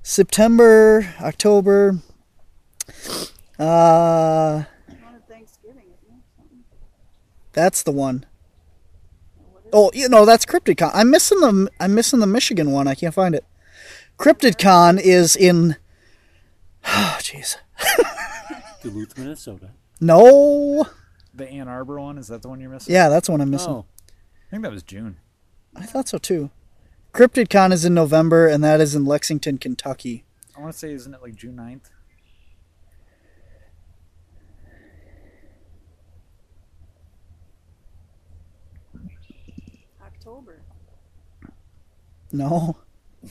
September, 0.04 1.14
October. 1.22 2.00
Uh, 3.58 4.64
Thanksgiving, 5.28 5.86
isn't 5.86 6.18
it? 6.18 6.24
Something. 6.38 6.64
that's 7.54 7.84
the 7.84 7.92
one. 7.92 8.26
Oh, 9.74 9.92
you 9.94 10.08
know 10.10 10.26
that's 10.26 10.46
CryptidCon. 10.46 10.92
I'm 10.94 11.10
missing 11.10 11.40
the 11.40 11.70
I'm 11.80 11.94
missing 11.94 12.20
the 12.20 12.28
Michigan 12.28 12.72
one. 12.72 12.88
I 12.88 12.96
can't 12.96 13.14
find 13.14 13.36
it. 13.36 13.46
CryptidCon 14.18 15.00
is 15.00 15.36
in. 15.36 15.76
Oh, 16.88 17.18
jeez. 17.20 17.58
Duluth, 18.84 19.18
Minnesota. 19.18 19.72
No. 20.00 20.86
the 21.34 21.50
Ann 21.50 21.68
Arbor 21.68 22.00
one, 22.00 22.20
is 22.20 22.28
that 22.28 22.44
the 22.44 22.48
one 22.48 22.60
you're 22.62 22.70
missing? 22.70 22.94
Yeah, 22.94 23.10
that's 23.10 23.26
the 23.26 23.32
one 23.32 23.42
I'm 23.42 23.50
missing. 23.50 23.72
Oh, 23.74 23.86
I 24.48 24.52
think 24.52 24.62
that 24.62 24.72
was 24.72 24.84
June. 24.84 25.18
I 25.76 25.88
thought 25.88 26.08
so 26.08 26.20
too. 26.20 26.52
CryptidCon 27.16 27.72
is 27.72 27.86
in 27.86 27.94
November, 27.94 28.46
and 28.46 28.62
that 28.62 28.82
is 28.82 28.94
in 28.94 29.06
Lexington, 29.06 29.58
Kentucky. 29.58 30.26
I 30.56 30.60
want 30.60 30.74
to 30.74 30.78
say, 30.78 30.92
isn't 30.92 31.14
it 31.14 31.22
like 31.22 31.34
June 31.34 31.56
9th? 31.56 31.90
October. 40.06 40.62
No. 42.34 42.76
I 43.24 43.28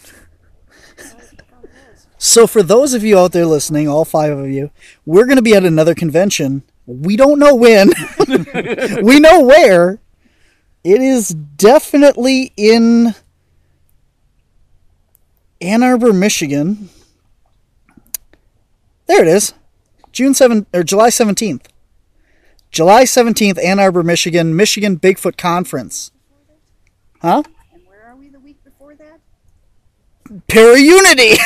thought 0.97 1.32
it 1.35 1.70
was. 1.93 2.07
So 2.16 2.47
for 2.47 2.62
those 2.62 2.95
of 2.95 3.05
you 3.05 3.18
out 3.18 3.32
there 3.32 3.45
listening, 3.45 3.87
all 3.87 4.07
five 4.07 4.32
of 4.32 4.49
you, 4.49 4.70
we're 5.05 5.26
going 5.26 5.37
to 5.37 5.43
be 5.43 5.55
at 5.55 5.66
another 5.66 5.95
convention. 5.95 6.62
We 6.87 7.18
don't 7.18 7.39
know 7.39 7.55
when. 7.55 7.91
we 9.03 9.20
know 9.20 9.43
where. 9.43 10.01
It 10.82 11.03
is 11.03 11.28
definitely 11.28 12.55
in 12.57 13.14
Ann 15.65 15.83
Arbor, 15.83 16.12
Michigan. 16.12 16.91
There 19.07 19.23
it 19.23 19.29
is. 19.29 19.55
June 20.12 20.35
7 20.35 20.67
or 20.75 20.83
July 20.83 21.09
17th. 21.09 21.62
July 22.71 23.05
17th, 23.05 23.62
Ann 23.65 23.81
Arbor, 23.81 24.03
Michigan, 24.03 24.55
Michigan 24.55 24.99
Bigfoot 24.99 25.39
Conference. 25.39 26.11
Huh? 27.23 27.45
And 27.73 27.83
where 27.87 28.05
are 28.07 28.17
we 28.17 28.29
the 28.29 28.41
week 28.41 28.62
before 28.62 28.95
that? 28.97 29.21
Para 30.49 30.79
Unity. 30.79 31.37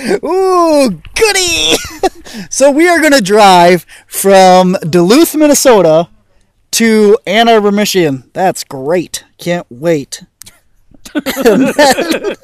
Ooh, 0.24 1.02
goody! 1.14 1.76
so 2.50 2.70
we 2.70 2.88
are 2.88 3.00
going 3.00 3.12
to 3.12 3.20
drive 3.20 3.84
from 4.06 4.76
Duluth, 4.88 5.34
Minnesota 5.34 6.08
to 6.72 7.18
Ann 7.26 7.48
Arbor, 7.48 7.70
Michigan. 7.70 8.30
That's 8.32 8.64
great. 8.64 9.24
Can't 9.36 9.66
wait. 9.68 10.24
and 11.14 11.74
then, 11.74 12.36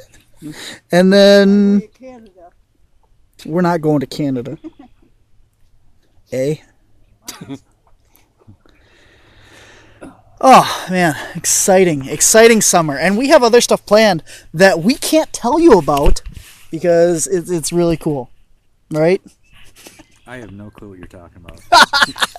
and 0.93 1.13
then 1.13 1.83
we're 3.47 3.63
not 3.63 3.81
going 3.81 4.01
to 4.01 4.07
Canada. 4.07 4.59
Eh? 6.33 6.57
Oh 10.43 10.87
man, 10.89 11.15
exciting, 11.35 12.09
exciting 12.09 12.63
summer, 12.63 12.97
and 12.97 13.19
we 13.19 13.29
have 13.29 13.43
other 13.43 13.61
stuff 13.61 13.85
planned 13.85 14.23
that 14.55 14.81
we 14.81 14.95
can't 14.95 15.31
tell 15.35 15.61
you 15.61 15.73
about 15.73 16.23
because 16.71 17.27
it's 17.27 17.51
it's 17.51 17.75
really 17.75 17.99
cool, 17.99 18.31
right? 18.91 19.21
I 20.27 20.39
have 20.39 20.51
no 20.51 20.71
clue 20.71 20.89
what 20.89 20.99
you're 20.99 21.09
talking 21.09 21.45
about. 21.45 21.61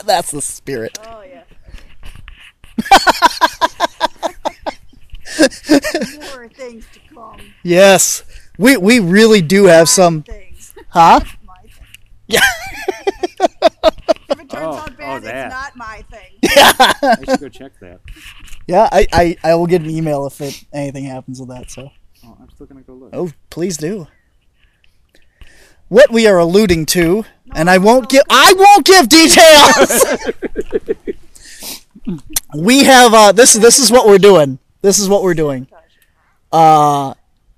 That's 0.06 0.32
the 0.32 0.42
spirit. 0.42 0.98
Oh 1.06 1.22
yeah. 1.22 1.44
More 5.40 6.50
things 6.50 6.86
to 6.94 7.00
come. 7.14 7.40
Yes, 7.64 8.24
we 8.58 8.78
we 8.78 9.00
really 9.00 9.42
do 9.42 9.66
have 9.66 9.88
some, 9.90 10.24
things. 10.24 10.74
huh? 10.90 11.22
My 11.46 11.62
thing. 11.64 11.88
Yeah. 12.28 12.40
If 14.30 14.40
it 14.40 14.50
turns 14.50 14.76
Oh, 14.76 14.80
out 14.80 14.92
oh, 14.92 14.96
bad, 14.98 15.24
that. 15.24 15.46
it's 15.48 15.54
not 15.54 15.76
my 15.76 16.04
thing. 16.10 16.38
Yeah. 16.56 16.74
I 17.04 17.24
should 17.26 17.40
go 17.42 17.50
check 17.50 17.74
that. 17.82 18.00
Yeah, 18.68 18.88
I, 18.92 19.08
I 19.12 19.38
I 19.44 19.56
will 19.56 19.68
get 19.68 19.82
an 19.82 19.90
email 19.90 20.26
if 20.26 20.40
it, 20.42 20.64
anything 20.72 21.04
happens 21.06 21.40
with 21.40 21.50
that. 21.50 21.70
So. 21.72 21.90
Oh, 22.26 22.38
I'm 22.42 22.50
still 22.50 22.66
gonna 22.68 22.82
go 22.82 22.94
look. 22.94 23.10
Oh, 23.14 23.32
please 23.50 23.78
do. 23.78 24.08
What 25.90 26.12
we 26.12 26.28
are 26.28 26.38
alluding 26.38 26.86
to, 26.88 27.26
and 27.54 27.70
I 27.70 27.78
won't 27.78 28.08
give 28.10 28.24
I 28.30 28.54
won't 28.58 28.86
give 28.86 29.10
details. 29.10 30.06
we 32.56 32.84
have 32.86 33.14
uh, 33.14 33.32
this. 33.34 33.54
This 33.54 33.80
is 33.80 33.92
what 33.92 34.08
we're 34.08 34.18
doing. 34.18 34.60
This 34.82 35.00
is 35.00 35.08
what 35.08 35.24
we're 35.24 35.34
doing. 35.34 35.68
Uh, 36.52 37.14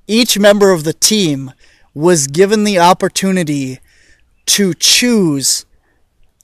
each 0.07 0.37
member 0.37 0.71
of 0.71 0.83
the 0.83 0.93
team 0.93 1.51
was 1.93 2.27
given 2.27 2.63
the 2.63 2.79
opportunity 2.79 3.79
to 4.45 4.73
choose 4.73 5.65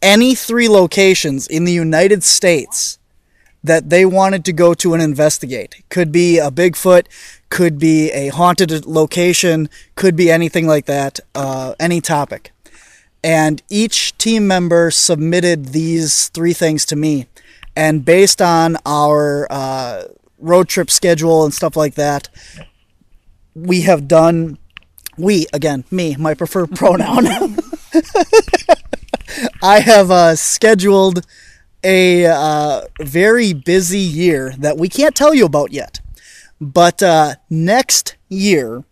any 0.01 0.35
three 0.35 0.69
locations 0.69 1.47
in 1.47 1.65
the 1.65 1.73
United 1.73 2.23
States 2.23 2.97
that 3.61 3.89
they 3.89 4.05
wanted 4.05 4.45
to 4.45 4.53
go 4.53 4.73
to 4.73 4.93
and 4.93 5.03
investigate. 5.03 5.83
Could 5.89 6.11
be 6.11 6.37
a 6.37 6.49
Bigfoot, 6.49 7.07
could 7.49 7.77
be 7.77 8.09
a 8.11 8.29
haunted 8.29 8.85
location, 8.85 9.69
could 9.95 10.15
be 10.15 10.31
anything 10.31 10.65
like 10.65 10.85
that, 10.85 11.19
uh, 11.35 11.75
any 11.79 11.99
topic. 11.99 12.51
And 13.21 13.61
each 13.69 14.17
team 14.17 14.47
member 14.47 14.91
submitted 14.91 15.67
these 15.67 16.29
three 16.29 16.53
things 16.53 16.85
to 16.85 16.95
me. 16.95 17.27
And 17.75 18.05
based 18.05 18.41
on 18.41 18.77
our 18.85 19.45
uh, 19.49 20.03
road 20.39 20.67
trip 20.67 20.89
schedule 20.89 21.43
and 21.43 21.53
stuff 21.53 21.75
like 21.75 21.95
that, 21.95 22.29
we 23.53 23.81
have 23.81 24.07
done, 24.07 24.57
we, 25.17 25.47
again, 25.53 25.83
me, 25.91 26.15
my 26.17 26.33
preferred 26.33 26.71
pronoun. 26.75 27.27
I 29.61 29.79
have 29.79 30.11
uh, 30.11 30.35
scheduled 30.35 31.25
a 31.83 32.25
uh, 32.25 32.81
very 33.01 33.53
busy 33.53 33.99
year 33.99 34.53
that 34.57 34.77
we 34.77 34.89
can't 34.89 35.15
tell 35.15 35.33
you 35.33 35.45
about 35.45 35.71
yet. 35.71 35.99
But 36.59 37.01
uh, 37.01 37.35
next 37.49 38.17
year, 38.27 38.83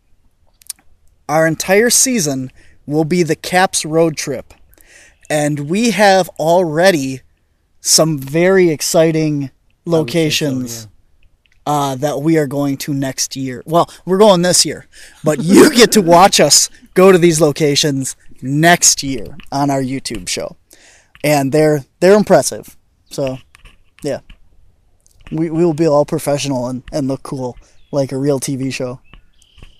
our 1.27 1.45
entire 1.45 1.89
season 1.89 2.51
will 2.85 3.03
be 3.03 3.23
the 3.23 3.35
Caps 3.35 3.83
road 3.83 4.15
trip. 4.15 4.53
And 5.29 5.69
we 5.69 5.91
have 5.91 6.29
already 6.39 7.21
some 7.81 8.17
very 8.17 8.69
exciting 8.69 9.51
locations 9.85 10.87
uh, 11.67 11.95
that 11.95 12.21
we 12.21 12.37
are 12.37 12.47
going 12.47 12.77
to 12.77 12.93
next 12.93 13.35
year. 13.35 13.61
Well, 13.65 13.89
we're 14.05 14.17
going 14.17 14.41
this 14.41 14.65
year, 14.65 14.87
but 15.23 15.43
you 15.43 15.69
get 15.75 15.91
to 15.91 16.01
watch 16.01 16.39
us 16.39 16.69
go 16.93 17.11
to 17.11 17.17
these 17.17 17.41
locations 17.41 18.15
next 18.41 19.03
year 19.03 19.37
on 19.51 19.69
our 19.69 19.81
YouTube 19.81 20.29
show, 20.29 20.55
and 21.23 21.51
they're 21.51 21.83
they're 21.99 22.15
impressive. 22.15 22.77
So, 23.09 23.37
yeah, 24.01 24.21
we 25.29 25.49
we 25.49 25.65
will 25.65 25.73
be 25.73 25.85
all 25.85 26.05
professional 26.05 26.67
and, 26.67 26.83
and 26.93 27.09
look 27.09 27.21
cool 27.23 27.57
like 27.91 28.13
a 28.13 28.17
real 28.17 28.39
TV 28.39 28.73
show. 28.73 29.01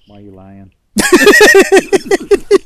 Why 0.07 0.17
are 0.17 0.21
you 0.21 0.31
lying? 0.31 0.73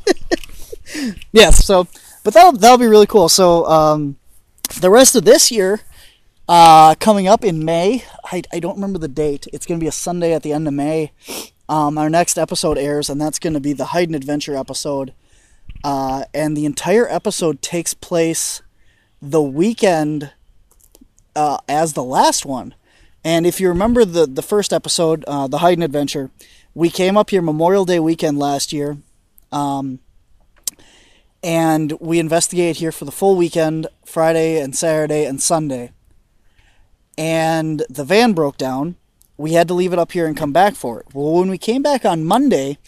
Yes. 1.31 1.65
So, 1.65 1.87
but 2.23 2.33
that'll 2.33 2.51
that'll 2.53 2.77
be 2.77 2.87
really 2.87 3.07
cool. 3.07 3.29
So, 3.29 3.65
um, 3.65 4.17
the 4.79 4.89
rest 4.89 5.15
of 5.15 5.25
this 5.25 5.51
year, 5.51 5.81
uh, 6.51 6.95
coming 6.95 7.29
up 7.29 7.45
in 7.45 7.63
May, 7.63 8.03
I, 8.25 8.41
I 8.51 8.59
don't 8.59 8.75
remember 8.75 8.99
the 8.99 9.07
date. 9.07 9.47
It's 9.53 9.65
going 9.65 9.79
to 9.79 9.83
be 9.83 9.87
a 9.87 9.91
Sunday 9.93 10.33
at 10.33 10.43
the 10.43 10.51
end 10.51 10.67
of 10.67 10.73
May. 10.73 11.13
Um, 11.69 11.97
our 11.97 12.09
next 12.09 12.37
episode 12.37 12.77
airs, 12.77 13.09
and 13.09 13.21
that's 13.21 13.39
going 13.39 13.53
to 13.53 13.61
be 13.61 13.71
the 13.71 13.85
Hyden 13.85 14.15
Adventure 14.15 14.57
episode. 14.57 15.13
Uh, 15.81 16.25
and 16.33 16.57
the 16.57 16.65
entire 16.65 17.07
episode 17.07 17.61
takes 17.61 17.93
place 17.93 18.61
the 19.21 19.41
weekend 19.41 20.33
uh, 21.37 21.59
as 21.69 21.93
the 21.93 22.03
last 22.03 22.45
one. 22.45 22.75
And 23.23 23.45
if 23.47 23.61
you 23.61 23.69
remember 23.69 24.03
the 24.03 24.25
the 24.25 24.41
first 24.41 24.73
episode, 24.73 25.23
uh, 25.29 25.47
the 25.47 25.59
Hyden 25.59 25.83
Adventure, 25.83 26.31
we 26.73 26.89
came 26.89 27.15
up 27.15 27.29
here 27.29 27.41
Memorial 27.41 27.85
Day 27.85 28.01
weekend 28.01 28.37
last 28.37 28.73
year. 28.73 28.97
Um, 29.53 29.99
and 31.41 31.93
we 32.01 32.19
investigated 32.19 32.75
here 32.75 32.91
for 32.91 33.05
the 33.05 33.11
full 33.11 33.37
weekend 33.37 33.87
Friday 34.03 34.59
and 34.59 34.75
Saturday 34.75 35.23
and 35.23 35.41
Sunday. 35.41 35.93
And 37.21 37.83
the 37.87 38.03
van 38.03 38.33
broke 38.33 38.57
down. 38.57 38.95
We 39.37 39.53
had 39.53 39.67
to 39.67 39.75
leave 39.75 39.93
it 39.93 39.99
up 39.99 40.11
here 40.11 40.25
and 40.25 40.35
come 40.35 40.51
back 40.51 40.73
for 40.73 40.99
it. 40.99 41.05
Well, 41.13 41.33
when 41.33 41.51
we 41.51 41.59
came 41.59 41.83
back 41.83 42.03
on 42.03 42.25
Monday, 42.25 42.79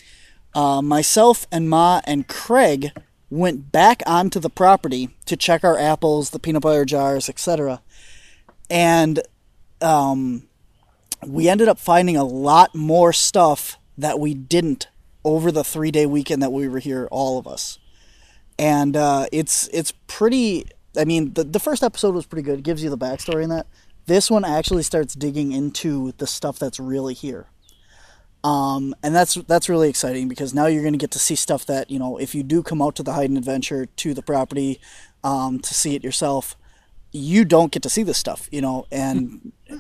uh, 0.55 0.81
myself 0.81 1.45
and 1.51 1.69
Ma 1.69 2.01
and 2.05 2.27
Craig 2.27 2.91
went 3.29 3.71
back 3.71 4.01
onto 4.07 4.39
the 4.39 4.49
property 4.49 5.09
to 5.25 5.37
check 5.37 5.63
our 5.63 5.77
apples, 5.77 6.31
the 6.31 6.39
peanut 6.39 6.63
butter 6.63 6.83
jars, 6.83 7.29
etc. 7.29 7.81
And 8.71 9.21
um, 9.81 10.47
we 11.25 11.47
ended 11.47 11.67
up 11.67 11.77
finding 11.77 12.17
a 12.17 12.23
lot 12.23 12.73
more 12.73 13.13
stuff 13.13 13.77
that 13.99 14.19
we 14.19 14.33
didn't 14.33 14.87
over 15.23 15.51
the 15.51 15.63
three 15.63 15.91
day 15.91 16.07
weekend 16.07 16.41
that 16.41 16.51
we 16.51 16.67
were 16.67 16.79
here, 16.79 17.07
all 17.11 17.37
of 17.37 17.45
us 17.45 17.77
and 18.59 18.95
uh, 18.95 19.25
it's 19.31 19.67
it's 19.73 19.91
pretty. 20.07 20.65
I 20.97 21.05
mean, 21.05 21.33
the 21.33 21.43
the 21.43 21.59
first 21.59 21.83
episode 21.83 22.13
was 22.13 22.25
pretty 22.25 22.43
good. 22.43 22.59
It 22.59 22.63
gives 22.63 22.83
you 22.83 22.89
the 22.89 22.97
backstory 22.97 23.43
in 23.43 23.49
that. 23.49 23.67
This 24.05 24.29
one 24.29 24.43
actually 24.43 24.83
starts 24.83 25.13
digging 25.13 25.51
into 25.51 26.13
the 26.17 26.27
stuff 26.27 26.59
that's 26.59 26.79
really 26.79 27.13
here, 27.13 27.47
um, 28.43 28.93
and 29.01 29.15
that's 29.15 29.35
that's 29.35 29.69
really 29.69 29.89
exciting 29.89 30.27
because 30.27 30.53
now 30.53 30.65
you're 30.65 30.81
going 30.81 30.93
to 30.93 30.99
get 30.99 31.11
to 31.11 31.19
see 31.19 31.35
stuff 31.35 31.65
that 31.67 31.89
you 31.89 31.99
know 31.99 32.17
if 32.17 32.35
you 32.35 32.43
do 32.43 32.61
come 32.61 32.81
out 32.81 32.95
to 32.95 33.03
the 33.03 33.13
Hyden 33.13 33.37
Adventure 33.37 33.85
to 33.85 34.13
the 34.13 34.21
property 34.21 34.81
um, 35.23 35.59
to 35.59 35.73
see 35.73 35.95
it 35.95 36.03
yourself, 36.03 36.57
you 37.13 37.45
don't 37.45 37.71
get 37.71 37.83
to 37.83 37.89
see 37.89 38.03
this 38.03 38.17
stuff, 38.17 38.49
you 38.51 38.61
know, 38.61 38.85
and. 38.91 39.51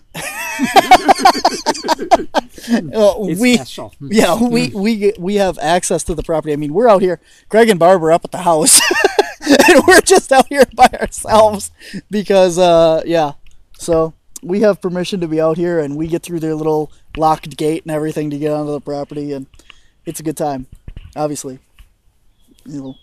Uh, 2.93 3.15
we 3.17 3.59
yeah 3.99 4.39
we 4.41 4.69
we 4.75 5.13
we 5.19 5.35
have 5.35 5.57
access 5.59 6.03
to 6.03 6.15
the 6.15 6.23
property. 6.23 6.53
I 6.53 6.55
mean, 6.55 6.73
we're 6.73 6.87
out 6.87 7.01
here. 7.01 7.19
Greg 7.49 7.69
and 7.69 7.79
Barb 7.79 8.03
are 8.03 8.11
up 8.11 8.23
at 8.23 8.31
the 8.31 8.39
house, 8.39 8.79
and 9.41 9.83
we're 9.87 10.01
just 10.01 10.31
out 10.31 10.47
here 10.47 10.63
by 10.75 10.87
ourselves 10.99 11.71
because 12.09 12.57
uh 12.57 13.01
yeah. 13.05 13.33
So 13.83 14.13
we 14.41 14.61
have 14.61 14.79
permission 14.81 15.19
to 15.19 15.27
be 15.27 15.41
out 15.41 15.57
here, 15.57 15.79
and 15.79 15.97
we 15.97 16.07
get 16.07 16.23
through 16.23 16.39
their 16.39 16.55
little 16.55 16.89
locked 17.17 17.57
gate 17.57 17.83
and 17.83 17.91
everything 17.91 18.29
to 18.29 18.37
get 18.37 18.51
onto 18.51 18.71
the 18.71 18.79
property, 18.79 19.33
and 19.33 19.45
it's 20.05 20.19
a 20.21 20.23
good 20.23 20.37
time. 20.37 20.67
Obviously, 21.17 21.59
you 22.65 22.81
know, 22.81 22.95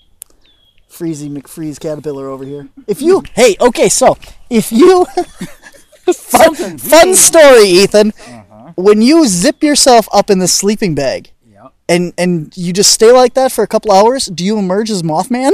Freezy 0.90 1.28
McFreeze 1.30 1.78
caterpillar 1.78 2.28
over 2.28 2.44
here. 2.44 2.68
If 2.86 3.02
you 3.02 3.22
hey 3.34 3.56
okay, 3.60 3.88
so 3.90 4.16
if 4.48 4.72
you 4.72 5.04
fun, 6.14 6.78
fun 6.78 7.14
story, 7.14 7.68
Ethan. 7.68 8.12
Uh-huh. 8.18 8.72
When 8.76 9.02
you 9.02 9.26
zip 9.28 9.62
yourself 9.62 10.08
up 10.12 10.30
in 10.30 10.38
the 10.38 10.48
sleeping 10.48 10.94
bag, 10.94 11.30
Yeah. 11.46 11.68
and 11.90 12.14
and 12.16 12.56
you 12.56 12.72
just 12.72 12.92
stay 12.92 13.12
like 13.12 13.34
that 13.34 13.52
for 13.52 13.62
a 13.62 13.66
couple 13.66 13.92
hours, 13.92 14.26
do 14.26 14.44
you 14.44 14.58
emerge 14.58 14.90
as 14.90 15.02
Mothman? 15.02 15.52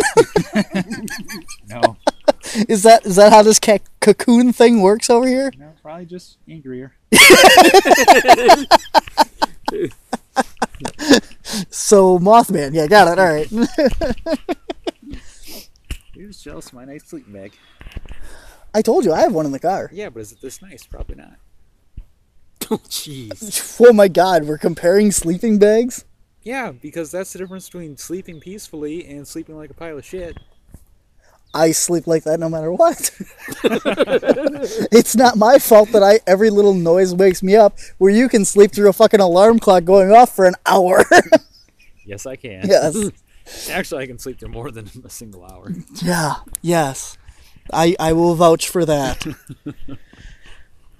No. 1.68 1.97
is 2.68 2.83
that 2.83 3.07
is 3.07 3.16
that 3.16 3.33
how 3.33 3.43
this 3.43 3.59
ca- 3.59 3.79
cocoon 4.01 4.53
thing 4.53 4.83
works 4.83 5.09
over 5.11 5.27
here? 5.27 5.53
No, 5.59 5.72
probably 5.83 6.07
just 6.07 6.39
angrier. 6.49 6.95
So 11.70 12.18
Mothman, 12.18 12.74
yeah, 12.74 12.87
got 12.87 13.09
it. 13.09 13.18
All 13.18 13.27
right. 13.27 13.51
You're 16.14 16.29
just 16.29 16.45
jealous 16.45 16.66
of 16.66 16.74
my 16.74 16.85
nice 16.85 17.05
sleeping 17.05 17.33
bag. 17.33 17.53
I 18.74 18.83
told 18.83 19.05
you 19.05 19.12
I 19.12 19.20
have 19.20 19.33
one 19.33 19.47
in 19.47 19.53
the 19.53 19.59
car. 19.59 19.91
Yeah, 19.93 20.11
but 20.11 20.20
is 20.20 20.33
it 20.33 20.41
this 20.41 20.61
nice? 20.61 20.87
Probably 20.87 21.16
not. 21.16 21.37
Oh, 22.70 22.79
jeez. 22.89 23.81
Oh 23.81 23.93
my 23.93 24.09
God, 24.09 24.45
we're 24.45 24.59
comparing 24.59 25.12
sleeping 25.12 25.59
bags. 25.59 26.05
Yeah, 26.43 26.72
because 26.72 27.11
that's 27.11 27.33
the 27.33 27.39
difference 27.39 27.66
between 27.66 27.97
sleeping 27.97 28.41
peacefully 28.41 29.07
and 29.07 29.27
sleeping 29.27 29.57
like 29.57 29.70
a 29.70 29.74
pile 29.74 29.99
of 29.99 30.05
shit. 30.05 30.37
I 31.55 31.72
sleep 31.72 32.07
like 32.07 32.24
that 32.24 32.38
no 32.38 32.49
matter 32.51 32.70
what. 32.70 33.11
it's 34.92 35.16
not 35.16 35.36
my 35.38 35.59
fault 35.59 35.90
that 35.92 36.03
I 36.03 36.20
every 36.26 36.51
little 36.51 36.74
noise 36.74 37.14
wakes 37.14 37.42
me 37.42 37.57
up. 37.57 37.78
Where 37.99 38.12
you 38.12 38.28
can 38.28 38.44
sleep 38.44 38.72
through 38.72 38.88
a 38.90 38.92
fucking 38.92 39.20
alarm 39.20 39.59
clock 39.59 39.84
going 39.84 40.11
off 40.12 40.34
for 40.34 40.44
an 40.44 40.55
hour. 40.66 41.05
Yes, 42.09 42.24
I 42.24 42.36
can. 42.36 42.68
yes. 42.68 42.97
Actually, 43.68 44.05
I 44.05 44.07
can 44.07 44.20
sleep 44.20 44.38
through 44.38 44.51
more 44.51 44.70
than 44.70 44.88
a 45.05 45.11
single 45.11 45.44
hour. 45.44 45.72
Yeah. 45.97 46.36
Yes. 46.62 47.18
I 47.72 47.97
I 47.99 48.12
will 48.12 48.36
vouch 48.36 48.68
for 48.68 48.84
that. 48.84 49.26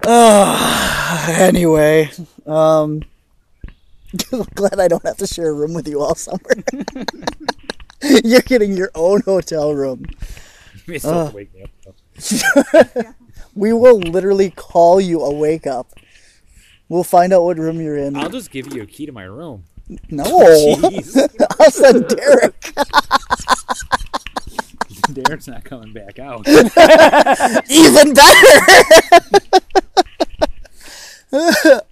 uh, 0.03 1.26
anyway, 1.38 2.11
um, 2.44 3.03
glad 4.57 4.80
I 4.80 4.88
don't 4.88 5.05
have 5.07 5.16
to 5.18 5.28
share 5.28 5.51
a 5.51 5.53
room 5.53 5.74
with 5.74 5.86
you 5.86 6.01
all 6.03 6.16
summer. 6.16 6.40
You're 8.24 8.40
getting 8.40 8.76
your 8.76 8.90
own 8.94 9.22
hotel 9.22 9.74
room. 9.74 10.05
You 10.86 10.92
may 10.92 10.99
still 10.99 11.12
have 11.14 11.30
to 11.30 11.36
wake 11.36 11.55
me 11.55 11.64
up. 11.86 13.07
We 13.57 13.72
will 13.72 13.99
literally 13.99 14.51
call 14.51 15.01
you 15.01 15.22
a 15.22 15.32
wake 15.32 15.66
up. 15.66 15.88
We'll 16.90 17.05
find 17.05 17.32
out 17.32 17.42
what 17.42 17.57
room 17.57 17.80
you're 17.80 17.97
in. 17.97 18.14
I'll 18.14 18.28
just 18.28 18.51
give 18.51 18.72
you 18.74 18.82
a 18.82 18.86
key 18.86 19.07
to 19.07 19.12
my 19.12 19.24
room. 19.24 19.64
no, 20.11 20.24
I'll 21.59 21.70
send 21.70 22.07
Derek. 22.07 22.74
Derek's 25.11 25.49
not 25.49 25.64
coming 25.64 25.94
back 25.94 26.18
out. 26.18 26.47
Even 27.70 28.12
better. 28.12 28.61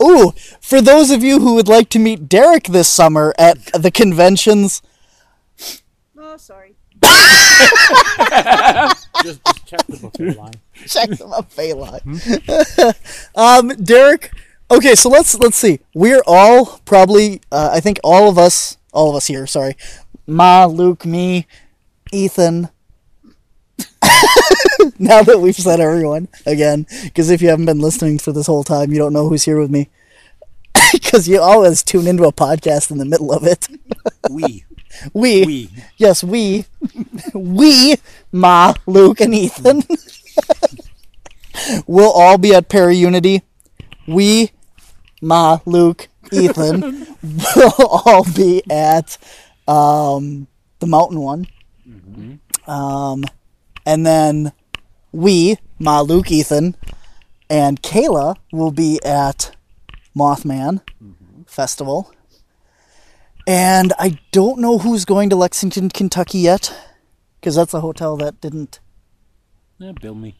Ooh, 0.02 0.32
for 0.60 0.82
those 0.82 1.10
of 1.10 1.22
you 1.24 1.40
who 1.40 1.54
would 1.54 1.68
like 1.68 1.88
to 1.90 1.98
meet 1.98 2.28
Derek 2.28 2.64
this 2.64 2.88
summer 2.88 3.34
at 3.38 3.56
the 3.72 3.90
conventions, 3.90 4.82
Oh, 6.34 6.36
sorry. 6.36 6.74
Just, 9.22 9.44
just 9.44 9.66
check 9.66 9.86
the 9.86 9.98
buffet 10.02 10.32
line. 10.36 10.54
check 10.84 11.10
them 11.10 11.32
out, 11.32 11.52
Phelan. 11.52 12.20
um, 13.36 13.68
Derek. 13.68 14.32
Okay, 14.68 14.96
so 14.96 15.08
let's 15.08 15.36
let's 15.36 15.56
see. 15.56 15.78
We're 15.94 16.22
all 16.26 16.80
probably, 16.86 17.40
uh, 17.52 17.70
I 17.72 17.78
think, 17.78 18.00
all 18.02 18.28
of 18.28 18.36
us, 18.36 18.78
all 18.92 19.10
of 19.10 19.14
us 19.16 19.28
here. 19.28 19.46
Sorry, 19.46 19.76
Ma, 20.26 20.66
Luke, 20.66 21.06
me, 21.06 21.46
Ethan. 22.12 22.68
now 24.98 25.22
that 25.22 25.38
we've 25.40 25.54
said 25.54 25.78
everyone 25.78 26.26
again, 26.46 26.88
because 27.04 27.30
if 27.30 27.42
you 27.42 27.48
haven't 27.48 27.66
been 27.66 27.78
listening 27.78 28.18
for 28.18 28.32
this 28.32 28.48
whole 28.48 28.64
time, 28.64 28.90
you 28.90 28.98
don't 28.98 29.12
know 29.12 29.28
who's 29.28 29.44
here 29.44 29.60
with 29.60 29.70
me. 29.70 29.88
Because 30.92 31.28
you 31.28 31.40
always 31.40 31.84
tune 31.84 32.08
into 32.08 32.24
a 32.24 32.32
podcast 32.32 32.90
in 32.90 32.98
the 32.98 33.04
middle 33.04 33.32
of 33.32 33.44
it. 33.46 33.68
We. 34.28 34.64
We, 35.12 35.44
We. 35.44 35.70
yes, 35.96 36.22
we, 36.24 36.66
we, 37.34 37.96
Ma, 38.32 38.74
Luke, 38.86 39.20
and 39.20 39.34
Ethan 39.34 39.82
will 41.86 42.10
all 42.12 42.38
be 42.38 42.54
at 42.54 42.68
Para 42.68 42.94
Unity. 42.94 43.42
We, 44.06 44.50
Ma, 45.20 45.60
Luke, 45.64 46.08
Ethan 46.32 47.06
will 47.56 47.72
all 47.78 48.24
be 48.34 48.62
at 48.70 49.18
um, 49.66 50.46
the 50.80 50.86
Mountain 50.86 51.20
One. 51.20 51.46
Um, 52.66 53.24
and 53.86 54.06
then 54.06 54.52
we, 55.12 55.58
Ma, 55.78 56.00
Luke, 56.00 56.30
Ethan, 56.30 56.76
and 57.50 57.82
Kayla 57.82 58.36
will 58.52 58.70
be 58.72 59.00
at 59.04 59.54
Mothman 60.16 60.80
Festival. 61.46 62.13
And 63.46 63.92
I 63.98 64.18
don't 64.32 64.58
know 64.58 64.78
who's 64.78 65.04
going 65.04 65.28
to 65.30 65.36
Lexington, 65.36 65.90
Kentucky 65.90 66.38
yet, 66.38 66.74
because 67.40 67.54
that's 67.56 67.74
a 67.74 67.80
hotel 67.80 68.16
that 68.16 68.40
didn't. 68.40 68.80
Yeah, 69.78 69.92
bill 70.00 70.14
me. 70.14 70.36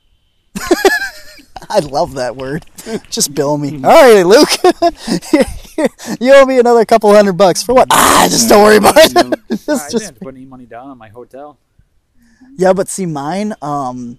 I 1.71 1.81
love 1.81 2.15
that 2.15 2.37
word. 2.37 2.67
Just 3.11 3.35
bill 3.35 3.59
me. 3.59 3.77
All 3.85 3.91
right, 3.91 4.23
Luke. 4.23 4.49
you 6.21 6.33
owe 6.35 6.45
me 6.47 6.59
another 6.59 6.85
couple 6.85 7.13
hundred 7.15 7.35
bucks 7.35 7.63
for 7.63 7.75
what? 7.75 7.89
Ah, 7.91 8.27
just 8.31 8.49
don't 8.49 8.63
worry 8.63 8.77
about 8.77 8.95
it. 8.97 9.17
I 9.51 9.55
Just- 9.57 9.91
didn't 9.91 9.91
just 10.01 10.21
put 10.21 10.35
any 10.35 10.45
money 10.47 10.67
down 10.67 10.89
on 10.91 10.99
my 10.99 11.09
hotel. 11.09 11.59
yeah, 12.57 12.73
but 12.73 12.89
see, 12.89 13.07
mine. 13.07 13.55
Um, 13.61 14.19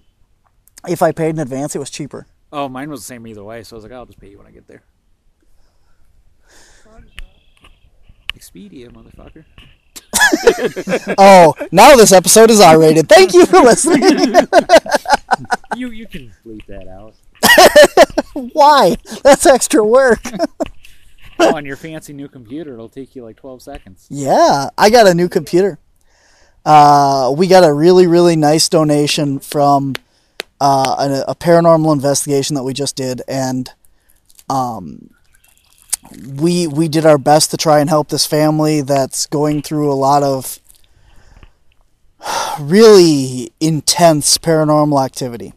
if 0.88 1.02
I 1.02 1.12
paid 1.12 1.30
in 1.30 1.38
advance, 1.40 1.74
it 1.74 1.78
was 1.78 1.90
cheaper. 1.90 2.26
Oh, 2.52 2.68
mine 2.68 2.90
was 2.90 3.00
the 3.00 3.06
same 3.06 3.26
either 3.26 3.42
way, 3.42 3.62
so 3.64 3.74
I 3.74 3.78
was 3.78 3.84
like, 3.84 3.92
I'll 3.92 4.06
just 4.06 4.20
pay 4.20 4.28
you 4.28 4.38
when 4.38 4.46
I 4.46 4.50
get 4.52 4.68
there. 4.68 4.82
Expedia, 8.46 8.90
motherfucker. 8.90 9.44
Oh, 11.18 11.54
now 11.72 11.94
this 11.96 12.12
episode 12.12 12.50
is 12.50 12.60
R-rated. 12.60 13.08
Thank 13.08 13.32
you 13.34 13.46
for 13.46 13.60
listening. 13.60 14.34
You 15.76 15.90
you 15.90 16.06
can 16.06 16.32
bleep 16.46 16.64
that 16.66 16.88
out. 16.88 17.14
Why? 18.54 18.96
That's 19.22 19.44
extra 19.44 19.84
work. 19.84 20.22
Oh, 21.38 21.54
on 21.54 21.66
your 21.66 21.76
fancy 21.76 22.14
new 22.14 22.28
computer, 22.28 22.72
it'll 22.72 22.88
take 22.88 23.14
you 23.14 23.22
like 23.22 23.36
12 23.36 23.60
seconds. 23.60 24.06
Yeah, 24.08 24.70
I 24.78 24.88
got 24.88 25.06
a 25.06 25.12
new 25.12 25.28
computer. 25.28 25.78
Uh, 26.64 27.34
we 27.36 27.46
got 27.46 27.64
a 27.64 27.72
really, 27.72 28.06
really 28.06 28.36
nice 28.36 28.70
donation 28.70 29.38
from 29.38 29.94
uh, 30.62 31.22
a, 31.26 31.32
a 31.32 31.34
paranormal 31.34 31.92
investigation 31.92 32.54
that 32.54 32.64
we 32.64 32.72
just 32.72 32.96
did, 32.96 33.20
and 33.28 33.70
um, 34.48 35.10
we 36.26 36.66
we 36.66 36.88
did 36.88 37.06
our 37.06 37.18
best 37.18 37.50
to 37.50 37.56
try 37.56 37.80
and 37.80 37.88
help 37.88 38.08
this 38.08 38.26
family 38.26 38.80
that's 38.80 39.26
going 39.26 39.62
through 39.62 39.92
a 39.92 39.94
lot 39.94 40.22
of 40.22 40.60
really 42.60 43.52
intense 43.60 44.38
paranormal 44.38 45.04
activity. 45.04 45.52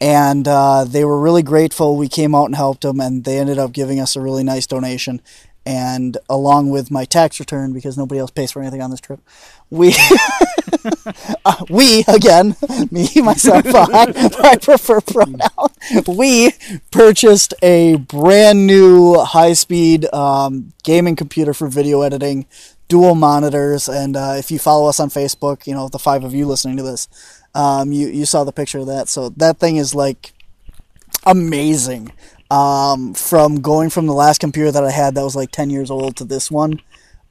And 0.00 0.46
uh, 0.46 0.84
they 0.84 1.04
were 1.04 1.20
really 1.20 1.42
grateful. 1.42 1.96
We 1.96 2.08
came 2.08 2.32
out 2.34 2.44
and 2.44 2.54
helped 2.54 2.82
them, 2.82 3.00
and 3.00 3.24
they 3.24 3.38
ended 3.38 3.58
up 3.58 3.72
giving 3.72 3.98
us 3.98 4.14
a 4.14 4.20
really 4.20 4.44
nice 4.44 4.64
donation. 4.64 5.20
And 5.68 6.16
along 6.30 6.70
with 6.70 6.90
my 6.90 7.04
tax 7.04 7.38
return, 7.38 7.74
because 7.74 7.98
nobody 7.98 8.20
else 8.20 8.30
pays 8.30 8.50
for 8.52 8.62
anything 8.62 8.80
on 8.80 8.90
this 8.90 9.00
trip, 9.00 9.20
we 9.68 9.94
uh, 11.44 11.64
we 11.68 12.04
again 12.08 12.56
me 12.90 13.08
myself 13.16 13.64
I, 13.74 14.30
I 14.42 14.56
prefer 14.56 15.00
pronoun 15.02 15.68
we 16.06 16.52
purchased 16.90 17.52
a 17.62 17.96
brand 17.96 18.66
new 18.66 19.18
high 19.18 19.52
speed 19.52 20.12
um, 20.14 20.72
gaming 20.84 21.16
computer 21.16 21.52
for 21.52 21.68
video 21.68 22.00
editing 22.00 22.46
dual 22.88 23.14
monitors 23.14 23.88
and 23.88 24.16
uh, 24.16 24.36
if 24.38 24.50
you 24.50 24.58
follow 24.58 24.88
us 24.88 24.98
on 25.00 25.10
facebook 25.10 25.66
you 25.66 25.74
know 25.74 25.88
the 25.88 25.98
five 25.98 26.24
of 26.24 26.32
you 26.34 26.46
listening 26.46 26.78
to 26.78 26.82
this 26.82 27.08
um, 27.54 27.92
you, 27.92 28.08
you 28.08 28.24
saw 28.24 28.44
the 28.44 28.52
picture 28.52 28.78
of 28.78 28.86
that. 28.86 29.08
So 29.08 29.30
that 29.30 29.58
thing 29.58 29.76
is 29.76 29.94
like 29.94 30.32
amazing 31.26 32.12
um, 32.50 33.14
from 33.14 33.60
going 33.60 33.90
from 33.90 34.06
the 34.06 34.14
last 34.14 34.40
computer 34.40 34.70
that 34.72 34.84
i 34.84 34.90
had 34.90 35.14
that 35.14 35.22
was 35.24 35.36
like 35.36 35.50
10 35.50 35.70
years 35.70 35.90
old 35.90 36.16
to 36.16 36.24
this 36.24 36.50
one 36.50 36.80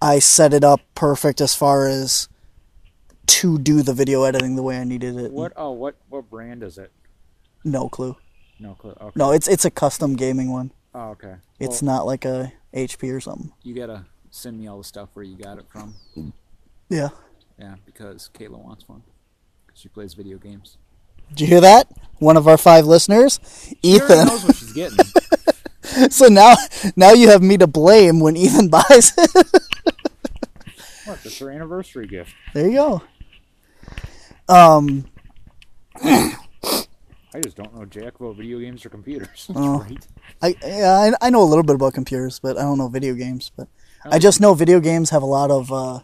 i 0.01 0.19
set 0.19 0.53
it 0.53 0.63
up 0.63 0.81
perfect 0.95 1.41
as 1.41 1.55
far 1.55 1.87
as 1.87 2.27
to 3.25 3.57
do 3.57 3.81
the 3.81 3.93
video 3.93 4.23
editing 4.23 4.55
the 4.55 4.63
way 4.63 4.77
i 4.77 4.83
needed 4.83 5.17
it 5.17 5.31
What? 5.31 5.53
Oh, 5.55 5.71
what 5.71 5.95
what 6.09 6.29
brand 6.29 6.63
is 6.63 6.77
it? 6.77 6.91
no 7.63 7.89
clue 7.89 8.15
No 8.59 8.75
clue. 8.75 8.95
Okay. 9.01 9.11
no 9.15 9.31
it's 9.31 9.47
it's 9.47 9.65
a 9.65 9.71
custom 9.71 10.15
gaming 10.15 10.51
one 10.51 10.71
Oh, 10.93 11.09
okay. 11.11 11.35
it's 11.59 11.81
Well, 11.81 11.97
not 11.97 12.05
like 12.05 12.25
a 12.25 12.53
hp 12.73 13.13
or 13.13 13.19
something 13.19 13.51
You 13.63 13.75
gotta 13.75 14.05
send 14.29 14.59
me 14.59 14.67
all 14.67 14.77
the 14.77 14.83
stuff 14.83 15.09
where 15.13 15.25
you 15.25 15.35
got 15.37 15.57
it 15.57 15.65
from. 15.69 15.95
yeah 16.89 17.09
Yeah, 17.59 17.75
because 17.85 18.29
Kayla 18.33 18.57
wants 18.63 18.87
one. 18.87 19.01
Because 19.65 19.81
she 19.81 19.89
plays 19.89 20.13
video 20.13 20.37
games. 20.37 20.77
Did 21.29 21.41
you 21.41 21.47
hear 21.47 21.61
that 21.61 21.87
one 22.19 22.37
of 22.37 22.47
our 22.47 22.57
five 22.57 22.85
listeners 22.85 23.39
ethan 23.81 24.27
knows 24.27 24.43
what 24.45 24.55
she's 24.55 24.73
getting. 24.73 24.97
so 26.09 26.27
now 26.27 26.55
now 26.95 27.11
you 27.13 27.29
have 27.29 27.41
me 27.41 27.57
to 27.57 27.67
blame 27.67 28.19
when 28.19 28.35
ethan 28.37 28.67
buys 28.69 29.13
it 29.17 29.31
what? 31.05 31.23
That's 31.23 31.39
her 31.39 31.49
anniversary 31.51 32.07
gift. 32.07 32.33
there 32.53 32.67
you 32.67 32.73
go 32.73 33.01
um 34.49 35.05
I 37.37 37.41
just 37.41 37.57
don't 37.57 37.75
know 37.75 37.85
jack 37.85 38.19
about 38.19 38.35
video 38.35 38.59
games 38.59 38.85
or 38.85 38.89
computers. 38.89 39.49
Oh. 39.55 39.79
Right? 39.79 40.07
I, 40.41 40.55
yeah, 40.63 41.13
I 41.21 41.27
I 41.27 41.29
know 41.29 41.41
a 41.41 41.45
little 41.45 41.63
bit 41.63 41.75
about 41.75 41.93
computers, 41.93 42.39
but 42.39 42.57
I 42.57 42.61
don't 42.61 42.77
know 42.77 42.87
video 42.87 43.13
games. 43.13 43.51
But 43.55 43.67
I 44.05 44.17
just 44.19 44.39
know 44.39 44.53
video 44.53 44.79
games 44.79 45.09
have 45.11 45.21
a 45.23 45.27
lot 45.27 45.51
of 45.51 45.71
uh, 45.71 45.99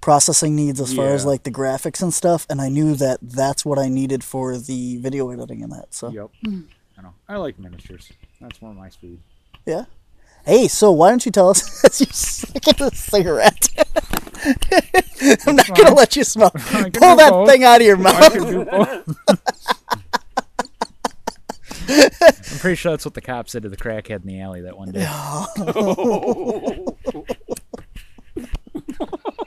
processing 0.00 0.56
needs 0.56 0.80
as 0.80 0.92
far 0.94 1.08
as 1.08 1.24
like 1.26 1.42
the 1.42 1.50
graphics 1.50 2.02
and 2.02 2.12
stuff, 2.14 2.46
and 2.48 2.60
I 2.60 2.68
knew 2.68 2.94
that 2.96 3.18
that's 3.22 3.64
what 3.64 3.78
I 3.78 3.88
needed 3.88 4.24
for 4.24 4.56
the 4.58 4.96
video 4.98 5.30
editing 5.30 5.62
and 5.62 5.72
that. 5.72 5.92
So 5.94 6.08
Yep. 6.10 6.30
Hmm. 6.44 6.60
I 6.98 7.02
know. 7.02 7.14
I 7.28 7.36
like 7.36 7.58
miniatures. 7.58 8.10
That's 8.40 8.60
more 8.62 8.74
my 8.74 8.88
speed. 8.88 9.20
yeah. 9.66 9.84
Hey, 10.46 10.68
so 10.68 10.90
why 10.90 11.10
don't 11.10 11.24
you 11.26 11.32
tell 11.32 11.50
us 11.50 11.84
as 11.84 12.00
you 12.00 12.06
suck 12.10 12.80
a 12.80 12.94
cigarette? 12.94 13.68
I'm 15.46 15.56
not 15.56 15.68
gonna 15.76 15.94
let 15.94 16.16
you 16.16 16.24
smoke. 16.24 16.54
Pull 16.54 17.16
that 17.16 17.30
both. 17.30 17.48
thing 17.48 17.62
out 17.62 17.82
of 17.82 17.86
your 17.86 17.98
mouth. 17.98 18.32
can 18.32 18.42
do 18.46 18.64
both. 18.70 19.16
I'm 21.88 22.58
pretty 22.58 22.76
sure 22.76 22.92
that's 22.92 23.04
what 23.04 23.12
the 23.14 23.20
cop 23.20 23.48
said 23.50 23.64
to 23.64 23.68
the 23.68 23.76
crackhead 23.76 24.22
in 24.22 24.28
the 24.28 24.40
alley 24.40 24.62
that 24.62 24.78
one 24.78 24.92
day. 24.92 25.04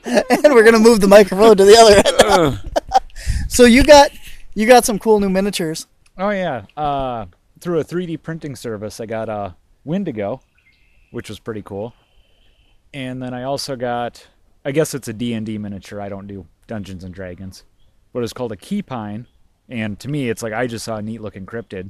and 0.29 0.53
we're 0.53 0.63
gonna 0.63 0.79
move 0.79 1.01
the 1.01 1.07
microphone 1.07 1.55
to 1.55 1.63
the 1.63 1.77
other 1.77 2.59
end. 2.59 2.73
so 3.47 3.63
you 3.65 3.83
got 3.83 4.11
you 4.53 4.67
got 4.67 4.85
some 4.85 4.99
cool 4.99 5.19
new 5.19 5.29
miniatures. 5.29 5.87
Oh 6.17 6.29
yeah. 6.29 6.65
Uh, 6.75 7.25
through 7.59 7.79
a 7.79 7.83
3D 7.83 8.21
printing 8.21 8.55
service, 8.55 8.99
I 8.99 9.05
got 9.05 9.29
a 9.29 9.55
Wendigo, 9.85 10.41
which 11.11 11.29
was 11.29 11.39
pretty 11.39 11.61
cool. 11.61 11.93
And 12.93 13.23
then 13.23 13.33
I 13.33 13.43
also 13.43 13.75
got, 13.75 14.27
I 14.63 14.71
guess 14.71 14.93
it's 14.93 15.07
a 15.07 15.13
D&D 15.13 15.57
miniature. 15.57 15.99
I 15.99 16.09
don't 16.09 16.27
do 16.27 16.45
Dungeons 16.67 17.03
and 17.03 17.13
Dragons, 17.13 17.63
but 18.11 18.21
it's 18.21 18.33
called 18.33 18.51
a 18.51 18.57
Keypine. 18.57 19.25
And 19.69 19.99
to 19.99 20.09
me, 20.09 20.29
it's 20.29 20.43
like 20.43 20.53
I 20.53 20.67
just 20.67 20.85
saw 20.85 20.97
a 20.97 21.01
neat 21.01 21.21
looking 21.21 21.45
cryptid. 21.45 21.89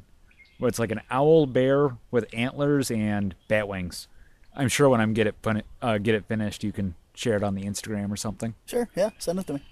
But 0.60 0.68
it's 0.68 0.80
like 0.80 0.92
an 0.92 1.02
owl 1.10 1.48
bear 1.48 1.98
with 2.12 2.32
antlers 2.32 2.90
and 2.90 3.36
bat 3.48 3.68
wings. 3.68 4.08
I'm 4.56 4.70
sure 4.70 4.88
when 4.88 5.02
I'm 5.02 5.14
get 5.14 5.28
it 5.28 5.36
uh, 5.82 5.98
get 5.98 6.16
it 6.16 6.26
finished, 6.28 6.64
you 6.64 6.72
can 6.72 6.96
share 7.14 7.38
it 7.38 7.44
on 7.44 7.56
the 7.56 7.64
Instagram 7.64 8.12
or 8.12 8.18
something. 8.18 8.56
Sure, 8.66 8.90
yeah, 8.96 9.10
send 9.18 9.40
it 9.40 9.48
to 9.48 9.54
me. 9.54 9.64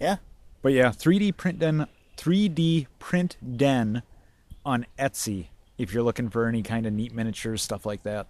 Yeah. 0.00 0.16
But 0.62 0.72
yeah, 0.72 0.88
3D 0.88 1.36
print 1.36 1.58
den, 1.58 1.86
3D 2.16 2.86
print 2.98 3.36
den 3.56 4.02
on 4.64 4.86
Etsy 4.98 5.48
if 5.78 5.92
you're 5.92 6.02
looking 6.02 6.30
for 6.30 6.46
any 6.46 6.62
kind 6.62 6.86
of 6.86 6.92
neat 6.92 7.12
miniatures, 7.12 7.62
stuff 7.62 7.84
like 7.84 8.02
that. 8.04 8.26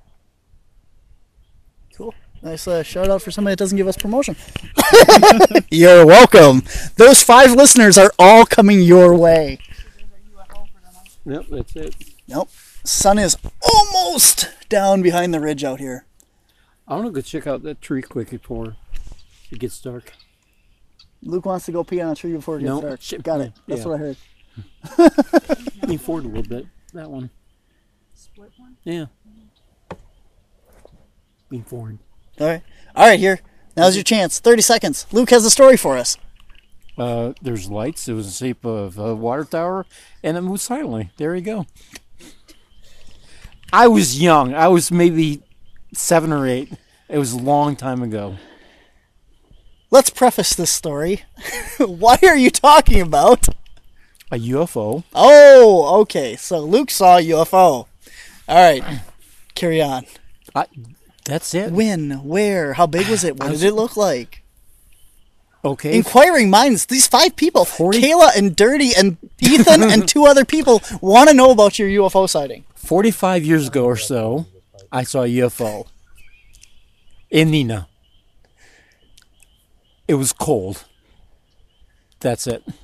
Cool. 1.95 2.15
Nice 2.43 2.67
uh, 2.67 2.83
shout 2.83 3.09
out 3.09 3.23
for 3.23 3.31
somebody 3.31 3.53
that 3.53 3.59
doesn't 3.59 3.77
give 3.77 3.89
us 3.89 3.97
promotion. 3.97 4.37
You're 5.71 6.05
welcome. 6.05 6.63
Those 6.97 7.23
five 7.23 7.53
listeners 7.53 7.97
are 7.97 8.13
all 8.19 8.45
coming 8.45 8.81
your 8.81 9.15
way. 9.15 9.59
Yep, 11.25 11.47
that's 11.51 11.77
it. 11.77 11.95
Nope. 12.29 12.51
Sun 12.85 13.19
is 13.19 13.39
almost 13.63 14.51
down 14.69 15.01
behind 15.01 15.33
the 15.33 15.41
ridge 15.41 15.65
out 15.65 15.81
here. 15.81 16.05
I 16.87 16.95
want 16.97 17.07
to 17.07 17.13
go 17.13 17.21
check 17.21 17.47
out 17.47 17.63
that 17.63 17.81
tree 17.81 18.03
quick 18.03 18.31
before 18.31 18.77
it 19.51 19.59
gets 19.59 19.81
dark. 19.81 20.13
Luke 21.23 21.47
wants 21.47 21.65
to 21.67 21.73
go 21.73 21.83
pee 21.85 22.01
on 22.03 22.13
a 22.13 22.15
tree 22.15 22.33
before 22.35 22.57
it 22.57 22.61
gets 22.61 22.69
No, 22.69 22.81
dark. 22.83 23.01
shit, 23.01 23.23
Got 23.23 23.41
it. 23.41 23.53
That's 23.67 23.81
yeah. 23.83 23.87
what 23.87 23.95
I 23.95 23.99
heard. 23.99 24.17
Lean 25.89 25.99
forward 25.99 26.25
a 26.25 26.29
little 26.29 26.43
bit. 26.43 26.67
That 26.93 27.11
one. 27.11 27.31
Split 28.13 28.53
one? 28.59 28.77
Yeah. 28.85 29.07
Lean 31.51 31.65
forward. 31.65 31.99
All 32.41 32.47
right. 32.49 32.63
All 32.95 33.07
right, 33.09 33.19
here. 33.19 33.41
Now's 33.77 33.97
your 33.97 34.05
chance. 34.05 34.39
30 34.39 34.63
seconds. 34.63 35.07
Luke 35.13 35.31
has 35.31 35.45
a 35.45 35.51
story 35.51 35.77
for 35.77 35.97
us. 35.97 36.17
Uh, 36.97 37.33
there's 37.43 37.69
lights. 37.71 38.07
It 38.09 38.13
was 38.13 38.27
the 38.27 38.33
shape 38.47 38.65
of 38.65 38.99
a 38.99 39.15
water 39.17 39.45
tower, 39.45 39.87
and 40.23 40.37
it 40.37 40.43
moved 40.43 40.61
silently. 40.61 41.11
There 41.17 41.35
you 41.35 41.41
go. 41.43 41.67
I 43.73 43.89
was 43.89 44.21
young. 44.21 44.55
I 44.55 44.69
was 44.69 44.93
maybe 44.93 45.43
seven 45.95 46.33
or 46.33 46.47
eight. 46.47 46.73
It 47.09 47.19
was 47.19 47.33
a 47.33 47.39
long 47.39 47.77
time 47.77 48.03
ago. 48.03 48.37
Let's 49.91 50.11
preface 50.11 50.55
this 50.55 50.71
story. 50.71 51.23
Why 51.79 52.19
are 52.23 52.37
you 52.37 52.51
talking 52.51 53.01
about? 53.01 53.49
A 54.33 54.37
UFO. 54.37 55.05
Oh, 55.15 56.01
okay. 56.01 56.35
So 56.37 56.61
Luke 56.61 56.91
saw 56.91 57.19
a 57.19 57.23
UFO. 57.23 57.87
All 57.87 57.87
right. 58.49 58.83
Carry 59.55 59.81
on. 59.81 60.05
I, 60.55 60.67
that's 61.25 61.55
it. 61.55 61.71
When? 61.73 62.25
Where? 62.25 62.73
How 62.73 62.87
big 62.87 63.09
was 63.09 63.23
it? 63.25 63.39
What 63.39 63.53
did 63.53 63.63
it 63.63 63.75
look 63.75 63.97
like? 63.97 64.43
Okay. 65.65 65.97
Inquiring 65.97 66.51
minds. 66.51 66.87
These 66.87 67.07
five 67.07 67.37
people, 67.37 67.65
Forty- 67.65 68.01
Kayla 68.03 68.37
and 68.37 68.55
Dirty 68.55 68.91
and 68.95 69.17
Ethan 69.41 69.83
and 69.83 70.07
two 70.09 70.27
other 70.27 70.45
people, 70.45 70.83
want 71.01 71.29
to 71.31 71.35
know 71.35 71.51
about 71.51 71.79
your 71.79 71.89
UFO 71.89 72.29
sighting. 72.29 72.65
45 72.75 73.45
years 73.45 73.69
ago 73.69 73.85
or 73.87 73.97
so, 73.97 74.47
I 74.95 75.03
saw 75.03 75.25
a 75.25 75.27
UFO 75.27 75.89
in 77.29 77.51
Neenah. 77.51 77.89
It 80.07 80.15
was 80.15 80.33
cold. 80.33 80.85
That's 82.21 82.47
it. 82.47 82.65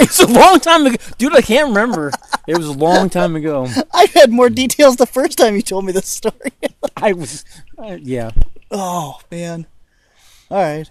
It's 0.00 0.18
a 0.18 0.26
long 0.26 0.58
time 0.58 0.86
ago. 0.86 0.96
Dude, 1.18 1.36
I 1.36 1.40
can't 1.40 1.68
remember. 1.68 2.10
It 2.48 2.56
was 2.56 2.66
a 2.66 2.72
long 2.72 3.08
time 3.08 3.36
ago. 3.36 3.68
I 3.94 4.06
had 4.12 4.28
more 4.28 4.50
details 4.50 4.96
the 4.96 5.06
first 5.06 5.38
time 5.38 5.54
you 5.54 5.62
told 5.62 5.84
me 5.84 5.92
this 5.92 6.08
story. 6.08 6.50
I 6.96 7.12
was, 7.12 7.44
uh, 7.78 7.96
yeah. 8.00 8.32
oh 8.72 9.20
man. 9.30 9.66
All 10.50 10.60
right. 10.60 10.90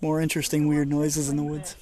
More 0.00 0.20
interesting 0.20 0.68
weird 0.68 0.88
noises 0.88 1.28
in 1.28 1.36
the 1.36 1.42
woods. 1.42 1.74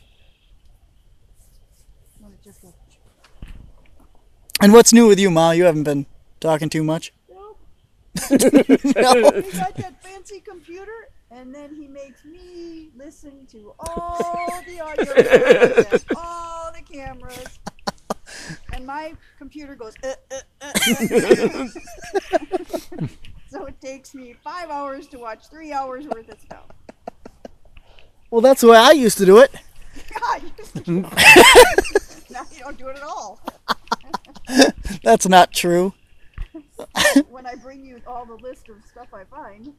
And 4.62 4.74
what's 4.74 4.92
new 4.92 5.06
with 5.06 5.18
you, 5.18 5.30
Ma? 5.30 5.52
You 5.52 5.64
haven't 5.64 5.84
been 5.84 6.04
talking 6.38 6.68
too 6.68 6.84
much. 6.84 7.14
No. 7.30 7.56
He 8.28 8.36
got 8.38 9.74
that 9.76 9.94
fancy 10.02 10.40
computer, 10.40 11.08
and 11.30 11.54
then 11.54 11.74
he 11.74 11.88
makes 11.88 12.24
me 12.26 12.90
listen 12.94 13.46
to 13.52 13.72
all 13.78 14.62
the 14.66 14.80
audio, 14.80 15.12
and 15.14 16.04
all 16.16 16.70
the 16.72 16.82
cameras, 16.82 17.58
and 18.74 18.84
my 18.86 19.14
computer 19.38 19.74
goes. 19.74 19.94
Uh, 20.02 20.12
uh, 20.30 20.40
uh, 20.60 20.72
uh. 22.32 23.06
so 23.48 23.64
it 23.64 23.80
takes 23.80 24.14
me 24.14 24.34
five 24.44 24.68
hours 24.68 25.06
to 25.08 25.18
watch 25.18 25.48
three 25.48 25.72
hours 25.72 26.06
worth 26.06 26.28
of 26.28 26.38
stuff. 26.38 26.66
Well, 28.30 28.42
that's 28.42 28.60
the 28.60 28.68
way 28.68 28.76
I 28.76 28.90
used 28.90 29.16
to 29.18 29.24
do 29.24 29.38
it. 29.38 29.52
God, 30.20 30.42
you 30.42 30.50
used 30.58 30.74
to 30.74 30.80
do 30.80 30.98
it. 30.98 32.30
now 32.30 32.42
you 32.52 32.60
don't 32.60 32.78
do 32.78 32.88
it 32.88 32.96
at 32.96 33.02
all. 33.02 33.40
That's 35.02 35.28
not 35.28 35.52
true. 35.52 35.94
When 37.28 37.46
I 37.46 37.54
bring 37.54 37.84
you 37.84 38.00
all 38.06 38.24
the 38.24 38.34
list 38.34 38.68
of 38.68 38.76
stuff 38.90 39.08
I 39.12 39.24
find. 39.24 39.74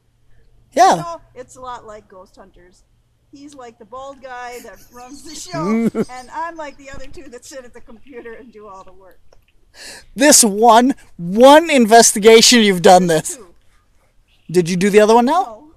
Yeah. 0.72 0.94
No, 0.96 1.20
it's 1.34 1.56
a 1.56 1.60
lot 1.60 1.86
like 1.86 2.08
Ghost 2.08 2.36
Hunters. 2.36 2.84
He's 3.30 3.54
like 3.54 3.78
the 3.78 3.84
bald 3.84 4.22
guy 4.22 4.60
that 4.60 4.78
runs 4.92 5.22
the 5.22 5.34
show, 5.34 5.90
and 6.10 6.30
I'm 6.30 6.56
like 6.56 6.76
the 6.76 6.90
other 6.90 7.06
two 7.06 7.28
that 7.30 7.44
sit 7.44 7.64
at 7.64 7.72
the 7.72 7.80
computer 7.80 8.32
and 8.34 8.52
do 8.52 8.68
all 8.68 8.84
the 8.84 8.92
work. 8.92 9.20
This 10.14 10.44
one, 10.44 10.94
one 11.16 11.70
investigation 11.70 12.60
you've 12.60 12.82
done 12.82 13.06
this. 13.06 13.36
Two. 13.36 13.54
Did 14.50 14.68
you 14.68 14.76
do 14.76 14.90
the 14.90 15.00
other 15.00 15.14
one 15.14 15.24
now? 15.26 15.42
No. 15.42 15.72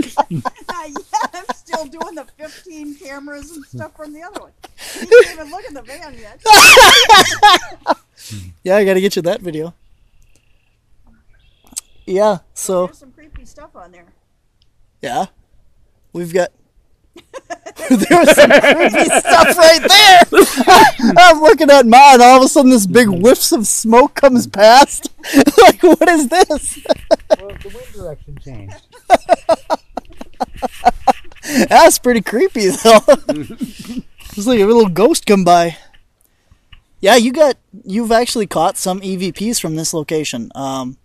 Not 0.30 0.88
yet. 0.88 1.30
I'm 1.34 1.44
still 1.54 1.84
doing 1.86 2.14
the 2.14 2.26
15 2.36 2.96
cameras 2.96 3.50
and 3.52 3.64
stuff 3.64 3.96
from 3.96 4.12
the 4.12 4.22
other 4.22 4.40
one. 4.40 4.52
He 4.94 5.06
didn't 5.06 5.32
even 5.32 5.50
look 5.50 5.64
in 5.66 5.74
the 5.74 5.82
van 5.82 6.14
yet. 6.18 6.42
Yeah, 8.62 8.76
I 8.76 8.84
gotta 8.86 9.00
get 9.02 9.16
you 9.16 9.22
that 9.22 9.42
video. 9.42 9.74
Yeah, 12.06 12.38
so 12.54 12.84
oh, 12.84 12.86
There's 12.86 12.98
some 12.98 13.12
creepy 13.12 13.44
stuff 13.44 13.76
on 13.76 13.92
there. 13.92 14.06
yeah, 15.02 15.26
we've 16.14 16.32
got. 16.32 16.50
there 17.14 18.18
was 18.18 18.34
some 18.34 18.50
creepy 18.50 19.04
stuff 19.04 19.58
right 19.58 19.80
there. 19.86 20.22
I'm 21.18 21.40
looking 21.40 21.70
at 21.70 21.86
mine. 21.86 22.22
All 22.22 22.38
of 22.38 22.44
a 22.44 22.48
sudden, 22.48 22.70
this 22.70 22.86
big 22.86 23.08
whiffs 23.08 23.52
of 23.52 23.66
smoke 23.66 24.14
comes 24.14 24.46
past. 24.46 25.10
like, 25.58 25.82
what 25.82 26.08
is 26.08 26.28
this? 26.28 26.78
Well, 27.38 27.48
the 27.62 27.68
wind 27.74 27.92
direction 27.94 28.38
changed. 28.42 28.86
That's 31.68 31.98
pretty 31.98 32.20
creepy, 32.22 32.68
though. 32.68 33.00
it's 33.08 34.46
like 34.46 34.60
a 34.60 34.64
little 34.64 34.88
ghost 34.88 35.26
come 35.26 35.44
by. 35.44 35.76
Yeah, 37.00 37.16
you 37.16 37.32
got. 37.32 37.56
You've 37.84 38.12
actually 38.12 38.46
caught 38.46 38.76
some 38.76 39.00
EVPs 39.00 39.60
from 39.60 39.76
this 39.76 39.92
location. 39.92 40.50
Um, 40.54 40.96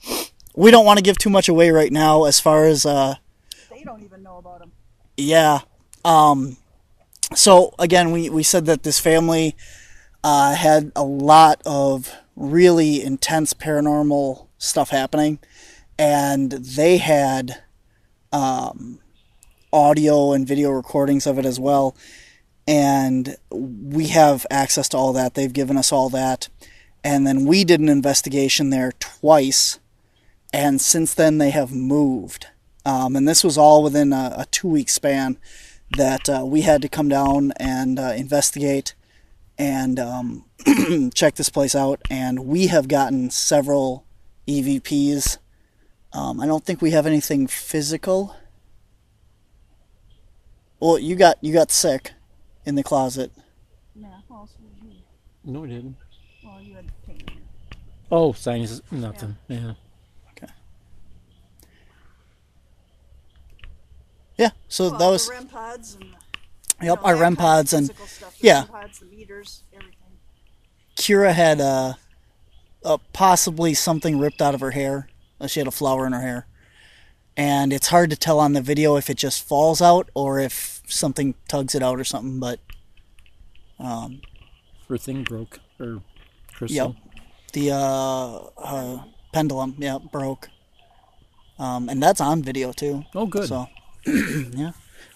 we 0.55 0.71
don't 0.71 0.85
want 0.85 0.97
to 0.97 1.03
give 1.03 1.17
too 1.17 1.29
much 1.29 1.49
away 1.49 1.71
right 1.71 1.91
now, 1.91 2.23
as 2.23 2.39
far 2.39 2.65
as 2.65 2.85
uh, 2.85 3.15
They 3.69 3.83
don't 3.83 4.03
even 4.03 4.23
know 4.23 4.37
about 4.37 4.59
them. 4.59 4.71
Yeah. 5.17 5.59
Um, 6.05 6.57
so 7.35 7.73
again, 7.77 8.11
we, 8.11 8.29
we 8.29 8.43
said 8.43 8.65
that 8.65 8.83
this 8.83 8.99
family 8.99 9.55
uh, 10.23 10.55
had 10.55 10.91
a 10.95 11.03
lot 11.03 11.61
of 11.65 12.15
really 12.35 13.03
intense 13.03 13.53
paranormal 13.53 14.47
stuff 14.57 14.89
happening, 14.89 15.39
and 15.97 16.51
they 16.51 16.97
had 16.97 17.63
um, 18.31 18.99
audio 19.72 20.32
and 20.32 20.47
video 20.47 20.72
recordings 20.72 21.28
of 21.28 21.38
it 21.38 21.45
as 21.45 21.59
well. 21.59 21.95
And 22.67 23.36
we 23.49 24.07
have 24.07 24.45
access 24.51 24.89
to 24.89 24.97
all 24.97 25.13
that. 25.13 25.34
They've 25.34 25.51
given 25.51 25.78
us 25.78 25.91
all 25.91 26.09
that. 26.09 26.49
And 27.03 27.26
then 27.26 27.45
we 27.45 27.63
did 27.63 27.80
an 27.80 27.89
investigation 27.89 28.70
there 28.70 28.91
twice. 28.99 29.80
And 30.53 30.80
since 30.82 31.13
then, 31.13 31.38
they 31.38 31.49
have 31.51 31.72
moved. 31.72 32.47
Um, 32.86 33.15
and 33.15 33.28
this 33.28 33.43
was 33.43 33.57
all 33.57 33.84
within 33.84 34.13
a, 34.13 34.34
a 34.38 34.45
two 34.51 34.67
week 34.67 34.89
span 34.89 35.38
that 35.97 36.30
uh, 36.30 36.45
we 36.45 36.61
had 36.61 36.82
to 36.82 36.89
come 36.89 37.09
down 37.09 37.51
and 37.57 37.99
uh, 37.99 38.13
investigate 38.15 38.93
and 39.57 39.99
um, 39.99 40.45
check 41.13 41.36
this 41.36 41.49
place 41.49 41.76
out. 41.76 42.01
And 42.09 42.45
we 42.45 42.67
have 42.67 42.88
gotten 42.88 43.30
several 43.30 44.05
EVPs. 44.47 45.38
Um, 46.13 46.39
I 46.39 46.47
don't 46.47 46.65
think 46.65 46.82
we 46.82 46.91
have 46.91 47.05
anything 47.05 47.47
physical. 47.47 48.36
Well, 50.80 50.97
you 50.99 51.15
got 51.15 51.38
you 51.41 51.53
got 51.53 51.71
sick 51.71 52.13
in 52.65 52.75
the 52.75 52.84
closet. 52.84 53.32
Yeah, 53.95 54.07
well, 54.30 54.47
so 54.47 54.57
did 54.82 54.93
you. 54.93 55.01
No, 55.43 55.63
it 55.63 55.67
didn't. 55.67 55.97
Well, 56.43 56.61
you 56.61 56.75
had 56.75 56.86
pain. 57.05 57.41
Oh, 58.11 58.34
sinus, 58.34 58.82
nothing. 58.91 59.38
Yeah. 59.47 59.73
Okay. 60.32 60.51
Yeah, 64.38 64.51
so 64.69 64.89
Well, 64.89 64.99
that 64.99 65.07
was 65.07 65.27
the 65.27 65.34
REM 65.34 65.47
pods 65.47 65.95
and 65.95 66.03
the, 66.80 66.86
you 66.86 66.88
yep 66.88 66.99
know, 66.99 67.05
our 67.05 67.15
that 67.15 67.21
REM 67.21 67.36
kind 67.36 67.38
of 67.38 67.38
pods 67.38 67.73
and 67.73 67.86
stuff, 67.88 68.38
the 68.39 68.47
yeah. 68.47 68.59
REM 68.59 68.67
pods, 68.67 68.99
the 68.99 69.05
meters, 69.05 69.63
everything. 69.73 69.95
Kira 70.95 71.34
had 71.34 71.59
uh, 71.61 71.93
uh, 72.84 72.97
possibly 73.13 73.73
something 73.73 74.17
ripped 74.19 74.41
out 74.41 74.53
of 74.55 74.61
her 74.61 74.71
hair. 74.71 75.09
Uh, 75.41 75.47
She 75.47 75.59
had 75.59 75.67
a 75.67 75.71
flower 75.71 76.05
in 76.07 76.13
her 76.13 76.21
hair. 76.21 76.47
And 77.39 77.71
it's 77.71 77.87
hard 77.87 78.09
to 78.09 78.17
tell 78.17 78.37
on 78.37 78.51
the 78.51 78.61
video 78.61 78.97
if 78.97 79.09
it 79.09 79.15
just 79.15 79.47
falls 79.47 79.81
out 79.81 80.09
or 80.13 80.41
if 80.41 80.81
something 80.87 81.35
tugs 81.47 81.73
it 81.73 81.81
out 81.81 81.97
or 81.97 82.03
something. 82.03 82.37
But 82.37 82.59
um, 83.79 84.19
Her 84.89 84.97
thing 84.97 85.23
broke. 85.23 85.61
Or 85.79 86.01
crystal. 86.53 86.97
yep, 86.97 87.13
the 87.53 87.71
uh, 87.71 88.39
uh, 88.57 89.03
pendulum, 89.31 89.75
yeah, 89.77 89.99
broke. 90.11 90.49
Um, 91.57 91.87
and 91.87 92.03
that's 92.03 92.19
on 92.19 92.43
video 92.43 92.73
too. 92.73 93.05
Oh, 93.15 93.25
good. 93.25 93.47
So, 93.47 93.67
yeah, 94.05 94.71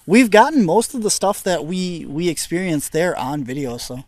we've 0.05 0.31
gotten 0.31 0.65
most 0.65 0.93
of 0.93 1.03
the 1.03 1.11
stuff 1.11 1.43
that 1.43 1.65
we 1.65 2.05
we 2.05 2.29
experienced 2.29 2.93
there 2.93 3.19
on 3.19 3.43
video. 3.43 3.75
So 3.75 4.05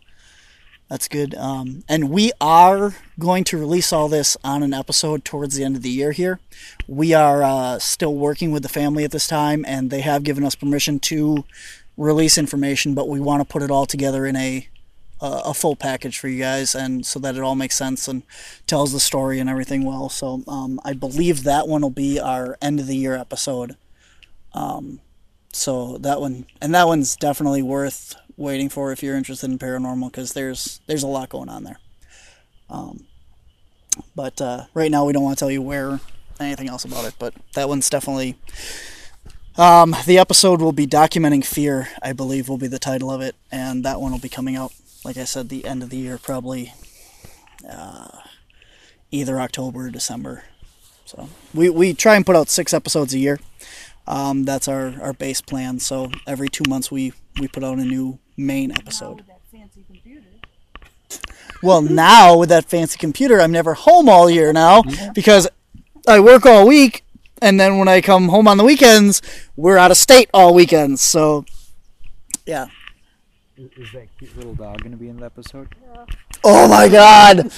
that's 0.88 1.08
good. 1.08 1.34
Um, 1.34 1.82
and 1.88 2.10
we 2.10 2.32
are 2.40 2.94
going 3.18 3.44
to 3.44 3.58
release 3.58 3.92
all 3.92 4.08
this 4.08 4.36
on 4.44 4.62
an 4.62 4.72
episode 4.72 5.24
towards 5.24 5.56
the 5.56 5.64
end 5.64 5.76
of 5.76 5.82
the 5.82 5.90
year. 5.90 6.12
Here, 6.12 6.38
we 6.86 7.12
are 7.12 7.42
uh, 7.42 7.78
still 7.78 8.14
working 8.14 8.52
with 8.52 8.62
the 8.62 8.68
family 8.68 9.04
at 9.04 9.10
this 9.10 9.26
time, 9.26 9.64
and 9.66 9.90
they 9.90 10.02
have 10.02 10.22
given 10.22 10.44
us 10.44 10.54
permission 10.54 11.00
to 11.00 11.44
release 11.96 12.38
information, 12.38 12.94
but 12.94 13.08
we 13.08 13.18
want 13.18 13.40
to 13.40 13.52
put 13.52 13.62
it 13.62 13.70
all 13.70 13.86
together 13.86 14.26
in 14.26 14.36
a 14.36 14.68
a 15.18 15.54
full 15.54 15.74
package 15.74 16.18
for 16.18 16.28
you 16.28 16.38
guys, 16.38 16.74
and 16.74 17.06
so 17.06 17.18
that 17.18 17.36
it 17.36 17.40
all 17.40 17.54
makes 17.54 17.74
sense 17.74 18.06
and 18.06 18.22
tells 18.66 18.92
the 18.92 19.00
story 19.00 19.40
and 19.40 19.48
everything 19.48 19.82
well. 19.82 20.10
So 20.10 20.42
um, 20.46 20.78
I 20.84 20.92
believe 20.92 21.42
that 21.44 21.66
one 21.66 21.80
will 21.80 21.88
be 21.88 22.20
our 22.20 22.58
end 22.60 22.80
of 22.80 22.86
the 22.86 22.96
year 22.96 23.16
episode. 23.16 23.76
Um, 24.52 25.00
so 25.52 25.96
that 25.98 26.20
one 26.20 26.44
and 26.60 26.74
that 26.74 26.86
one's 26.86 27.16
definitely 27.16 27.62
worth 27.62 28.14
waiting 28.36 28.68
for 28.68 28.92
if 28.92 29.02
you're 29.02 29.16
interested 29.16 29.50
in 29.50 29.58
paranormal 29.58 30.10
because 30.10 30.32
there's 30.32 30.80
there's 30.86 31.02
a 31.02 31.08
lot 31.08 31.28
going 31.28 31.48
on 31.48 31.64
there. 31.64 31.78
Um, 32.68 33.06
but 34.14 34.40
uh, 34.40 34.64
right 34.74 34.90
now 34.90 35.04
we 35.04 35.12
don't 35.12 35.22
want 35.22 35.38
to 35.38 35.40
tell 35.40 35.50
you 35.50 35.62
where 35.62 36.00
anything 36.40 36.68
else 36.68 36.84
about 36.84 37.04
it, 37.04 37.14
but 37.18 37.34
that 37.54 37.68
one's 37.68 37.88
definitely. 37.88 38.36
Um, 39.58 39.96
the 40.04 40.18
episode 40.18 40.60
will 40.60 40.72
be 40.72 40.86
documenting 40.86 41.42
fear, 41.42 41.88
I 42.02 42.12
believe, 42.12 42.46
will 42.48 42.58
be 42.58 42.66
the 42.66 42.78
title 42.78 43.10
of 43.10 43.22
it, 43.22 43.34
and 43.50 43.84
that 43.86 44.02
one 44.02 44.12
will 44.12 44.18
be 44.18 44.28
coming 44.28 44.54
out, 44.54 44.72
like 45.02 45.16
I 45.16 45.24
said, 45.24 45.48
the 45.48 45.64
end 45.64 45.82
of 45.82 45.88
the 45.88 45.96
year, 45.96 46.18
probably 46.18 46.74
uh, 47.66 48.08
either 49.10 49.40
October 49.40 49.86
or 49.86 49.90
December. 49.90 50.44
So 51.06 51.30
we, 51.54 51.70
we 51.70 51.94
try 51.94 52.16
and 52.16 52.26
put 52.26 52.36
out 52.36 52.50
six 52.50 52.74
episodes 52.74 53.14
a 53.14 53.18
year. 53.18 53.38
Um, 54.06 54.44
that's 54.44 54.68
our, 54.68 54.94
our 55.00 55.14
base 55.14 55.40
plan. 55.40 55.78
So 55.78 56.10
every 56.26 56.48
two 56.48 56.64
months 56.68 56.90
we, 56.90 57.14
we 57.40 57.48
put 57.48 57.64
out 57.64 57.78
a 57.78 57.84
new 57.84 58.18
main 58.36 58.72
episode. 58.72 59.24
That 59.26 59.40
fancy 59.50 59.84
computer. 59.86 60.26
Well, 61.62 61.82
now 61.82 62.36
with 62.36 62.48
that 62.50 62.66
fancy 62.66 62.98
computer, 62.98 63.40
I'm 63.40 63.52
never 63.52 63.74
home 63.74 64.08
all 64.08 64.28
year 64.28 64.52
now 64.52 64.82
because 65.14 65.48
I 66.06 66.20
work 66.20 66.44
all 66.46 66.66
week, 66.66 67.04
and 67.40 67.58
then 67.58 67.78
when 67.78 67.88
I 67.88 68.00
come 68.00 68.28
home 68.28 68.46
on 68.46 68.56
the 68.58 68.64
weekends, 68.64 69.22
we're 69.56 69.78
out 69.78 69.90
of 69.90 69.96
state 69.96 70.28
all 70.34 70.54
weekends. 70.54 71.00
So, 71.00 71.44
yeah. 72.44 72.66
Is, 73.56 73.70
is 73.76 73.92
that 73.92 74.06
cute 74.18 74.36
little 74.36 74.54
dog 74.54 74.80
going 74.80 74.92
to 74.92 74.98
be 74.98 75.08
in 75.08 75.16
the 75.16 75.26
episode? 75.26 75.68
Oh 76.44 76.68
my 76.68 76.88
God. 76.88 77.50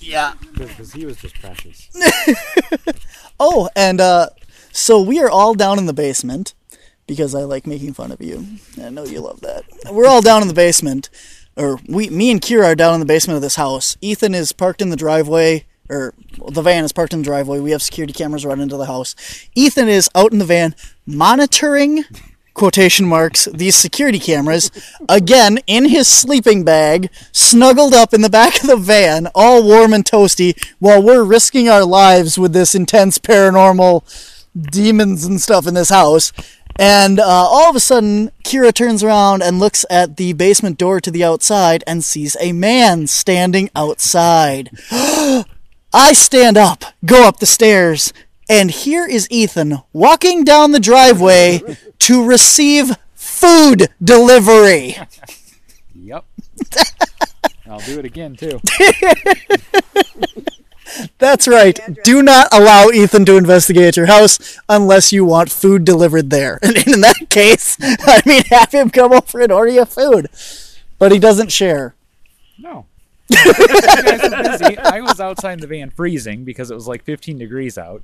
Yeah. 0.00 0.34
Because 0.52 0.92
he 0.92 1.06
was 1.06 1.16
just 1.16 1.34
precious. 1.40 1.88
Oh, 3.40 3.68
and 3.74 4.00
uh, 4.00 4.28
so 4.72 5.00
we 5.00 5.20
are 5.20 5.28
all 5.28 5.54
down 5.54 5.78
in 5.78 5.86
the 5.86 5.92
basement 5.92 6.54
because 7.06 7.34
I 7.34 7.40
like 7.40 7.66
making 7.66 7.94
fun 7.94 8.12
of 8.12 8.20
you. 8.20 8.46
I 8.82 8.90
know 8.90 9.04
you 9.04 9.20
love 9.20 9.40
that. 9.42 9.64
We're 9.90 10.06
all 10.06 10.22
down 10.22 10.42
in 10.42 10.48
the 10.48 10.54
basement, 10.54 11.10
or 11.56 11.78
we, 11.86 12.08
me 12.10 12.30
and 12.30 12.40
Kira 12.40 12.66
are 12.66 12.74
down 12.74 12.94
in 12.94 13.00
the 13.00 13.06
basement 13.06 13.36
of 13.36 13.42
this 13.42 13.56
house. 13.56 13.96
Ethan 14.00 14.34
is 14.34 14.52
parked 14.52 14.82
in 14.82 14.90
the 14.90 14.96
driveway, 14.96 15.66
or 15.88 16.14
the 16.48 16.62
van 16.62 16.84
is 16.84 16.92
parked 16.92 17.12
in 17.12 17.20
the 17.20 17.24
driveway. 17.24 17.60
We 17.60 17.72
have 17.72 17.82
security 17.82 18.12
cameras 18.12 18.44
running 18.44 18.64
into 18.64 18.76
the 18.76 18.86
house. 18.86 19.14
Ethan 19.54 19.88
is 19.88 20.08
out 20.14 20.32
in 20.32 20.38
the 20.38 20.44
van 20.44 20.74
monitoring 21.06 22.04
quotation 22.54 23.04
marks 23.04 23.46
these 23.46 23.74
security 23.74 24.18
cameras 24.18 24.70
again 25.08 25.58
in 25.66 25.88
his 25.88 26.06
sleeping 26.06 26.64
bag 26.64 27.10
snuggled 27.32 27.92
up 27.92 28.14
in 28.14 28.20
the 28.20 28.30
back 28.30 28.62
of 28.62 28.68
the 28.68 28.76
van 28.76 29.26
all 29.34 29.66
warm 29.66 29.92
and 29.92 30.04
toasty 30.04 30.56
while 30.78 31.02
we're 31.02 31.24
risking 31.24 31.68
our 31.68 31.84
lives 31.84 32.38
with 32.38 32.52
this 32.52 32.74
intense 32.74 33.18
paranormal 33.18 34.02
demons 34.70 35.24
and 35.24 35.40
stuff 35.40 35.66
in 35.66 35.74
this 35.74 35.90
house 35.90 36.32
and 36.76 37.20
uh, 37.20 37.24
all 37.24 37.70
of 37.70 37.76
a 37.76 37.80
sudden 37.80 38.30
kira 38.42 38.72
turns 38.72 39.02
around 39.02 39.42
and 39.42 39.58
looks 39.58 39.84
at 39.90 40.16
the 40.16 40.32
basement 40.32 40.78
door 40.78 41.00
to 41.00 41.10
the 41.10 41.24
outside 41.24 41.84
and 41.86 42.04
sees 42.04 42.36
a 42.40 42.52
man 42.52 43.06
standing 43.06 43.70
outside 43.76 44.70
I 45.96 46.12
stand 46.12 46.56
up, 46.56 46.84
go 47.04 47.28
up 47.28 47.38
the 47.38 47.46
stairs, 47.46 48.12
and 48.48 48.68
here 48.68 49.06
is 49.06 49.28
Ethan 49.30 49.78
walking 49.92 50.42
down 50.42 50.72
the 50.72 50.80
driveway 50.80 51.62
to 52.00 52.26
receive 52.26 52.96
food 53.14 53.86
delivery. 54.02 54.96
Yep. 55.94 56.24
I'll 57.70 57.78
do 57.78 58.00
it 58.00 58.04
again, 58.04 58.34
too. 58.34 58.60
That's 61.18 61.48
right. 61.48 61.78
Do 62.04 62.22
not 62.22 62.48
allow 62.52 62.90
Ethan 62.90 63.24
to 63.26 63.36
investigate 63.36 63.96
your 63.96 64.06
house 64.06 64.58
unless 64.68 65.12
you 65.12 65.24
want 65.24 65.50
food 65.50 65.84
delivered 65.84 66.30
there. 66.30 66.58
And 66.64 66.76
in 66.86 67.00
that 67.02 67.28
case, 67.30 67.76
I 67.80 68.22
mean, 68.26 68.42
have 68.50 68.72
him 68.72 68.90
come 68.90 69.12
over 69.12 69.40
and 69.40 69.52
order 69.52 69.70
you 69.70 69.84
food. 69.84 70.28
But 70.98 71.12
he 71.12 71.18
doesn't 71.18 71.52
share. 71.52 71.94
No. 72.58 72.86
you 73.28 73.36
guys 73.54 74.22
were 74.22 74.42
busy. 74.42 74.78
I 74.78 75.00
was 75.00 75.20
outside 75.20 75.54
in 75.54 75.60
the 75.60 75.66
van 75.66 75.90
freezing 75.90 76.44
because 76.44 76.70
it 76.70 76.74
was 76.74 76.86
like 76.88 77.04
15 77.04 77.38
degrees 77.38 77.78
out. 77.78 78.02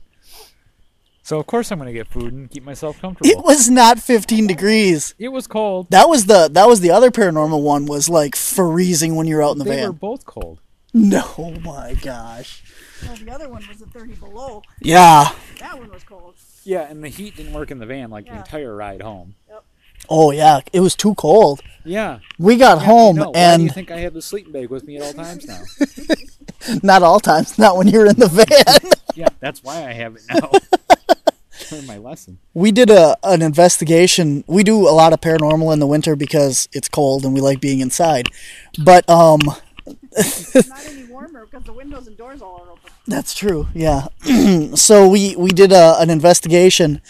So 1.22 1.38
of 1.38 1.46
course 1.46 1.70
I'm 1.70 1.78
going 1.78 1.86
to 1.86 1.92
get 1.92 2.08
food 2.08 2.32
and 2.32 2.50
keep 2.50 2.64
myself 2.64 3.00
comfortable. 3.00 3.30
It 3.30 3.44
was 3.44 3.70
not 3.70 4.00
15 4.00 4.46
degrees. 4.46 5.14
It 5.18 5.28
was 5.28 5.46
cold. 5.46 5.86
That 5.90 6.08
was 6.08 6.26
the 6.26 6.48
that 6.52 6.66
was 6.66 6.80
the 6.80 6.90
other 6.90 7.10
paranormal 7.10 7.62
one 7.62 7.86
was 7.86 8.08
like 8.08 8.34
freezing 8.34 9.14
when 9.14 9.26
you're 9.26 9.42
out 9.42 9.52
in 9.52 9.58
the 9.58 9.64
They 9.64 9.70
van. 9.70 9.78
They 9.78 9.86
were 9.86 9.92
both 9.92 10.24
cold. 10.24 10.60
No, 10.92 11.56
my 11.62 11.94
gosh. 11.94 12.64
Well, 13.06 13.16
the 13.16 13.30
other 13.30 13.48
one 13.48 13.64
was 13.68 13.80
at 13.82 13.88
30 13.90 14.14
below. 14.14 14.62
Yeah. 14.80 15.30
That 15.58 15.78
one 15.78 15.90
was 15.90 16.04
cold. 16.04 16.34
Yeah, 16.64 16.82
and 16.82 17.02
the 17.02 17.08
heat 17.08 17.36
didn't 17.36 17.52
work 17.54 17.70
in 17.70 17.78
the 17.78 17.86
van 17.86 18.10
like 18.10 18.26
the 18.26 18.36
entire 18.36 18.74
ride 18.76 19.02
home. 19.02 19.34
Yep. 19.48 19.64
Oh 20.08 20.30
yeah, 20.30 20.60
it 20.72 20.80
was 20.80 20.96
too 20.96 21.14
cold. 21.14 21.60
Yeah. 21.84 22.20
We 22.38 22.56
got 22.56 22.78
Yeah, 22.78 22.82
I 22.82 22.86
home 22.86 23.16
know. 23.16 23.30
Why 23.30 23.56
do 23.56 23.62
you 23.64 23.70
think 23.70 23.90
I 23.90 23.98
have 23.98 24.14
the 24.14 24.22
sleeping 24.22 24.52
bag 24.52 24.68
with 24.70 24.84
me 24.84 24.96
at 24.96 25.02
all 25.02 25.12
times 25.12 25.46
now? 25.46 25.62
not 26.82 27.02
all 27.02 27.20
times, 27.20 27.58
not 27.58 27.76
when 27.76 27.86
you're 27.88 28.06
in 28.06 28.16
the 28.16 28.28
van. 28.28 28.90
yeah, 29.14 29.28
that's 29.40 29.62
why 29.62 29.86
I 29.88 29.92
have 29.92 30.16
it 30.16 30.22
now. 30.28 30.50
Learn 31.72 31.86
my 31.86 31.98
lesson. 31.98 32.38
we 32.54 32.72
did 32.72 32.90
a 32.90 33.16
an 33.22 33.42
investigation. 33.42 34.42
We 34.46 34.64
do 34.64 34.88
a 34.88 34.90
lot 34.90 35.12
of 35.12 35.20
paranormal 35.20 35.72
in 35.72 35.78
the 35.78 35.86
winter 35.86 36.16
because 36.16 36.68
it's 36.72 36.88
cold 36.88 37.24
and 37.24 37.32
we 37.34 37.40
like 37.40 37.60
being 37.60 37.80
inside. 37.80 38.26
But 38.82 39.08
um 39.08 39.40
not 39.44 40.86
any 40.86 40.99
warmer 41.20 41.46
because 41.46 41.64
the 41.64 41.72
windows 41.72 42.06
and 42.06 42.16
doors 42.16 42.42
all 42.42 42.62
are 42.62 42.70
open. 42.72 42.90
That's 43.06 43.34
true. 43.34 43.68
Yeah. 43.74 44.06
so 44.74 45.08
we 45.08 45.36
we 45.36 45.50
did 45.50 45.72
a, 45.72 45.96
an 46.00 46.10
investigation, 46.10 47.00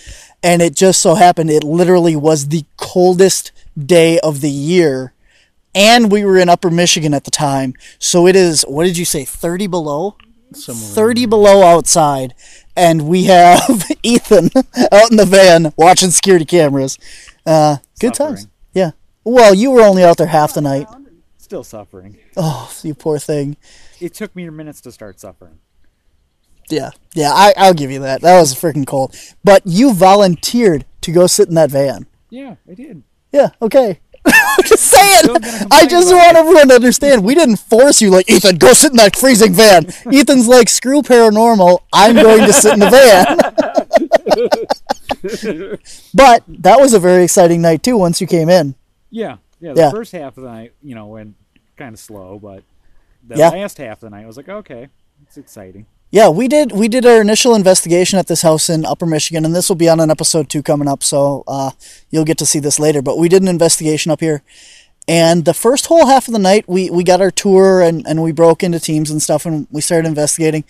and 0.42 0.62
it 0.62 0.74
just 0.74 1.00
so 1.00 1.14
happened 1.14 1.50
it 1.50 1.64
literally 1.64 2.16
was 2.16 2.48
the 2.48 2.64
coldest 2.76 3.52
day 3.78 4.18
of 4.20 4.40
the 4.40 4.50
year, 4.50 5.12
and 5.74 6.11
we 6.11 6.24
were 6.24 6.38
in 6.38 6.48
Upper 6.48 6.70
Michigan 6.70 7.14
at 7.14 7.24
the 7.24 7.30
time. 7.30 7.74
So 7.98 8.26
it 8.26 8.36
is. 8.36 8.62
What 8.62 8.84
did 8.84 8.98
you 8.98 9.04
say? 9.04 9.24
Thirty 9.24 9.66
below. 9.66 10.16
Somewhere. 10.52 10.90
Thirty 10.90 11.26
below 11.26 11.62
outside, 11.62 12.34
and 12.76 13.06
we 13.06 13.24
have 13.24 13.84
Ethan 14.02 14.50
out 14.92 15.11
in 15.11 15.16
the 15.16 15.26
van 15.26 15.72
watching 15.76 16.11
security 16.11 16.44
cameras. 16.44 16.98
Uh, 17.46 17.76
good 18.00 18.14
times. 18.14 18.48
Yeah. 18.74 18.92
Well, 19.22 19.54
you 19.54 19.70
were 19.70 19.82
only 19.82 20.02
out 20.02 20.16
there 20.16 20.26
half 20.26 20.54
the 20.54 20.61
night. 20.61 20.88
Still 21.36 21.62
suffering. 21.64 22.16
Oh, 22.36 22.72
you 22.82 22.94
poor 22.94 23.18
thing. 23.18 23.56
It 24.01 24.14
took 24.14 24.34
me 24.34 24.48
minutes 24.48 24.80
to 24.82 24.92
start 24.92 25.20
suffering. 25.20 25.59
Yeah, 26.68 26.90
yeah, 27.14 27.32
I, 27.32 27.53
I'll 27.57 27.74
give 27.74 27.90
you 27.90 27.98
that. 28.01 28.20
That 28.22 28.38
was 28.38 28.55
freaking 28.55 28.86
cold. 28.86 29.14
But 29.42 29.62
you 29.64 29.92
volunteered 29.92 30.84
to 31.01 31.11
go 31.12 31.26
sit 31.26 31.48
in 31.48 31.55
that 31.57 31.70
van. 31.70 32.07
Yeah, 32.30 32.57
I 32.70 32.74
did. 32.74 33.03
Yeah, 33.32 33.51
okay. 33.61 33.98
Just 34.64 34.84
saying. 34.84 35.36
I 35.70 35.86
just 35.88 36.12
want 36.12 36.36
everyone 36.36 36.68
to 36.68 36.74
understand. 36.74 37.24
We 37.24 37.34
didn't 37.34 37.57
force 37.57 38.01
you, 38.03 38.11
like, 38.11 38.30
Ethan, 38.30 38.57
go 38.59 38.72
sit 38.74 38.90
in 38.92 38.98
that 38.98 39.16
freezing 39.16 39.55
van. 39.55 39.86
Ethan's 40.12 40.46
like, 40.46 40.68
screw 40.68 41.01
paranormal. 41.03 41.80
I'm 41.92 42.14
going 42.16 42.46
to 42.46 42.53
sit 42.53 42.74
in 42.74 42.80
the 42.80 42.90
van. 42.90 43.36
but 46.14 46.44
that 46.48 46.78
was 46.78 46.92
a 46.92 46.98
very 46.98 47.24
exciting 47.24 47.62
night, 47.62 47.82
too, 47.82 47.96
once 47.96 48.20
you 48.20 48.26
came 48.26 48.48
in. 48.51 48.74
Yeah, 49.11 49.38
yeah. 49.61 49.72
The 49.72 49.80
Yeah. 49.80 49.90
first 49.90 50.12
half 50.12 50.36
of 50.36 50.42
the 50.44 50.51
night, 50.51 50.72
you 50.82 50.94
know, 50.94 51.07
went 51.07 51.34
kind 51.76 51.94
of 51.94 51.98
slow, 51.98 52.38
but 52.38 52.62
the 53.26 53.36
Yeah. 53.36 53.50
last 53.50 53.78
half 53.78 53.98
of 53.98 54.00
the 54.00 54.10
night, 54.10 54.24
I 54.24 54.26
was 54.26 54.36
like, 54.36 54.48
okay, 54.48 54.88
it's 55.22 55.36
exciting. 55.36 55.86
Yeah, 56.12 56.28
we 56.28 56.48
did. 56.48 56.72
We 56.72 56.88
did 56.88 57.06
our 57.06 57.20
initial 57.20 57.54
investigation 57.54 58.18
at 58.18 58.26
this 58.26 58.42
house 58.42 58.68
in 58.68 58.84
Upper 58.84 59.06
Michigan, 59.06 59.44
and 59.44 59.54
this 59.54 59.68
will 59.68 59.76
be 59.76 59.88
on 59.88 60.00
an 60.00 60.10
episode 60.10 60.48
two 60.50 60.60
coming 60.62 60.88
up. 60.88 61.04
So 61.04 61.44
uh, 61.46 61.70
you'll 62.10 62.24
get 62.24 62.36
to 62.38 62.46
see 62.46 62.58
this 62.58 62.80
later. 62.80 63.00
But 63.00 63.16
we 63.16 63.28
did 63.28 63.42
an 63.42 63.48
investigation 63.48 64.10
up 64.10 64.18
here, 64.20 64.42
and 65.06 65.44
the 65.44 65.54
first 65.54 65.86
whole 65.86 66.06
half 66.06 66.26
of 66.26 66.32
the 66.32 66.40
night, 66.40 66.64
we 66.68 66.90
we 66.90 67.04
got 67.04 67.20
our 67.20 67.30
tour 67.30 67.80
and 67.80 68.04
and 68.08 68.24
we 68.24 68.32
broke 68.32 68.64
into 68.64 68.80
teams 68.80 69.08
and 69.08 69.22
stuff, 69.22 69.46
and 69.46 69.68
we 69.70 69.80
started 69.80 70.08
investigating. 70.08 70.64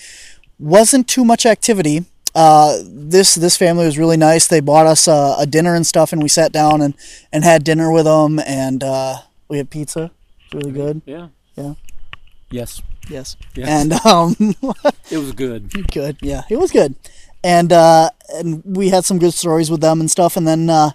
Wasn't 0.59 1.09
too 1.09 1.25
much 1.25 1.47
activity. 1.47 2.05
Uh, 2.35 2.77
this 2.85 3.35
this 3.35 3.57
family 3.57 3.87
was 3.87 3.97
really 3.97 4.19
nice. 4.19 4.47
They 4.47 4.61
bought 4.61 4.87
us 4.87 5.09
uh, 5.09 5.37
a 5.39 5.47
dinner 5.47 5.75
and 5.75 5.87
stuff, 5.87 6.13
and 6.13 6.23
we 6.23 6.29
sat 6.29 6.53
down 6.53 6.83
and 6.83 6.93
and 7.33 7.45
had 7.45 7.65
dinner 7.65 7.91
with 7.91 8.05
them, 8.05 8.39
and 8.41 8.85
uh, 8.85 9.21
we 9.49 9.57
had 9.57 9.71
pizza. 9.71 10.11
It 10.53 10.55
was 10.57 10.65
really 10.65 10.73
good. 10.73 11.03
Yeah. 11.07 11.29
Yeah. 11.57 11.75
Yes. 12.51 12.83
Yes. 13.09 13.37
Yes. 13.55 13.69
And 13.69 13.93
um. 14.07 14.55
It 15.11 15.19
was 15.19 15.33
good. 15.33 15.91
good 15.91 16.19
yeah 16.21 16.43
it 16.49 16.57
was 16.57 16.71
good 16.71 16.95
and 17.43 17.73
uh 17.73 18.11
and 18.35 18.63
we 18.65 18.91
had 18.91 19.05
some 19.05 19.19
good 19.19 19.35
stories 19.35 19.69
with 19.71 19.81
them 19.81 19.99
and 19.99 20.09
stuff 20.09 20.37
and 20.37 20.47
then 20.47 20.71
uh 20.71 20.91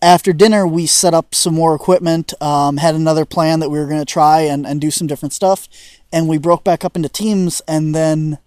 after 0.00 0.32
dinner 0.32 0.64
we 0.64 0.86
set 0.86 1.12
up 1.12 1.34
some 1.34 1.54
more 1.54 1.74
equipment 1.74 2.32
um 2.40 2.76
had 2.76 2.94
another 2.94 3.24
plan 3.24 3.58
that 3.58 3.68
we 3.68 3.80
were 3.80 3.86
going 3.86 3.98
to 3.98 4.04
try 4.04 4.42
and 4.42 4.64
and 4.64 4.80
do 4.80 4.92
some 4.92 5.08
different 5.08 5.32
stuff 5.32 5.68
and 6.12 6.28
we 6.28 6.38
broke 6.38 6.62
back 6.62 6.84
up 6.84 6.94
into 6.94 7.08
teams 7.08 7.60
and 7.66 7.96
then 7.96 8.38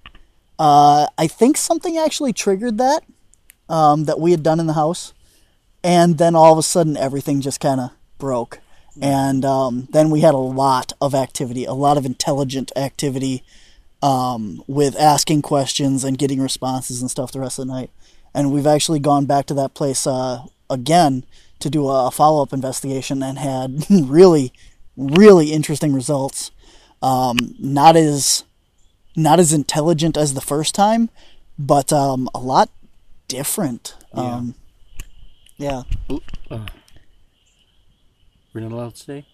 uh 0.59 1.07
i 1.17 1.27
think 1.27 1.57
something 1.57 1.97
actually 1.97 2.31
triggered 2.31 2.77
that 2.77 3.03
um 3.67 4.05
that 4.05 4.17
we 4.17 4.31
had 4.31 4.43
done 4.43 4.61
in 4.61 4.67
the 4.67 4.73
house 4.79 5.13
and 5.83 6.17
then 6.19 6.35
all 6.35 6.53
of 6.53 6.57
a 6.57 6.63
sudden 6.63 6.95
everything 6.95 7.41
just 7.41 7.59
kind 7.59 7.81
of 7.81 7.91
broke 8.17 8.60
and 8.99 9.45
um, 9.45 9.87
then 9.91 10.09
we 10.09 10.21
had 10.21 10.33
a 10.33 10.37
lot 10.37 10.93
of 10.99 11.13
activity 11.13 11.65
a 11.65 11.73
lot 11.73 11.97
of 11.97 12.05
intelligent 12.05 12.71
activity 12.75 13.43
um, 14.01 14.63
with 14.67 14.99
asking 14.99 15.41
questions 15.41 16.03
and 16.03 16.17
getting 16.17 16.41
responses 16.41 17.01
and 17.01 17.11
stuff 17.11 17.31
the 17.31 17.39
rest 17.39 17.59
of 17.59 17.67
the 17.67 17.73
night. 17.73 17.91
And 18.33 18.51
we've 18.51 18.67
actually 18.67 18.99
gone 18.99 19.25
back 19.25 19.45
to 19.47 19.53
that 19.55 19.73
place 19.73 20.07
uh, 20.07 20.45
again 20.69 21.25
to 21.59 21.69
do 21.69 21.87
a 21.87 22.09
follow 22.09 22.41
up 22.41 22.53
investigation 22.53 23.21
and 23.21 23.37
had 23.37 23.85
really, 23.89 24.53
really 24.97 25.51
interesting 25.51 25.93
results. 25.93 26.51
Um, 27.01 27.55
not 27.59 27.95
as 27.95 28.43
not 29.15 29.39
as 29.39 29.51
intelligent 29.51 30.15
as 30.15 30.33
the 30.33 30.41
first 30.41 30.73
time, 30.73 31.09
but 31.59 31.91
um, 31.91 32.29
a 32.33 32.39
lot 32.39 32.69
different. 33.27 33.95
Um, 34.13 34.55
yeah. 35.57 35.83
We're 38.53 38.61
not 38.61 38.71
allowed 38.71 38.95
to 38.95 39.01
say? 39.01 39.25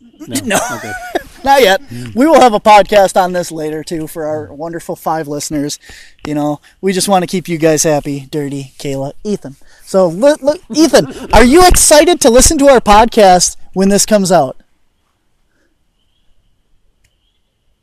No. 0.44 0.58
Okay. 0.76 0.92
Not 1.44 1.60
yet. 1.62 1.80
Mm. 1.82 2.14
We 2.14 2.26
will 2.26 2.40
have 2.40 2.54
a 2.54 2.60
podcast 2.60 3.20
on 3.20 3.32
this 3.32 3.50
later 3.52 3.82
too 3.84 4.06
for 4.06 4.24
our 4.26 4.52
wonderful 4.52 4.96
five 4.96 5.28
listeners. 5.28 5.78
You 6.26 6.34
know, 6.34 6.60
we 6.80 6.92
just 6.92 7.08
want 7.08 7.22
to 7.22 7.26
keep 7.26 7.48
you 7.48 7.58
guys 7.58 7.82
happy. 7.82 8.26
Dirty, 8.30 8.72
Kayla, 8.78 9.12
Ethan. 9.24 9.56
So, 9.84 10.06
li- 10.08 10.36
li- 10.40 10.60
Ethan, 10.74 11.30
are 11.34 11.44
you 11.44 11.66
excited 11.66 12.20
to 12.22 12.30
listen 12.30 12.56
to 12.58 12.68
our 12.68 12.80
podcast 12.80 13.56
when 13.74 13.88
this 13.90 14.06
comes 14.06 14.30
out? 14.32 14.56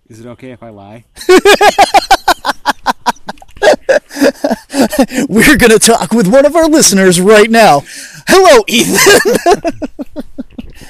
Is 0.08 0.20
it 0.20 0.26
okay 0.28 0.52
if 0.52 0.64
I 0.64 0.70
lie? 0.70 1.06
We're 5.30 5.58
going 5.58 5.72
to 5.72 5.80
talk 5.80 6.12
with 6.14 6.28
one 6.28 6.46
of 6.46 6.56
our 6.56 6.68
listeners 6.68 7.20
right 7.20 7.50
now. 7.50 7.82
Hello, 8.28 8.64
Ethan. 8.68 9.42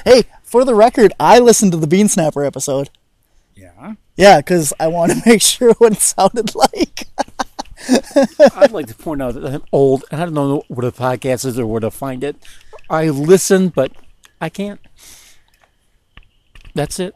Hey, 0.04 0.24
for 0.42 0.64
the 0.64 0.74
record, 0.74 1.12
I 1.18 1.38
listened 1.38 1.72
to 1.72 1.78
the 1.78 1.86
Beansnapper 1.86 2.46
episode. 2.46 2.90
Yeah. 3.54 3.94
Yeah, 4.16 4.38
because 4.38 4.72
I 4.80 4.88
want 4.88 5.12
to 5.12 5.22
make 5.26 5.42
sure 5.42 5.72
what 5.74 5.92
it 5.92 6.00
sounded 6.00 6.54
like. 6.54 7.06
I'd 8.56 8.72
like 8.72 8.86
to 8.88 8.94
point 8.94 9.22
out 9.22 9.34
that 9.34 9.46
I'm 9.46 9.64
old, 9.72 10.04
and 10.10 10.20
I 10.20 10.24
don't 10.24 10.34
know 10.34 10.62
what 10.68 10.84
a 10.84 10.92
podcast 10.92 11.44
is 11.44 11.58
or 11.58 11.66
where 11.66 11.80
to 11.80 11.90
find 11.90 12.24
it. 12.24 12.36
I 12.90 13.08
listen, 13.08 13.68
but 13.68 13.92
I 14.40 14.48
can't. 14.48 14.80
That's 16.74 16.98
it. 16.98 17.14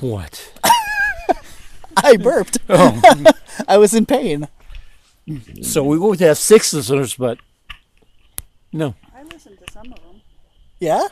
What? 0.00 0.52
I 1.96 2.16
burped. 2.16 2.58
Oh, 2.68 3.00
I 3.68 3.78
was 3.78 3.94
in 3.94 4.06
pain. 4.06 4.48
so 5.62 5.82
we 5.82 5.98
would 5.98 6.20
have 6.20 6.38
six 6.38 6.72
listeners, 6.72 7.14
but 7.14 7.38
no. 8.72 8.94
I 9.14 9.22
listened 9.22 9.58
to 9.64 9.72
some 9.72 9.92
of 9.92 9.94
them. 10.02 10.22
Yeah? 10.80 11.08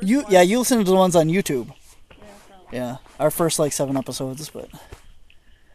You 0.00 0.22
one- 0.22 0.32
yeah, 0.32 0.42
you 0.42 0.58
listen 0.58 0.78
to 0.78 0.84
the 0.84 0.94
ones 0.94 1.16
on 1.16 1.28
YouTube. 1.28 1.68
Yeah, 2.10 2.16
probably. 2.48 2.78
Yeah, 2.78 2.96
our 3.20 3.30
first 3.30 3.58
like 3.58 3.72
seven 3.72 3.96
episodes, 3.96 4.48
but 4.50 4.68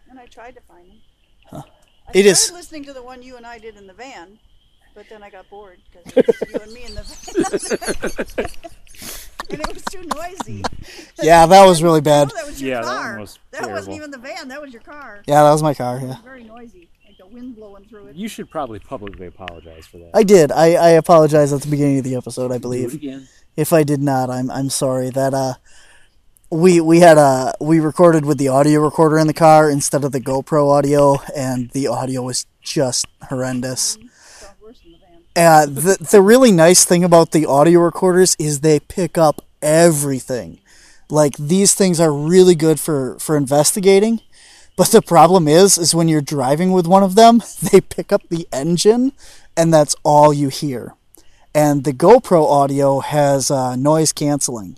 And 0.10 0.20
I 0.20 0.26
tried 0.26 0.56
to 0.56 0.62
find 0.62 0.88
them. 0.88 1.64
I 2.08 2.12
It 2.14 2.26
is- 2.26 2.40
started 2.40 2.58
listening 2.60 2.86
to 2.86 2.94
the 2.94 3.04
one 3.04 3.22
you 3.24 3.38
and 3.38 3.46
I 3.46 3.58
did 3.58 3.76
in 3.78 3.88
the 3.88 3.94
van, 3.94 4.38
but 4.96 5.06
then 5.10 5.24
I 5.24 5.30
got 5.30 5.50
bored 5.50 5.80
because 5.92 6.36
you 6.54 6.60
and 6.60 6.72
me 6.74 6.84
in 6.84 6.96
the 6.96 7.04
van. 8.38 8.48
and 9.50 9.60
it 9.62 9.74
was 9.74 9.84
too 9.86 10.04
noisy. 10.16 10.64
yeah, 11.22 11.46
that 11.46 11.66
was 11.66 11.82
really 11.82 12.02
bad. 12.02 12.28
No, 12.30 12.36
that 12.36 12.46
was 12.48 12.62
your 12.62 12.72
Yeah, 12.76 12.82
that 12.82 13.12
one 13.12 13.20
was 13.22 13.40
That 13.52 13.70
wasn't 13.72 13.96
even 13.96 14.12
the 14.12 14.18
van. 14.20 14.48
That 14.50 14.62
was 14.62 14.72
your 14.74 14.82
car. 14.84 15.24
Yeah, 15.28 15.44
that 15.44 15.52
was 15.52 15.64
my 15.64 15.74
car. 15.74 16.00
Yeah, 16.00 16.22
Very 16.24 16.44
noisy, 16.44 16.90
like 17.32 17.42
wind 17.42 17.56
blowing 17.56 17.86
through 17.86 18.08
it. 18.08 18.16
You 18.16 18.28
should 18.28 18.50
probably 18.50 18.80
publicly 18.80 19.28
apologize 19.28 19.86
for 19.88 19.98
that. 20.00 20.12
I 20.14 20.24
did. 20.24 20.52
I 20.52 20.74
I 20.74 20.90
apologize 20.92 21.54
at 21.54 21.62
the 21.62 21.70
beginning 21.70 21.98
of 22.00 22.04
the 22.04 22.16
episode. 22.16 22.52
I 22.52 22.56
Do 22.56 22.56
it 22.58 22.62
believe. 22.62 22.94
again. 22.94 23.28
If 23.56 23.74
I 23.74 23.84
did 23.84 24.02
not, 24.02 24.30
I'm 24.30 24.50
I'm 24.52 24.70
sorry. 24.70 25.10
That 25.10 25.34
uh, 25.34 25.54
we 26.50 26.80
we 26.82 27.00
had 27.00 27.18
a 27.18 27.54
we 27.60 27.80
recorded 27.80 28.26
with 28.26 28.38
the 28.38 28.48
audio 28.48 28.82
recorder 28.82 29.18
in 29.18 29.28
the 29.28 29.34
car 29.34 29.70
instead 29.70 30.04
of 30.04 30.12
the 30.12 30.22
GoPro 30.22 30.70
audio, 30.72 31.18
and 31.36 31.70
the 31.72 31.88
audio 31.88 32.22
was 32.22 32.46
just 32.62 33.06
horrendous. 33.30 33.98
Sounds 34.30 34.54
worse 34.62 34.80
than 34.82 34.92
the 34.94 34.98
van. 35.36 35.46
Uh, 35.46 35.66
the 35.66 36.08
the 36.12 36.22
really 36.22 36.52
nice 36.52 36.86
thing 36.86 37.04
about 37.04 37.32
the 37.32 37.46
audio 37.46 37.80
recorders 37.80 38.36
is 38.40 38.60
they 38.62 38.80
pick 38.80 39.18
up 39.18 39.44
everything. 39.62 40.60
Like 41.10 41.36
these 41.38 41.74
things 41.74 42.00
are 42.00 42.12
really 42.14 42.56
good 42.56 42.80
for 42.80 43.18
for 43.20 43.36
investigating. 43.36 44.22
But 44.76 44.88
the 44.88 45.02
problem 45.02 45.48
is 45.48 45.78
is 45.78 45.94
when 45.94 46.08
you're 46.08 46.22
driving 46.22 46.72
with 46.72 46.88
one 46.88 47.04
of 47.04 47.16
them, 47.16 47.42
they 47.72 47.82
pick 47.82 48.12
up 48.12 48.24
the 48.30 48.48
engine 48.52 49.14
and 49.56 49.74
that's 49.74 49.96
all 50.04 50.34
you 50.34 50.50
hear. 50.50 50.96
And 51.54 51.84
the 51.84 51.94
GoPro 51.94 52.50
audio 52.50 53.00
has 53.02 53.52
uh, 53.52 53.76
noise 53.76 54.14
canceling. 54.14 54.78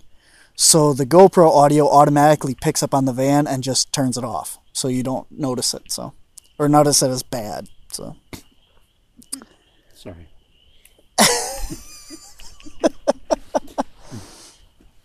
So 0.56 0.92
the 0.92 1.06
GoPro 1.06 1.50
audio 1.50 1.88
automatically 1.88 2.54
picks 2.54 2.82
up 2.82 2.94
on 2.94 3.04
the 3.04 3.12
van 3.12 3.46
and 3.46 3.62
just 3.62 3.92
turns 3.92 4.18
it 4.18 4.24
off. 4.24 4.58
So 4.72 4.88
you 4.88 5.02
don't 5.02 5.30
notice 5.30 5.74
it. 5.74 5.90
So 5.90 6.14
or 6.58 6.68
notice 6.68 7.02
it 7.02 7.10
as 7.10 7.22
bad. 7.22 7.68
So 7.92 8.16
Sorry. 10.04 10.28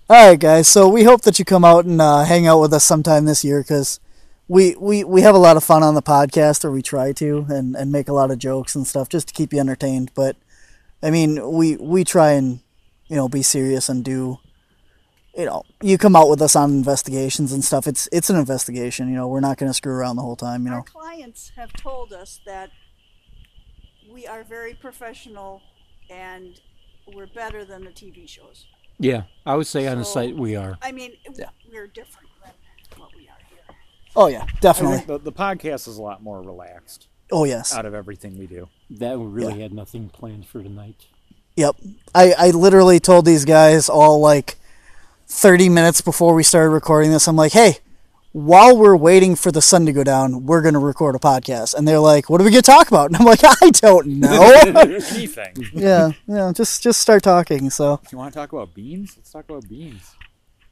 All 0.10 0.30
right, 0.30 0.40
guys. 0.40 0.68
So 0.68 0.90
we 0.90 1.04
hope 1.04 1.22
that 1.22 1.40
you 1.40 1.46
come 1.46 1.64
out 1.64 1.86
and 1.86 2.02
uh, 2.02 2.26
hang 2.26 2.48
out 2.48 2.60
with 2.60 2.74
us 2.74 2.84
sometime 2.84 3.24
this 3.24 3.46
year 3.46 3.62
because 3.62 4.02
we, 4.50 4.76
we, 4.76 5.04
we 5.06 5.22
have 5.22 5.36
a 5.36 5.40
lot 5.40 5.56
of 5.56 5.64
fun 5.64 5.84
on 5.84 5.96
the 5.96 6.02
podcast, 6.02 6.66
or 6.66 6.72
we 6.72 6.82
try 6.82 7.14
to, 7.14 7.46
and, 7.50 7.76
and 7.76 7.92
make 7.92 8.10
a 8.10 8.14
lot 8.14 8.32
of 8.32 8.40
jokes 8.40 8.76
and 8.76 8.86
stuff 8.86 9.08
just 9.08 9.30
to 9.30 9.34
keep 9.34 9.54
you 9.54 9.60
entertained. 9.60 10.12
But 10.16 10.36
I 11.02 11.12
mean, 11.12 11.52
we 11.52 11.78
we 11.78 12.04
try 12.04 12.32
and 12.32 12.60
you 13.08 13.16
know 13.16 13.30
be 13.30 13.44
serious 13.44 13.88
and 13.90 14.04
do. 14.04 14.40
You 15.38 15.46
know, 15.46 15.64
you 15.82 15.98
come 15.98 16.16
out 16.16 16.30
with 16.30 16.42
us 16.42 16.56
on 16.56 16.72
investigations 16.72 17.54
and 17.54 17.64
stuff. 17.64 17.88
It's 17.88 18.10
it's 18.12 18.30
an 18.30 18.36
investigation. 18.36 19.08
You 19.08 19.16
know, 19.16 19.28
we're 19.28 19.40
not 19.40 19.58
going 19.58 19.70
to 19.70 19.74
screw 19.74 19.94
around 19.94 20.18
the 20.18 20.24
whole 20.24 20.36
time. 20.36 20.66
You 20.66 20.74
Our 20.74 20.78
know, 20.80 20.84
clients 20.84 21.52
have 21.56 21.72
told 21.74 22.12
us 22.12 22.42
that 22.46 22.72
we 24.12 24.28
are 24.28 24.44
very 24.44 24.74
professional 24.74 25.62
and 26.10 26.60
we're 27.14 27.28
better 27.28 27.64
than 27.64 27.84
the 27.84 27.92
TV 27.92 28.28
shows. 28.28 28.66
Yeah, 29.00 29.24
I 29.46 29.56
would 29.56 29.68
say 29.68 29.88
on 29.88 30.00
the 30.00 30.06
site 30.06 30.36
we 30.36 30.56
are. 30.56 30.78
I 30.82 30.92
mean, 30.92 31.14
we're 31.72 31.88
different 31.88 32.30
than 32.44 32.54
what 33.00 33.16
we 33.16 33.28
are 33.30 33.38
here. 33.50 33.76
Oh 34.16 34.28
yeah, 34.28 34.44
I 34.44 34.60
definitely. 34.60 35.04
the, 35.06 35.18
the 35.20 35.32
podcast 35.32 35.88
is 35.88 35.98
a 35.98 36.02
lot 36.02 36.22
more 36.22 36.42
relaxed 36.42 37.08
Oh 37.32 37.44
yes, 37.44 37.74
out 37.76 37.86
of 37.86 37.94
everything 37.94 38.38
we 38.38 38.48
do. 38.48 38.68
That 38.90 39.20
we 39.20 39.26
really 39.26 39.62
had 39.62 39.74
nothing 39.74 40.10
planned 40.10 40.48
for 40.48 40.64
tonight. 40.64 41.06
Yep. 41.56 41.76
I, 42.16 42.34
I 42.38 42.50
literally 42.52 43.00
told 43.00 43.26
these 43.26 43.44
guys 43.46 43.90
all 43.90 44.20
like 44.20 44.58
30 45.28 45.70
minutes 45.70 46.02
before 46.02 46.34
we 46.34 46.42
started 46.44 46.70
recording 46.70 47.12
this, 47.12 47.28
I'm 47.28 47.36
like, 47.36 47.52
hey, 47.52 47.80
while 48.32 48.78
we're 48.78 48.96
waiting 48.96 49.36
for 49.36 49.52
the 49.52 49.62
sun 49.62 49.86
to 49.86 49.92
go 49.94 50.04
down, 50.04 50.46
we're 50.46 50.62
going 50.62 50.74
to 50.74 50.80
record 50.80 51.16
a 51.16 51.20
podcast. 51.20 51.74
And 51.74 51.88
they're 51.88 52.00
like, 52.00 52.30
what 52.30 52.40
are 52.40 52.44
we 52.44 52.52
going 52.52 52.64
to 52.64 52.72
talk 52.72 52.88
about? 52.88 53.06
And 53.12 53.18
I'm 53.18 53.26
like, 53.26 53.42
I 53.44 53.70
don't 53.72 54.08
know. 54.08 54.54
Anything. 54.66 55.56
yeah, 55.74 56.12
yeah, 56.28 56.52
just 56.56 56.82
just 56.82 57.02
start 57.02 57.24
talking. 57.24 57.70
So, 57.70 58.00
If 58.04 58.12
you 58.12 58.18
want 58.18 58.34
to 58.34 58.40
talk 58.40 58.54
about 58.54 58.74
beans, 58.74 59.16
let's 59.18 59.32
talk 59.32 59.50
about 59.50 59.68
beans. 59.68 60.16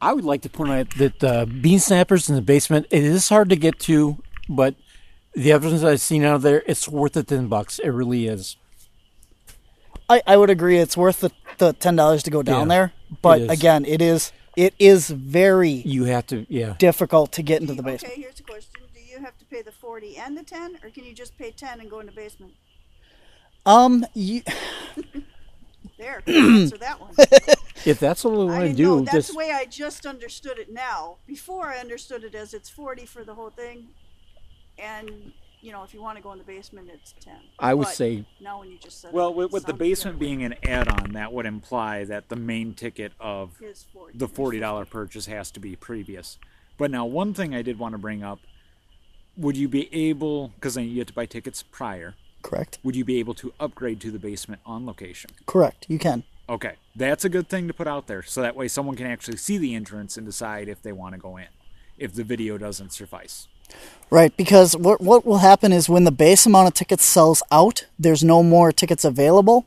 I 0.01 0.13
would 0.13 0.25
like 0.25 0.41
to 0.43 0.49
point 0.49 0.71
out 0.71 0.89
that 0.97 1.23
uh, 1.23 1.45
Beansnappers 1.45 2.29
in 2.29 2.35
the 2.35 2.41
basement, 2.41 2.85
it 2.91 3.03
is 3.03 3.29
hard 3.29 3.49
to 3.49 3.55
get 3.55 3.79
to, 3.81 4.17
but 4.47 4.75
the 5.33 5.51
evidence 5.51 5.83
I've 5.83 6.01
seen 6.01 6.23
out 6.23 6.41
there, 6.41 6.63
it's 6.67 6.87
worth 6.87 7.13
the 7.13 7.23
10 7.23 7.47
bucks. 7.47 7.79
It 7.79 7.89
really 7.89 8.27
is. 8.27 8.57
I, 10.09 10.21
I 10.25 10.37
would 10.37 10.49
agree 10.49 10.77
it's 10.77 10.95
worth 10.95 11.19
the, 11.21 11.31
the 11.57 11.73
$10 11.73 12.23
to 12.23 12.29
go 12.31 12.41
down 12.43 12.69
Yeah, 12.69 12.75
there. 12.75 12.93
But 13.21 13.41
is. 13.41 13.49
again, 13.49 13.85
it 13.85 14.01
is 14.01 14.31
it 14.55 14.73
is 14.79 15.09
very 15.09 15.69
You 15.69 16.05
have 16.05 16.25
to, 16.27 16.45
yeah. 16.49 16.75
difficult 16.79 17.31
to 17.33 17.43
get 17.43 17.61
into 17.61 17.75
the 17.75 17.83
basement. 17.83 18.13
Okay, 18.13 18.21
here's 18.21 18.39
a 18.39 18.43
question. 18.43 18.71
Do 18.93 18.99
you 19.01 19.19
have 19.19 19.37
to 19.37 19.45
pay 19.45 19.61
the 19.61 19.71
40 19.71 20.17
and 20.17 20.35
the 20.35 20.43
10, 20.43 20.79
or 20.83 20.89
can 20.89 21.03
you 21.05 21.13
just 21.13 21.37
pay 21.37 21.51
10 21.51 21.79
and 21.79 21.89
go 21.91 21.99
in 21.99 22.07
the 22.07 22.11
basement? 22.11 22.53
Um, 23.67 24.05
you, 24.15 24.41
There, 25.97 26.21
answer 26.27 26.77
that 26.77 26.99
one. 27.01 27.11
If 27.85 27.99
that's 27.99 28.23
what 28.23 28.33
we 28.33 28.45
want 28.45 28.61
to 28.61 28.67
didn't 28.73 28.79
know. 28.79 28.99
do, 28.99 29.05
That's 29.05 29.15
just 29.15 29.31
the 29.31 29.37
way 29.37 29.51
I 29.51 29.65
just 29.65 30.05
understood 30.05 30.57
it 30.57 30.73
now. 30.73 31.17
Before 31.25 31.67
I 31.67 31.77
understood 31.77 32.23
it 32.23 32.35
as 32.35 32.53
it's 32.53 32.69
40 32.69 33.05
for 33.05 33.23
the 33.23 33.33
whole 33.35 33.49
thing, 33.51 33.87
and 34.77 35.31
you 35.61 35.71
know, 35.71 35.83
if 35.83 35.93
you 35.93 36.01
want 36.01 36.17
to 36.17 36.23
go 36.23 36.31
in 36.33 36.37
the 36.37 36.43
basement, 36.43 36.89
it's 36.93 37.13
10. 37.21 37.33
I 37.59 37.73
would 37.73 37.85
But 37.85 37.95
say 37.95 38.25
now 38.41 38.59
when 38.59 38.71
you 38.71 38.77
just 38.77 38.99
said 39.01 39.13
Well, 39.13 39.29
it, 39.29 39.35
with, 39.35 39.51
with 39.51 39.65
the 39.65 39.73
basement 39.73 40.19
being 40.19 40.43
an 40.43 40.55
add-on, 40.63 41.13
that 41.13 41.31
would 41.31 41.45
imply 41.45 42.03
that 42.05 42.29
the 42.29 42.35
main 42.35 42.73
ticket 42.73 43.13
of 43.19 43.53
40. 43.93 44.17
the 44.17 44.27
forty 44.27 44.59
dollar 44.59 44.83
purchase 44.85 45.25
has 45.27 45.49
to 45.51 45.59
be 45.59 45.75
previous. 45.75 46.37
But 46.77 46.91
now, 46.91 47.05
one 47.05 47.33
thing 47.33 47.55
I 47.55 47.61
did 47.61 47.79
want 47.79 47.93
to 47.93 47.97
bring 47.99 48.21
up: 48.23 48.39
would 49.37 49.55
you 49.55 49.67
be 49.69 49.87
able, 49.93 50.49
because 50.49 50.73
then 50.75 50.85
you 50.85 50.97
have 50.99 51.07
to 51.07 51.13
buy 51.13 51.25
tickets 51.25 51.63
prior, 51.63 52.15
correct, 52.47 52.79
would 52.83 52.95
you 52.95 53.05
be 53.05 53.19
able 53.19 53.33
to 53.35 53.53
upgrade 53.59 53.99
to 54.01 54.11
the 54.11 54.19
basement 54.19 54.61
on 54.65 54.85
location? 54.85 55.29
correct. 55.45 55.85
You 55.89 55.99
can. 55.99 56.23
Okay, 56.49 56.75
that's 56.95 57.25
a 57.25 57.29
good 57.29 57.49
thing 57.49 57.67
to 57.67 57.73
put 57.73 57.87
out 57.87 58.07
there, 58.07 58.23
so 58.23 58.41
that 58.41 58.55
way 58.55 58.67
someone 58.69 58.95
can 58.95 59.05
actually 59.05 59.35
see 59.37 59.57
the 59.57 59.75
entrance 59.75 60.15
and 60.17 60.25
decide 60.25 60.69
if 60.69 60.81
they 60.81 60.93
want 60.93 61.13
to 61.13 61.19
go 61.19 61.35
in, 61.37 61.47
if 61.97 62.13
the 62.13 62.23
video 62.23 62.57
doesn't 62.57 62.93
suffice. 62.93 63.47
Right, 64.09 64.35
because 64.37 64.77
what 64.77 65.01
what 65.01 65.25
will 65.25 65.39
happen 65.39 65.73
is 65.73 65.89
when 65.89 66.05
the 66.05 66.11
base 66.11 66.45
amount 66.45 66.69
of 66.69 66.73
tickets 66.73 67.03
sells 67.03 67.43
out, 67.51 67.85
there's 67.99 68.23
no 68.23 68.41
more 68.43 68.71
tickets 68.71 69.03
available. 69.03 69.65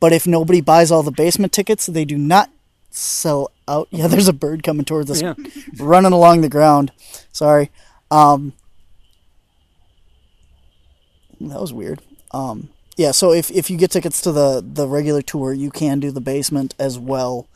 But 0.00 0.12
if 0.14 0.26
nobody 0.26 0.60
buys 0.62 0.90
all 0.90 1.02
the 1.02 1.10
basement 1.10 1.52
tickets, 1.52 1.86
they 1.86 2.04
do 2.06 2.16
not 2.16 2.50
sell 2.90 3.50
out. 3.68 3.88
Yeah, 3.90 4.06
there's 4.06 4.28
a 4.28 4.32
bird 4.32 4.62
coming 4.62 4.84
towards 4.86 5.10
us, 5.10 5.20
Yeah. 5.20 5.34
running 5.78 6.12
along 6.12 6.40
the 6.40 6.48
ground. 6.48 6.90
Sorry. 7.32 7.70
Um, 8.10 8.54
that 11.40 11.60
was 11.60 11.72
weird. 11.72 12.00
Um, 12.34 12.70
yeah, 12.96 13.12
so 13.12 13.32
if, 13.32 13.50
if 13.50 13.70
you 13.70 13.76
get 13.76 13.90
tickets 13.90 14.20
to 14.22 14.32
the, 14.32 14.64
the 14.64 14.86
regular 14.86 15.22
tour, 15.22 15.52
you 15.52 15.70
can 15.70 16.00
do 16.00 16.10
the 16.10 16.20
basement 16.20 16.74
as 16.78 16.98
well 16.98 17.48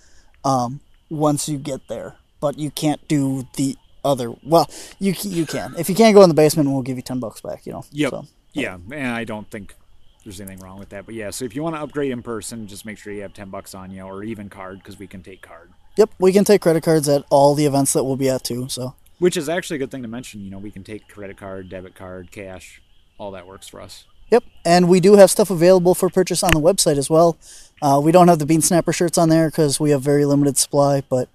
um, 0.44 0.80
once 1.10 1.48
you 1.48 1.58
get 1.58 1.88
there. 1.88 2.16
But 2.40 2.58
you 2.58 2.70
can't 2.70 3.06
do 3.08 3.46
the 3.56 3.76
other. 4.04 4.32
Well, 4.44 4.70
you 5.00 5.12
you 5.22 5.44
can. 5.44 5.74
If 5.76 5.88
you 5.88 5.96
can't 5.96 6.14
go 6.14 6.22
in 6.22 6.28
the 6.28 6.34
basement, 6.34 6.70
we'll 6.70 6.82
give 6.82 6.96
you 6.96 7.02
ten 7.02 7.18
bucks 7.18 7.40
back. 7.40 7.66
You 7.66 7.72
know. 7.72 7.84
Yep. 7.90 8.10
So, 8.10 8.26
Yeah, 8.52 8.78
and 8.92 9.08
I 9.08 9.24
don't 9.24 9.50
think 9.50 9.74
there's 10.22 10.40
anything 10.40 10.60
wrong 10.60 10.78
with 10.78 10.90
that. 10.90 11.04
But 11.04 11.16
yeah, 11.16 11.30
so 11.30 11.44
if 11.44 11.56
you 11.56 11.64
want 11.64 11.74
to 11.74 11.82
upgrade 11.82 12.12
in 12.12 12.22
person, 12.22 12.68
just 12.68 12.86
make 12.86 12.96
sure 12.96 13.12
you 13.12 13.22
have 13.22 13.34
ten 13.34 13.50
bucks 13.50 13.74
on 13.74 13.90
you, 13.90 14.02
or 14.02 14.22
even 14.22 14.48
card, 14.48 14.78
because 14.78 15.00
we 15.00 15.08
can 15.08 15.20
take 15.20 15.42
card. 15.42 15.72
yep, 15.96 16.10
we 16.20 16.32
can 16.32 16.44
take 16.44 16.60
credit 16.60 16.84
cards 16.84 17.08
at 17.08 17.24
all 17.28 17.56
the 17.56 17.66
events 17.66 17.92
that 17.92 18.04
we'll 18.04 18.16
be 18.16 18.28
at 18.28 18.44
too. 18.44 18.68
So. 18.68 18.94
Which 19.18 19.36
is 19.36 19.48
actually 19.48 19.76
a 19.76 19.78
good 19.80 19.90
thing 19.90 20.02
to 20.02 20.08
mention. 20.08 20.42
You 20.42 20.50
know, 20.52 20.58
we 20.58 20.70
can 20.70 20.84
take 20.84 21.08
credit 21.08 21.36
card, 21.36 21.68
debit 21.68 21.96
card, 21.96 22.30
cash. 22.30 22.80
All 23.18 23.32
that 23.32 23.48
works 23.48 23.66
for 23.66 23.80
us. 23.80 24.04
Yep, 24.30 24.44
and 24.64 24.88
we 24.88 25.00
do 25.00 25.16
have 25.16 25.30
stuff 25.30 25.50
available 25.50 25.94
for 25.94 26.10
purchase 26.10 26.42
on 26.42 26.50
the 26.52 26.60
website 26.60 26.98
as 26.98 27.08
well. 27.08 27.38
Uh, 27.80 28.00
we 28.02 28.12
don't 28.12 28.28
have 28.28 28.38
the 28.38 28.44
Beansnapper 28.44 28.94
shirts 28.94 29.16
on 29.16 29.28
there 29.28 29.48
because 29.48 29.80
we 29.80 29.90
have 29.90 30.02
very 30.02 30.24
limited 30.24 30.58
supply, 30.58 31.02
but 31.08 31.28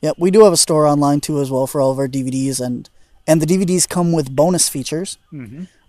yep, 0.00 0.16
we 0.18 0.30
do 0.30 0.44
have 0.44 0.52
a 0.52 0.56
store 0.56 0.86
online 0.86 1.20
too 1.20 1.40
as 1.40 1.50
well 1.50 1.66
for 1.66 1.80
all 1.80 1.90
of 1.90 1.98
our 1.98 2.08
DVDs, 2.08 2.60
and 2.60 2.88
and 3.26 3.42
the 3.42 3.46
DVDs 3.46 3.88
come 3.88 4.12
with 4.12 4.34
bonus 4.34 4.68
features. 4.68 5.18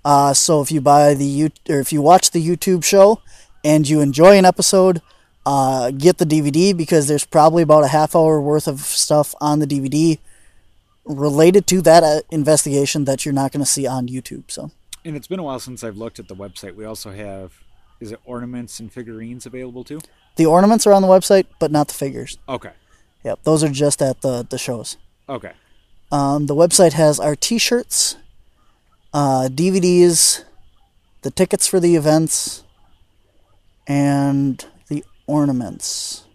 Uh, 0.03 0.33
so 0.33 0.61
if 0.61 0.71
you 0.71 0.81
buy 0.81 1.13
the 1.13 1.25
you 1.25 1.51
or 1.69 1.79
if 1.79 1.93
you 1.93 2.01
watch 2.01 2.31
the 2.31 2.45
YouTube 2.45 2.83
show 2.83 3.21
and 3.63 3.87
you 3.87 4.01
enjoy 4.01 4.37
an 4.37 4.45
episode, 4.45 5.01
uh, 5.45 5.91
get 5.91 6.17
the 6.17 6.25
DVD 6.25 6.75
because 6.75 7.07
there's 7.07 7.25
probably 7.25 7.63
about 7.63 7.83
a 7.83 7.87
half 7.87 8.15
hour 8.15 8.41
worth 8.41 8.67
of 8.67 8.81
stuff 8.81 9.33
on 9.39 9.59
the 9.59 9.67
DVD 9.67 10.17
related 11.05 11.65
to 11.67 11.81
that 11.81 12.03
uh, 12.03 12.21
investigation 12.31 13.05
that 13.05 13.25
you're 13.25 13.33
not 13.33 13.51
going 13.51 13.63
to 13.63 13.69
see 13.69 13.87
on 13.87 14.07
YouTube. 14.07 14.49
So. 14.49 14.71
And 15.03 15.15
it's 15.15 15.27
been 15.27 15.39
a 15.39 15.43
while 15.43 15.59
since 15.59 15.83
I've 15.83 15.97
looked 15.97 16.19
at 16.19 16.27
the 16.27 16.35
website. 16.35 16.75
We 16.75 16.85
also 16.85 17.11
have, 17.11 17.53
is 17.99 18.11
it 18.11 18.19
ornaments 18.25 18.79
and 18.79 18.91
figurines 18.91 19.45
available 19.45 19.83
too? 19.83 19.99
The 20.35 20.45
ornaments 20.45 20.85
are 20.85 20.93
on 20.93 21.01
the 21.01 21.07
website, 21.07 21.45
but 21.59 21.71
not 21.71 21.87
the 21.87 21.93
figures. 21.93 22.37
Okay. 22.47 22.71
Yep, 23.23 23.39
those 23.43 23.63
are 23.63 23.69
just 23.69 24.01
at 24.01 24.21
the 24.21 24.45
the 24.49 24.57
shows. 24.57 24.97
Okay. 25.29 25.51
Um, 26.11 26.47
the 26.47 26.55
website 26.55 26.93
has 26.93 27.19
our 27.19 27.35
T-shirts, 27.35 28.17
uh, 29.13 29.47
DVDs, 29.51 30.43
the 31.21 31.31
tickets 31.31 31.67
for 31.67 31.79
the 31.79 31.95
events, 31.95 32.63
and 33.87 34.65
the 34.87 35.05
ornaments. 35.27 36.25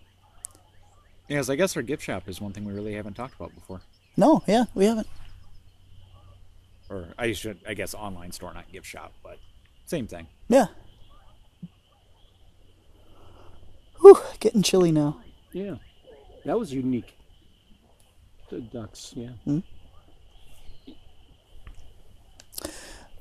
Yes, 1.29 1.51
I 1.51 1.57
guess 1.57 1.77
our 1.77 1.83
gift 1.83 2.05
shop 2.05 2.29
is 2.29 2.41
one 2.41 2.53
thing 2.53 2.65
we 2.65 2.73
really 2.73 2.95
haven't 2.95 3.15
talked 3.15 3.35
about 3.35 3.55
before. 3.55 3.81
No, 4.17 4.43
yeah, 4.47 4.65
we 4.75 4.87
haven't. 4.87 5.09
Or 6.89 7.09
I 7.19 7.33
should, 7.33 7.59
I 7.67 7.75
guess, 7.75 7.95
online 7.95 8.33
store, 8.33 8.53
not 8.55 8.71
gift 8.71 8.87
shop, 8.87 9.13
but 9.23 9.39
same 9.87 10.07
thing. 10.07 10.27
Yeah. 10.49 10.67
Whew, 14.01 14.19
getting 14.41 14.63
chilly 14.63 14.93
now. 14.93 15.21
Yeah, 15.53 15.77
that 16.45 16.59
was 16.59 16.73
unique. 16.73 17.15
The 18.51 18.61
ducks, 18.61 19.13
yeah. 19.17 19.31
Hmm? 19.45 19.61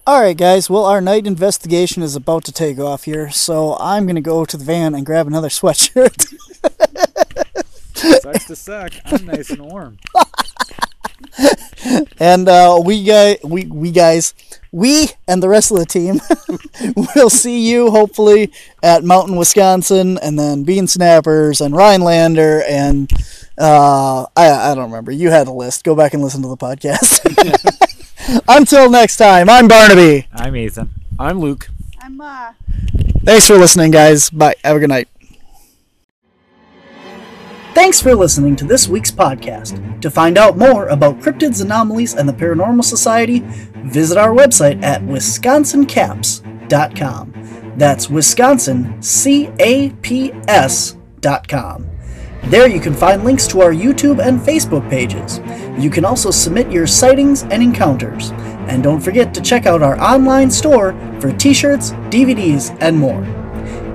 All 0.08 0.22
right, 0.22 0.38
guys. 0.38 0.70
Well, 0.70 0.86
our 0.86 1.02
night 1.02 1.26
investigation 1.26 2.04
is 2.04 2.16
about 2.16 2.44
to 2.44 2.52
take 2.52 2.78
off 2.78 3.06
here, 3.06 3.32
so 3.32 3.76
I'm 3.80 4.06
gonna 4.06 4.22
go 4.22 4.46
to 4.46 4.56
the 4.58 4.64
van 4.64 4.94
and 4.94 5.04
grab 5.04 5.26
another 5.26 5.50
sweatshirt. 5.50 6.32
Sucks 8.22 8.46
to 8.46 8.56
suck. 8.56 8.94
I'm 9.06 9.26
nice 9.26 9.50
and 9.50 9.62
warm. 9.62 9.98
and 12.20 12.48
uh, 12.48 12.82
we 12.84 13.04
guys, 13.04 13.38
we 13.44 13.66
we 13.66 13.92
guys, 13.92 14.34
we 14.72 15.10
and 15.28 15.42
the 15.42 15.50
rest 15.50 15.72
of 15.72 15.78
the 15.78 15.86
team 15.86 16.20
will 17.16 17.30
see 17.30 17.70
you 17.70 17.92
hopefully 17.92 18.52
at 18.84 19.04
Mountain, 19.04 19.36
Wisconsin, 19.36 20.18
and 20.22 20.38
then 20.38 20.66
Beansnappers 20.66 21.64
and 21.66 21.76
Rhinelander 21.76 22.64
and 22.68 23.12
uh, 23.58 24.26
I 24.36 24.72
I 24.72 24.76
don't 24.76 24.86
remember. 24.86 25.12
You 25.12 25.30
had 25.30 25.48
a 25.48 25.52
list. 25.52 25.84
Go 25.84 25.96
back 25.96 26.14
and 26.14 26.22
listen 26.22 26.42
to 26.42 26.48
the 26.48 26.58
podcast. 26.58 27.22
Until 28.48 28.90
next 28.90 29.18
time, 29.18 29.50
I'm 29.50 29.68
Barnaby. 29.68 30.28
I'm 30.34 30.56
Ethan. 30.56 30.90
I'm 31.20 31.40
Luke. 31.40 31.70
I'm 32.02 32.18
Ma. 32.18 32.54
Thanks 33.24 33.48
for 33.48 33.58
listening, 33.58 33.92
guys. 33.92 34.30
Bye. 34.30 34.56
Have 34.64 34.76
a 34.76 34.80
good 34.80 34.90
night. 34.90 35.08
Thanks 37.76 38.02
for 38.02 38.16
listening 38.16 38.56
to 38.56 38.66
this 38.66 38.88
week's 38.88 39.12
podcast. 39.12 40.00
To 40.00 40.10
find 40.10 40.38
out 40.38 40.58
more 40.58 40.88
about 40.88 41.20
cryptids, 41.20 41.62
anomalies, 41.62 42.14
and 42.14 42.26
the 42.28 42.32
Paranormal 42.32 42.86
Society, 42.86 43.44
visit 43.84 44.18
our 44.18 44.30
website 44.30 44.82
at 44.82 45.02
wisconsincaps.com. 45.02 47.74
That's 47.76 48.10
Wisconsin, 48.10 49.02
C 49.02 49.50
A 49.60 49.90
P 49.90 50.32
S.com. 50.48 51.90
There 52.46 52.70
you 52.70 52.80
can 52.80 52.94
find 52.94 53.26
links 53.26 53.46
to 53.48 53.60
our 53.60 53.74
YouTube 53.74 54.26
and 54.26 54.40
Facebook 54.40 54.90
pages. 54.90 55.42
You 55.78 55.90
can 55.90 56.06
also 56.06 56.32
submit 56.32 56.72
your 56.72 56.88
sightings 56.88 57.44
and 57.44 57.62
encounters. 57.62 58.32
And 58.70 58.84
don't 58.84 59.02
forget 59.02 59.34
to 59.34 59.42
check 59.42 59.66
out 59.66 59.84
our 59.84 60.00
online 60.00 60.50
store 60.50 60.94
for 61.20 61.34
t 61.34 61.54
shirts, 61.54 61.92
DVDs, 62.10 62.74
and 62.80 62.98
more. 62.98 63.45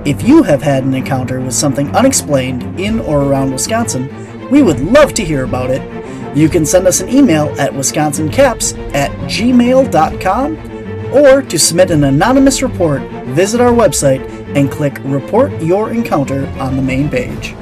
If 0.03 0.27
you 0.27 0.41
have 0.41 0.63
had 0.63 0.83
an 0.83 0.95
encounter 0.95 1.39
with 1.39 1.53
something 1.53 1.95
unexplained 1.95 2.79
in 2.79 2.99
or 3.01 3.21
around 3.21 3.51
Wisconsin, 3.51 4.09
we 4.49 4.63
would 4.63 4.79
love 4.79 5.13
to 5.13 5.23
hear 5.23 5.43
about 5.43 5.69
it. 5.69 5.81
You 6.35 6.49
can 6.49 6.65
send 6.65 6.87
us 6.87 7.01
an 7.01 7.09
email 7.09 7.49
at 7.59 7.71
wisconsincaps 7.71 8.95
at 8.95 9.11
gmail.com 9.29 10.57
or 11.13 11.41
to 11.43 11.59
submit 11.59 11.91
an 11.91 12.05
anonymous 12.05 12.63
report, 12.63 13.03
visit 13.27 13.61
our 13.61 13.71
website 13.71 14.27
and 14.55 14.71
click 14.71 14.97
Report 15.03 15.51
Your 15.61 15.91
Encounter 15.91 16.47
on 16.59 16.77
the 16.77 16.81
main 16.81 17.07
page. 17.07 17.53